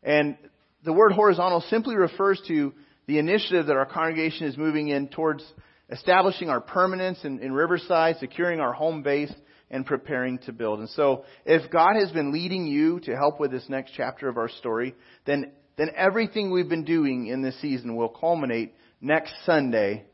And 0.04 0.38
the 0.84 0.94
word 0.94 1.12
horizontal 1.12 1.62
simply 1.70 1.96
refers 1.96 2.42
to 2.48 2.74
the 3.08 3.20
initiative 3.20 3.68
that 3.68 3.76
our 3.76 3.86
congregation 3.86 4.48
is 4.48 4.58
moving 4.58 4.90
in 4.90 5.08
towards 5.08 5.44
establishing 5.90 6.50
our 6.50 6.62
permanence 6.62 7.20
in, 7.24 7.40
in 7.40 7.52
Riverside, 7.52 8.18
securing 8.20 8.60
our 8.60 8.74
home 8.74 9.02
base, 9.02 9.34
and 9.72 9.86
preparing 9.86 10.40
to 10.40 10.52
build. 10.52 10.80
And 10.80 10.90
so, 10.90 11.26
if 11.46 11.70
God 11.72 11.96
has 11.96 12.12
been 12.12 12.32
leading 12.32 12.68
you 12.68 13.00
to 13.02 13.16
help 13.16 13.40
with 13.40 13.52
this 13.52 13.68
next 13.70 13.94
chapter 13.96 14.28
of 14.28 14.38
our 14.38 14.50
story, 14.50 14.96
then, 15.26 15.52
then 15.78 15.90
everything 15.96 16.52
we've 16.52 16.70
been 16.70 16.86
doing 16.86 17.28
in 17.28 17.42
this 17.42 17.60
season 17.62 17.96
will 17.96 18.10
culminate 18.10 18.74
next 19.02 19.34
Sunday, 19.46 20.06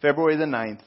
February 0.00 0.36
the 0.36 0.44
9th, 0.44 0.82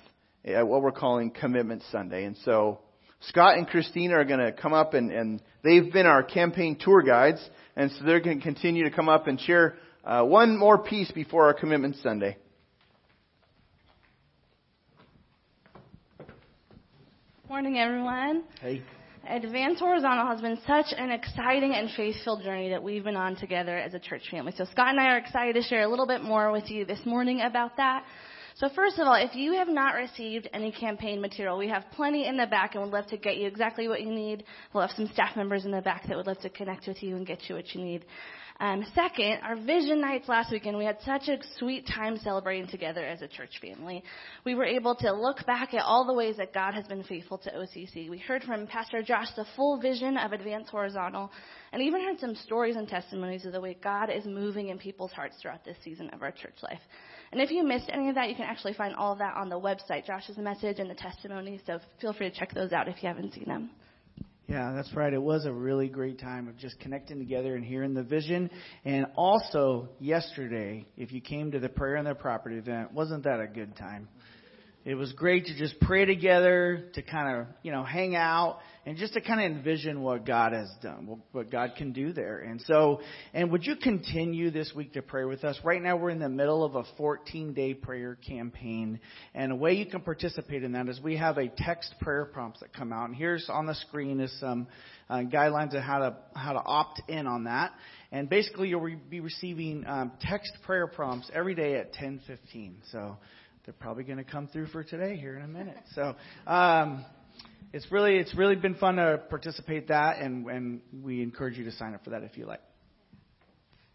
at 0.46 0.68
what 0.68 0.82
we're 0.82 0.92
calling 0.92 1.32
Commitment 1.32 1.84
Sunday. 1.92 2.26
And 2.26 2.38
so, 2.46 2.80
Scott 3.22 3.58
and 3.58 3.68
Christina 3.68 4.16
are 4.16 4.26
going 4.26 4.40
to 4.40 4.52
come 4.52 4.74
up 4.74 4.94
and, 4.94 5.12
and 5.12 5.42
they've 5.64 5.92
been 5.92 6.06
our 6.06 6.24
campaign 6.24 6.78
tour 6.80 7.02
guides. 7.02 7.44
And 7.76 7.92
so 7.92 8.06
they're 8.06 8.20
going 8.20 8.38
to 8.38 8.44
continue 8.44 8.84
to 8.84 8.92
come 8.92 9.10
up 9.10 9.28
and 9.28 9.40
share 9.40 9.78
uh, 10.04 10.24
one 10.24 10.58
more 10.58 10.78
piece 10.78 11.12
before 11.12 11.46
our 11.46 11.54
commitment 11.54 11.96
Sunday. 12.04 12.38
Morning, 17.56 17.80
everyone. 17.80 18.44
Hey. 18.60 18.82
Advance 19.30 19.80
Horizontal 19.80 20.28
has 20.28 20.42
been 20.42 20.60
such 20.68 20.88
an 20.98 21.10
exciting 21.10 21.74
and 21.74 21.90
faith-filled 21.96 22.44
journey 22.44 22.68
that 22.72 22.84
we've 22.84 23.06
been 23.06 23.16
on 23.16 23.38
together 23.38 23.78
as 23.78 23.94
a 23.94 24.00
church 24.00 24.24
family. 24.30 24.52
So 24.58 24.66
Scott 24.66 24.90
and 24.90 25.00
I 25.00 25.06
are 25.06 25.18
excited 25.20 25.56
to 25.56 25.62
share 25.62 25.84
a 25.84 25.88
little 25.88 26.06
bit 26.06 26.22
more 26.22 26.52
with 26.52 26.70
you 26.70 26.84
this 26.84 27.00
morning 27.06 27.40
about 27.40 27.78
that. 27.78 28.04
So 28.56 28.68
first 28.76 29.00
of 29.00 29.08
all, 29.08 29.16
if 29.16 29.36
you 29.36 29.54
have 29.54 29.70
not 29.70 29.96
received 29.96 30.50
any 30.54 30.70
campaign 30.70 31.22
material, 31.22 31.58
we 31.58 31.70
have 31.70 31.86
plenty 31.96 32.28
in 32.28 32.36
the 32.36 32.46
back 32.46 32.76
and 32.76 32.84
would 32.84 32.92
love 32.92 33.08
to 33.08 33.16
get 33.16 33.38
you 33.38 33.48
exactly 33.48 33.88
what 33.88 34.02
you 34.02 34.12
need. 34.12 34.44
We'll 34.74 34.86
have 34.86 34.96
some 34.98 35.08
staff 35.14 35.38
members 35.38 35.64
in 35.64 35.72
the 35.72 35.82
back 35.82 36.06
that 36.10 36.18
would 36.18 36.28
love 36.28 36.42
to 36.42 36.50
connect 36.50 36.90
with 36.90 37.02
you 37.02 37.16
and 37.16 37.26
get 37.26 37.48
you 37.48 37.56
what 37.56 37.74
you 37.74 37.82
need. 37.82 38.04
Um, 38.58 38.86
second, 38.96 39.40
our 39.44 39.58
vision 39.58 40.00
nights 40.00 40.30
last 40.30 40.50
weekend, 40.50 40.78
we 40.78 40.86
had 40.86 40.98
such 41.06 41.28
a 41.28 41.38
sweet 41.58 41.86
time 41.88 42.18
celebrating 42.18 42.68
together 42.68 43.06
as 43.06 43.22
a 43.22 43.28
church 43.28 43.60
family. 43.62 44.02
We 44.46 44.56
were 44.56 44.64
able 44.64 44.96
to 44.96 45.12
look 45.12 45.46
back 45.46 45.74
at 45.74 45.84
all 45.84 46.06
the 46.06 46.14
ways 46.14 46.38
that 46.38 46.54
God 46.54 46.74
has 46.74 46.88
been 46.88 47.04
faithful 47.04 47.38
to 47.40 47.52
OCC. 47.52 48.10
We 48.10 48.18
heard 48.18 48.44
from 48.44 48.66
Pastor 48.66 49.04
Josh 49.04 49.28
the 49.36 49.46
full 49.58 49.82
vision 49.82 50.16
of 50.16 50.32
Advance 50.32 50.70
Horizontal, 50.70 51.32
and 51.74 51.82
even 51.82 52.02
heard 52.02 52.18
some 52.20 52.34
stories 52.34 52.78
and 52.78 52.88
testimonies 52.88 53.46
of 53.46 53.52
the 53.52 53.60
way 53.60 53.76
God 53.84 54.10
is 54.10 54.26
moving 54.26 54.70
in 54.70 54.78
people's 54.78 55.12
hearts 55.12 55.36
throughout 55.42 55.66
this 55.66 55.78
season 55.84 56.10
of 56.14 56.22
our 56.22 56.32
church 56.32 56.56
life. 56.64 56.80
And 57.34 57.42
if 57.42 57.52
you 57.52 57.62
missed 57.62 57.90
any 57.92 58.08
of 58.08 58.16
that, 58.16 58.30
you 58.30 58.36
can 58.36 58.46
actually 58.46 58.74
find 58.74 58.96
all 58.96 59.12
of 59.12 59.20
that 59.20 59.36
on 59.36 59.50
the 59.50 59.60
website, 59.60 60.06
Josh's 60.06 60.38
message 60.38 60.80
and 60.80 60.90
the 60.90 60.96
testimonies. 60.96 61.60
So 61.66 61.80
feel 62.00 62.14
free 62.14 62.30
to 62.30 62.36
check 62.36 62.54
those 62.54 62.72
out 62.72 62.88
if 62.88 63.04
you 63.04 63.10
haven't 63.10 63.34
seen 63.34 63.46
them. 63.48 63.72
Yeah, 64.48 64.74
that's 64.76 64.94
right. 64.94 65.12
It 65.12 65.22
was 65.22 65.46
a 65.46 65.52
really 65.52 65.88
great 65.88 66.20
time 66.20 66.48
of 66.48 66.56
just 66.58 66.80
connecting 66.80 67.18
together 67.18 67.56
and 67.56 67.66
hearing 67.66 67.96
the 67.96 68.04
vision. 68.04 68.52
And 68.84 69.08
also, 69.16 69.90
yesterday, 70.00 70.86
if 70.98 71.12
you 71.12 71.20
came 71.20 71.52
to 71.52 71.60
the 71.60 71.70
prayer 71.70 71.98
on 71.98 72.06
the 72.06 72.14
property 72.14 72.58
event, 72.58 72.94
wasn't 72.94 73.24
that 73.24 73.40
a 73.40 73.48
good 73.48 73.76
time? 73.76 74.08
It 74.86 74.94
was 74.94 75.12
great 75.14 75.46
to 75.48 75.58
just 75.58 75.80
pray 75.80 76.06
together, 76.06 76.92
to 76.94 77.02
kind 77.02 77.40
of, 77.40 77.48
you 77.64 77.72
know, 77.72 77.84
hang 77.84 78.16
out 78.16 78.60
and 78.86 78.98
just 78.98 79.14
to 79.14 79.22
kind 79.22 79.40
of 79.42 79.58
envision 79.58 80.04
what 80.04 80.28
God 80.28 80.54
has 80.54 80.70
done, 80.84 81.22
what 81.32 81.50
God 81.50 81.72
can 81.76 81.92
do 81.92 82.14
there. 82.14 82.38
And 82.38 82.62
so, 82.62 83.02
and 83.34 83.52
would 83.52 83.66
you 83.66 83.78
continue 83.78 84.52
this 84.52 84.74
week 84.76 84.94
to 84.94 85.02
pray 85.02 85.26
with 85.26 85.44
us? 85.44 85.60
Right 85.64 85.82
now 85.82 85.98
we're 85.98 86.12
in 86.12 86.20
the 86.20 86.30
middle 86.30 86.64
of 86.64 86.76
a 86.76 86.84
14 86.98 87.56
day 87.56 87.74
prayer 87.74 88.16
campaign. 88.28 89.00
And 89.34 89.52
a 89.52 89.56
way 89.56 89.74
you 89.74 89.88
can 89.88 90.02
participate 90.02 90.64
in 90.64 90.74
that 90.74 90.88
is 90.88 91.02
we 91.02 91.18
have 91.18 91.40
a 91.40 91.48
text 91.48 91.96
prayer 92.00 92.26
prompts 92.26 92.60
that 92.60 92.72
come 92.72 92.94
out. 92.94 93.08
And 93.08 93.16
here's 93.16 93.50
on 93.50 93.66
the 93.66 93.74
screen 93.74 94.20
is 94.20 94.32
some 94.40 94.68
uh, 95.10 95.22
guidelines 95.22 95.74
on 95.74 95.82
how 95.82 95.98
to, 95.98 96.16
how 96.36 96.54
to 96.54 96.62
opt 96.64 97.02
in 97.08 97.26
on 97.26 97.46
that. 97.46 97.72
And 98.12 98.30
basically 98.30 98.70
you'll 98.70 98.88
be 99.10 99.20
receiving 99.20 99.84
um, 99.88 100.12
text 100.22 100.52
prayer 100.64 100.86
prompts 100.86 101.32
every 101.34 101.56
day 101.56 101.76
at 101.76 101.92
10:15. 101.96 102.76
So 102.92 103.18
they're 103.66 103.74
probably 103.74 104.04
going 104.04 104.18
to 104.18 104.24
come 104.24 104.48
through 104.48 104.68
for 104.68 104.84
today 104.84 105.18
here 105.18 105.36
in 105.36 105.44
a 105.44 105.48
minute. 105.48 105.78
So 105.94 106.16
um, 106.48 107.04
it's 107.74 107.92
really 107.92 108.18
it's 108.18 108.36
really 108.36 108.56
been 108.56 108.76
fun 108.76 108.96
to 108.96 109.22
participate 109.30 109.88
that, 109.90 110.20
and 110.20 110.46
and 110.48 110.82
we 111.04 111.22
encourage 111.22 111.58
you 111.58 111.66
to 111.66 111.72
sign 111.72 111.94
up 111.94 112.04
for 112.04 112.12
that 112.12 112.24
if 112.24 112.38
you 112.38 112.46
like. 112.46 112.62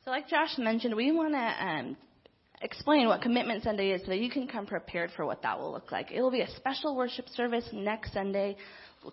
So, 0.04 0.10
like 0.10 0.28
Josh 0.28 0.58
mentioned, 0.58 0.96
we 0.96 1.12
want 1.12 1.34
to 1.34 1.66
um, 1.66 1.96
explain 2.62 3.06
what 3.06 3.22
Commitment 3.22 3.62
Sunday 3.62 3.90
is 3.90 4.00
so 4.02 4.08
that 4.08 4.18
you 4.18 4.30
can 4.30 4.48
come 4.48 4.66
prepared 4.66 5.10
for 5.16 5.24
what 5.24 5.42
that 5.42 5.58
will 5.58 5.72
look 5.72 5.92
like. 5.92 6.10
It 6.10 6.20
will 6.20 6.30
be 6.30 6.40
a 6.40 6.50
special 6.56 6.96
worship 6.96 7.28
service 7.28 7.68
next 7.72 8.12
Sunday. 8.12 8.56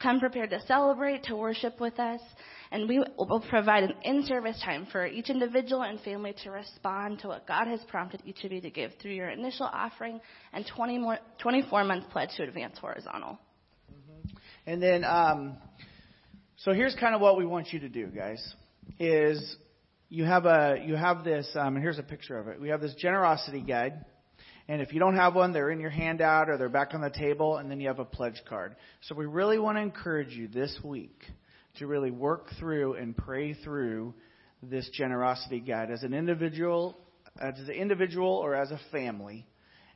Come 0.01 0.19
prepared 0.19 0.49
to 0.49 0.61
celebrate, 0.67 1.23
to 1.23 1.35
worship 1.35 1.79
with 1.79 1.97
us, 1.99 2.19
and 2.71 2.89
we 2.89 2.99
will 3.17 3.43
provide 3.49 3.83
an 3.83 3.93
in-service 4.03 4.61
time 4.63 4.85
for 4.91 5.07
each 5.07 5.29
individual 5.29 5.83
and 5.83 5.99
family 6.01 6.35
to 6.43 6.51
respond 6.51 7.19
to 7.19 7.29
what 7.29 7.47
God 7.47 7.67
has 7.67 7.79
prompted 7.87 8.21
each 8.25 8.43
of 8.43 8.51
you 8.51 8.59
to 8.61 8.69
give 8.69 8.91
through 9.01 9.13
your 9.13 9.29
initial 9.29 9.65
offering 9.65 10.19
and 10.51 10.65
20 10.75 10.97
more, 10.97 11.17
24 11.39 11.85
month 11.85 12.09
pledge 12.09 12.29
to 12.35 12.43
advance 12.43 12.77
horizontal. 12.77 13.39
And 14.65 14.83
then, 14.83 15.05
um, 15.05 15.57
so 16.57 16.73
here's 16.73 16.95
kind 16.95 17.15
of 17.15 17.21
what 17.21 17.37
we 17.37 17.45
want 17.45 17.71
you 17.71 17.79
to 17.79 17.89
do, 17.89 18.07
guys. 18.07 18.55
Is 18.99 19.55
you 20.09 20.25
have 20.25 20.45
a 20.45 20.83
you 20.85 20.95
have 20.95 21.23
this, 21.23 21.47
um, 21.55 21.75
and 21.75 21.83
here's 21.83 21.99
a 21.99 22.03
picture 22.03 22.37
of 22.37 22.47
it. 22.49 22.59
We 22.59 22.69
have 22.69 22.81
this 22.81 22.93
generosity 22.95 23.61
guide. 23.61 24.03
And 24.67 24.81
if 24.81 24.93
you 24.93 24.99
don't 24.99 25.15
have 25.15 25.35
one, 25.35 25.53
they're 25.53 25.71
in 25.71 25.79
your 25.79 25.89
handout 25.89 26.49
or 26.49 26.57
they're 26.57 26.69
back 26.69 26.93
on 26.93 27.01
the 27.01 27.09
table, 27.09 27.57
and 27.57 27.71
then 27.71 27.79
you 27.79 27.87
have 27.87 27.99
a 27.99 28.05
pledge 28.05 28.41
card. 28.47 28.75
So 29.01 29.15
we 29.15 29.25
really 29.25 29.59
want 29.59 29.77
to 29.77 29.81
encourage 29.81 30.33
you 30.33 30.47
this 30.47 30.77
week 30.83 31.21
to 31.77 31.87
really 31.87 32.11
work 32.11 32.47
through 32.59 32.95
and 32.95 33.15
pray 33.15 33.53
through 33.53 34.13
this 34.61 34.89
generosity 34.93 35.59
guide 35.59 35.91
as 35.91 36.03
an 36.03 36.13
individual, 36.13 36.97
as 37.39 37.57
an 37.59 37.69
individual 37.69 38.29
or 38.29 38.55
as 38.55 38.71
a 38.71 38.79
family, 38.91 39.45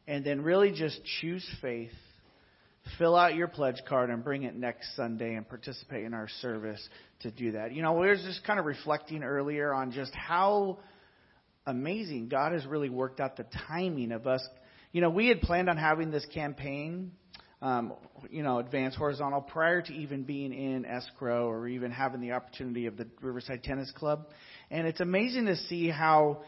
and 0.08 0.24
then 0.24 0.42
really 0.42 0.72
just 0.72 1.00
choose 1.20 1.46
faith 1.62 1.92
fill 2.98 3.16
out 3.16 3.36
your 3.36 3.48
pledge 3.48 3.82
card 3.88 4.10
and 4.10 4.24
bring 4.24 4.44
it 4.44 4.56
next 4.56 4.96
Sunday 4.96 5.36
and 5.36 5.48
participate 5.48 6.04
in 6.04 6.14
our 6.14 6.28
service 6.42 6.82
to 7.22 7.32
do 7.32 7.54
that. 7.54 7.74
You 7.74 7.82
know, 7.82 7.94
we 7.94 8.08
were 8.08 8.16
just 8.16 8.44
kind 8.46 8.60
of 8.60 8.66
reflecting 8.66 9.24
earlier 9.24 9.74
on 9.74 9.92
just 9.92 10.14
how 10.14 10.80
amazing 11.66 12.30
God 12.30 12.54
has 12.54 12.66
really 12.66 12.90
worked 12.90 13.20
out 13.20 13.38
the 13.38 13.46
timing 13.68 14.12
of 14.12 14.28
us. 14.28 14.46
You 14.92 15.00
know, 15.00 15.10
we 15.10 15.28
had 15.28 15.42
planned 15.42 15.70
on 15.70 15.78
having 15.78 16.12
this 16.12 16.26
campaign, 16.34 17.14
um, 17.62 17.94
you 18.30 18.44
know, 18.44 18.60
advance 18.60 18.94
horizontal 18.94 19.42
prior 19.42 19.82
to 19.82 19.94
even 19.94 20.24
being 20.24 20.54
in 20.54 20.86
escrow 20.86 21.48
or 21.48 21.68
even 21.68 21.92
having 21.92 22.20
the 22.20 22.34
opportunity 22.34 22.88
of 22.88 22.98
the 22.98 23.08
Riverside 23.22 23.64
Tennis 23.64 23.90
Club. 23.92 24.28
And 24.70 24.86
it's 24.86 25.00
amazing 25.00 25.46
to 25.46 25.56
see 25.56 25.90
how 25.90 26.44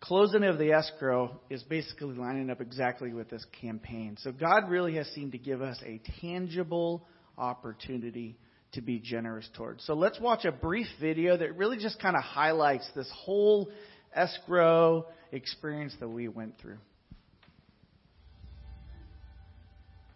closing 0.00 0.44
of 0.44 0.58
the 0.58 0.72
escrow 0.72 1.40
is 1.48 1.62
basically 1.62 2.16
lining 2.16 2.50
up 2.50 2.60
exactly 2.60 3.14
with 3.14 3.30
this 3.30 3.46
campaign. 3.62 4.16
So 4.20 4.30
God 4.30 4.68
really 4.68 4.96
has 4.96 5.06
seemed 5.08 5.32
to 5.32 5.38
give 5.38 5.62
us 5.62 5.80
a 5.84 6.02
tangible 6.20 7.06
opportunity 7.38 8.36
to 8.72 8.82
be 8.82 8.98
generous 8.98 9.48
towards. 9.56 9.86
So 9.86 9.94
let's 9.94 10.20
watch 10.20 10.44
a 10.44 10.52
brief 10.52 10.86
video 11.00 11.36
that 11.38 11.56
really 11.56 11.78
just 11.78 11.98
kind 12.00 12.14
of 12.14 12.22
highlights 12.22 12.88
this 12.94 13.10
whole 13.24 13.70
escrow 14.14 15.06
experience 15.32 15.94
that 16.00 16.08
we 16.08 16.28
went 16.28 16.58
through. 16.60 16.78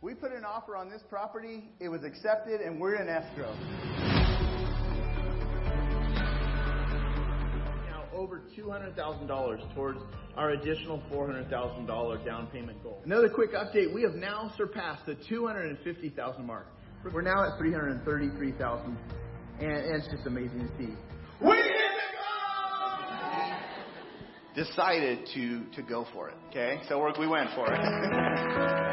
We 0.04 0.12
put 0.12 0.32
an 0.32 0.44
offer 0.44 0.76
on 0.76 0.90
this 0.90 1.00
property, 1.08 1.70
it 1.80 1.88
was 1.88 2.04
accepted, 2.04 2.60
and 2.60 2.78
we're 2.78 2.96
in 2.96 3.08
escrow. 3.08 3.54
Now 7.88 8.04
over 8.12 8.42
$200,000 8.54 9.74
towards 9.74 10.00
our 10.36 10.50
additional 10.50 11.02
$400,000 11.10 12.22
down 12.22 12.48
payment 12.48 12.82
goal. 12.82 13.00
Another 13.06 13.30
quick 13.30 13.54
update, 13.54 13.94
we 13.94 14.02
have 14.02 14.12
now 14.12 14.52
surpassed 14.58 15.06
the 15.06 15.14
250,000 15.26 16.46
mark. 16.46 16.66
We're 17.10 17.22
now 17.22 17.42
at 17.50 17.56
333,000 17.58 18.98
and, 19.60 19.70
it's 19.70 20.08
just 20.08 20.26
amazing 20.26 20.68
to 20.68 20.68
see. 20.76 20.92
We 21.40 21.56
hit 21.56 21.64
the 21.64 22.12
goal! 24.54 24.66
decided 24.66 25.26
to 25.32 25.64
to 25.76 25.82
go 25.82 26.06
for 26.12 26.28
it. 26.28 26.34
Okay, 26.50 26.82
so 26.90 27.02
we 27.18 27.26
went 27.26 27.48
for 27.54 27.72
it. 27.72 28.83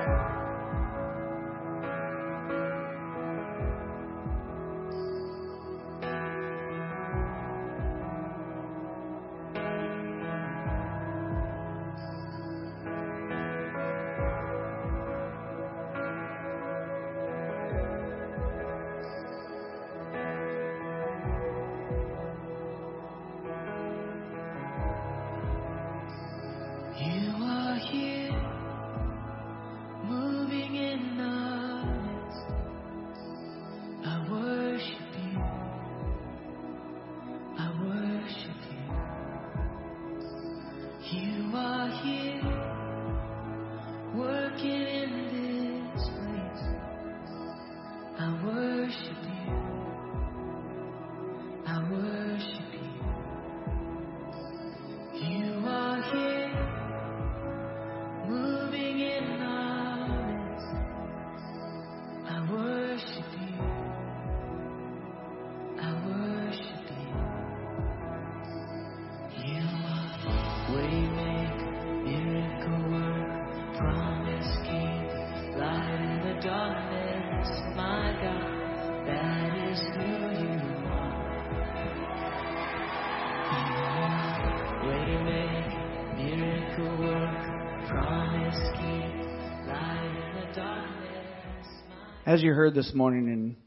As 92.31 92.41
you 92.41 92.53
heard 92.53 92.73
this 92.73 92.93
morning 92.93 93.27
in 93.27 93.57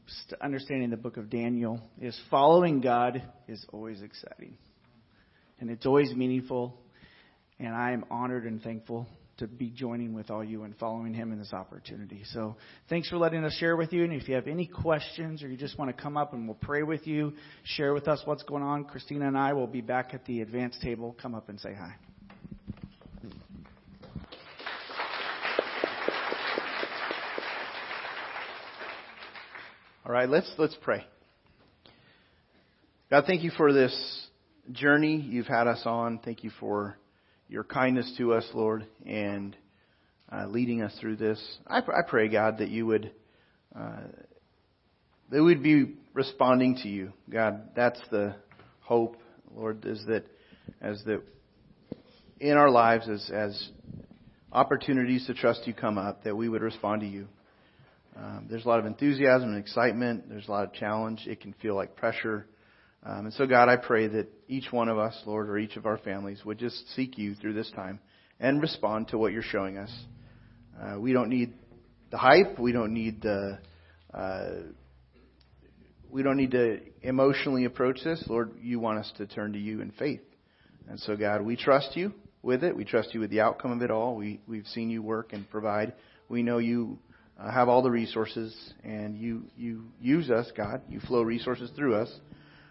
understanding 0.41 0.89
the 0.89 0.97
book 0.97 1.17
of 1.17 1.29
Daniel, 1.29 1.79
is 2.01 2.19
following 2.31 2.81
God 2.81 3.21
is 3.47 3.63
always 3.71 4.01
exciting. 4.01 4.57
And 5.59 5.69
it's 5.69 5.85
always 5.85 6.11
meaningful. 6.15 6.75
And 7.59 7.75
I 7.75 7.91
am 7.91 8.05
honored 8.09 8.45
and 8.45 8.59
thankful 8.63 9.05
to 9.37 9.45
be 9.45 9.69
joining 9.69 10.15
with 10.15 10.31
all 10.31 10.43
you 10.43 10.63
and 10.63 10.75
following 10.77 11.13
him 11.13 11.31
in 11.31 11.37
this 11.37 11.53
opportunity. 11.53 12.23
So 12.33 12.55
thanks 12.89 13.07
for 13.07 13.17
letting 13.17 13.45
us 13.45 13.55
share 13.59 13.75
with 13.75 13.93
you. 13.93 14.03
And 14.03 14.11
if 14.13 14.27
you 14.27 14.33
have 14.33 14.47
any 14.47 14.65
questions 14.65 15.43
or 15.43 15.47
you 15.47 15.57
just 15.57 15.77
want 15.77 15.95
to 15.95 16.01
come 16.01 16.17
up 16.17 16.33
and 16.33 16.47
we'll 16.47 16.57
pray 16.59 16.81
with 16.81 17.05
you, 17.05 17.33
share 17.65 17.93
with 17.93 18.07
us 18.07 18.23
what's 18.25 18.41
going 18.41 18.63
on, 18.63 18.85
Christina 18.85 19.27
and 19.27 19.37
I 19.37 19.53
will 19.53 19.67
be 19.67 19.81
back 19.81 20.15
at 20.15 20.25
the 20.25 20.41
advanced 20.41 20.81
table. 20.81 21.15
Come 21.21 21.35
up 21.35 21.49
and 21.49 21.59
say 21.59 21.75
hi. 21.77 21.93
All 30.05 30.11
right, 30.11 30.29
let's 30.29 30.51
let's 30.59 30.77
pray. 30.83 31.03
God, 33.09 33.23
thank 33.25 33.41
you 33.41 33.49
for 33.57 33.73
this 33.73 34.27
journey 34.71 35.15
you've 35.15 35.47
had 35.47 35.65
us 35.65 35.81
on. 35.83 36.19
Thank 36.19 36.43
you 36.43 36.51
for 36.59 36.95
your 37.47 37.63
kindness 37.63 38.13
to 38.19 38.35
us, 38.35 38.47
Lord, 38.53 38.85
and 39.03 39.57
uh, 40.31 40.45
leading 40.45 40.83
us 40.83 40.95
through 41.01 41.15
this. 41.15 41.43
I, 41.65 41.79
I 41.79 42.03
pray, 42.07 42.27
God, 42.27 42.59
that 42.59 42.69
you 42.69 42.85
would 42.85 43.13
uh, 43.75 44.01
that 45.31 45.43
we'd 45.43 45.63
be 45.63 45.95
responding 46.13 46.75
to 46.83 46.87
you, 46.87 47.11
God. 47.27 47.69
That's 47.75 47.99
the 48.11 48.35
hope, 48.81 49.17
Lord, 49.55 49.85
is 49.85 50.05
that 50.05 50.27
as 50.81 51.01
that 51.05 51.23
in 52.39 52.57
our 52.57 52.69
lives 52.69 53.09
as 53.09 53.27
as 53.33 53.69
opportunities 54.51 55.25
to 55.25 55.33
trust 55.33 55.65
you 55.65 55.73
come 55.73 55.97
up, 55.97 56.25
that 56.25 56.37
we 56.37 56.47
would 56.47 56.61
respond 56.61 57.01
to 57.01 57.07
you. 57.07 57.27
Um, 58.15 58.47
there's 58.49 58.65
a 58.65 58.67
lot 58.67 58.79
of 58.79 58.85
enthusiasm 58.85 59.49
and 59.49 59.57
excitement. 59.57 60.29
There's 60.29 60.47
a 60.47 60.51
lot 60.51 60.63
of 60.63 60.73
challenge. 60.73 61.25
It 61.27 61.41
can 61.41 61.53
feel 61.61 61.75
like 61.75 61.95
pressure. 61.95 62.47
Um, 63.05 63.25
and 63.25 63.33
so, 63.33 63.45
God, 63.45 63.67
I 63.67 63.75
pray 63.75 64.07
that 64.07 64.27
each 64.47 64.71
one 64.71 64.87
of 64.87 64.97
us, 64.97 65.19
Lord, 65.25 65.49
or 65.49 65.57
each 65.57 65.75
of 65.75 65.85
our 65.85 65.97
families 65.97 66.43
would 66.45 66.57
just 66.57 66.95
seek 66.95 67.17
you 67.17 67.35
through 67.35 67.53
this 67.53 67.69
time 67.75 67.99
and 68.39 68.61
respond 68.61 69.09
to 69.09 69.17
what 69.17 69.33
you're 69.33 69.43
showing 69.43 69.77
us. 69.77 69.91
Uh, 70.81 70.99
we 70.99 71.13
don't 71.13 71.29
need 71.29 71.53
the 72.11 72.17
hype. 72.17 72.57
We 72.57 72.71
don't 72.71 72.93
need 72.93 73.21
the. 73.21 73.59
Uh, 74.13 74.49
we 76.09 76.23
don't 76.23 76.37
need 76.37 76.51
to 76.51 76.79
emotionally 77.01 77.65
approach 77.65 77.99
this. 78.03 78.23
Lord, 78.29 78.53
you 78.61 78.79
want 78.79 78.99
us 78.99 79.11
to 79.17 79.27
turn 79.27 79.51
to 79.53 79.59
you 79.59 79.81
in 79.81 79.91
faith. 79.91 80.21
And 80.87 80.99
so, 80.99 81.17
God, 81.17 81.41
we 81.41 81.57
trust 81.57 81.97
you 81.97 82.13
with 82.41 82.63
it. 82.63 82.75
We 82.75 82.85
trust 82.85 83.13
you 83.13 83.19
with 83.19 83.31
the 83.31 83.41
outcome 83.41 83.71
of 83.71 83.81
it 83.81 83.91
all. 83.91 84.15
We, 84.15 84.39
we've 84.47 84.67
seen 84.67 84.89
you 84.89 85.01
work 85.01 85.33
and 85.33 85.49
provide. 85.49 85.93
We 86.29 86.41
know 86.41 86.59
you 86.59 86.99
uh, 87.39 87.51
have 87.51 87.67
all 87.67 87.81
the 87.81 87.91
resources, 87.91 88.55
and 88.83 89.17
you 89.17 89.43
you 89.57 89.85
use 89.99 90.29
us, 90.29 90.49
God. 90.55 90.81
You 90.89 90.99
flow 91.01 91.21
resources 91.21 91.69
through 91.75 91.95
us. 91.95 92.13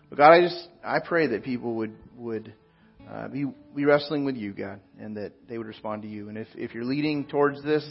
But 0.09 0.19
God, 0.19 0.33
I 0.33 0.41
just 0.43 0.69
I 0.85 1.01
pray 1.01 1.27
that 1.29 1.45
people 1.45 1.75
would 1.77 1.95
would 2.17 2.55
uh, 3.11 3.29
be 3.29 3.47
be 3.75 3.85
wrestling 3.85 4.25
with 4.25 4.37
you, 4.37 4.53
God, 4.53 4.81
and 4.99 5.17
that 5.17 5.33
they 5.49 5.59
would 5.59 5.67
respond 5.67 6.03
to 6.03 6.09
you. 6.09 6.29
And 6.29 6.39
if 6.39 6.49
if 6.55 6.75
you're 6.75 6.85
leading 6.85 7.27
towards 7.27 7.62
this, 7.62 7.87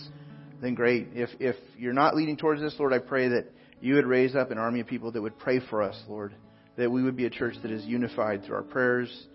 then 0.61 0.73
great. 0.73 1.09
If 1.13 1.29
if 1.39 1.55
you're 1.77 1.93
not 1.93 2.15
leading 2.15 2.37
towards 2.37 2.61
this, 2.61 2.75
Lord, 2.79 2.93
I 2.93 2.99
pray 2.99 3.29
that 3.29 3.51
you 3.79 3.95
would 3.95 4.05
raise 4.05 4.35
up 4.35 4.49
an 4.49 4.57
army 4.57 4.79
of 4.79 4.87
people 4.87 5.11
that 5.11 5.21
would 5.21 5.37
pray 5.37 5.59
for 5.69 5.81
us, 5.83 6.01
Lord. 6.07 6.33
That 6.75 6.89
we 6.89 7.03
would 7.03 7.15
be 7.15 7.25
a 7.25 7.29
church 7.29 7.55
that 7.61 7.71
is 7.71 7.85
unified 7.85 8.43
through 8.43 8.55
our 8.55 8.63
prayers. 8.63 9.27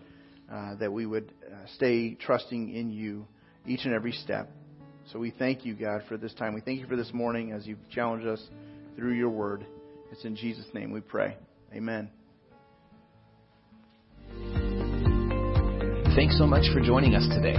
Uh, 0.51 0.75
that 0.77 0.93
we 0.93 1.05
would 1.05 1.33
uh, 1.47 1.67
stay 1.75 2.15
trusting 2.15 2.75
in 2.75 2.91
you 2.91 3.29
each 3.67 3.85
and 3.85 3.95
every 3.95 4.13
step. 4.13 4.51
So 5.13 5.19
we 5.19 5.31
thank 5.31 5.65
you, 5.65 5.75
God, 5.75 6.03
for 6.07 6.19
this 6.19 6.35
time. 6.35 6.55
We 6.55 6.61
thank 6.61 6.81
you 6.81 6.87
for 6.87 6.97
this 6.97 7.13
morning 7.15 7.53
as 7.53 7.67
you've 7.67 7.79
challenged 7.91 8.27
us 8.27 8.43
through 8.97 9.15
your 9.15 9.31
word. 9.31 9.65
It's 10.13 10.25
in 10.25 10.37
Jesus' 10.37 10.67
name 10.75 10.93
we 10.93 11.01
pray. 11.01 11.37
Amen. 11.75 12.11
Thanks 16.15 16.37
so 16.37 16.47
much 16.47 16.65
for 16.75 16.81
joining 16.81 17.15
us 17.15 17.27
today. 17.29 17.57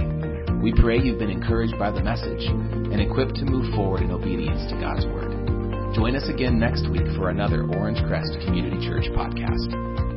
We 0.62 0.72
pray 0.74 0.98
you've 0.98 1.18
been 1.18 1.30
encouraged 1.30 1.78
by 1.78 1.90
the 1.90 2.02
message 2.02 2.44
and 2.44 3.00
equipped 3.00 3.34
to 3.36 3.44
move 3.44 3.74
forward 3.74 4.02
in 4.02 4.10
obedience 4.10 4.70
to 4.70 4.78
God's 4.78 5.06
Word. 5.06 5.94
Join 5.94 6.14
us 6.14 6.28
again 6.28 6.58
next 6.58 6.88
week 6.90 7.06
for 7.16 7.30
another 7.30 7.64
Orange 7.74 7.98
Crest 8.06 8.36
Community 8.44 8.86
Church 8.86 9.06
podcast. 9.16 10.09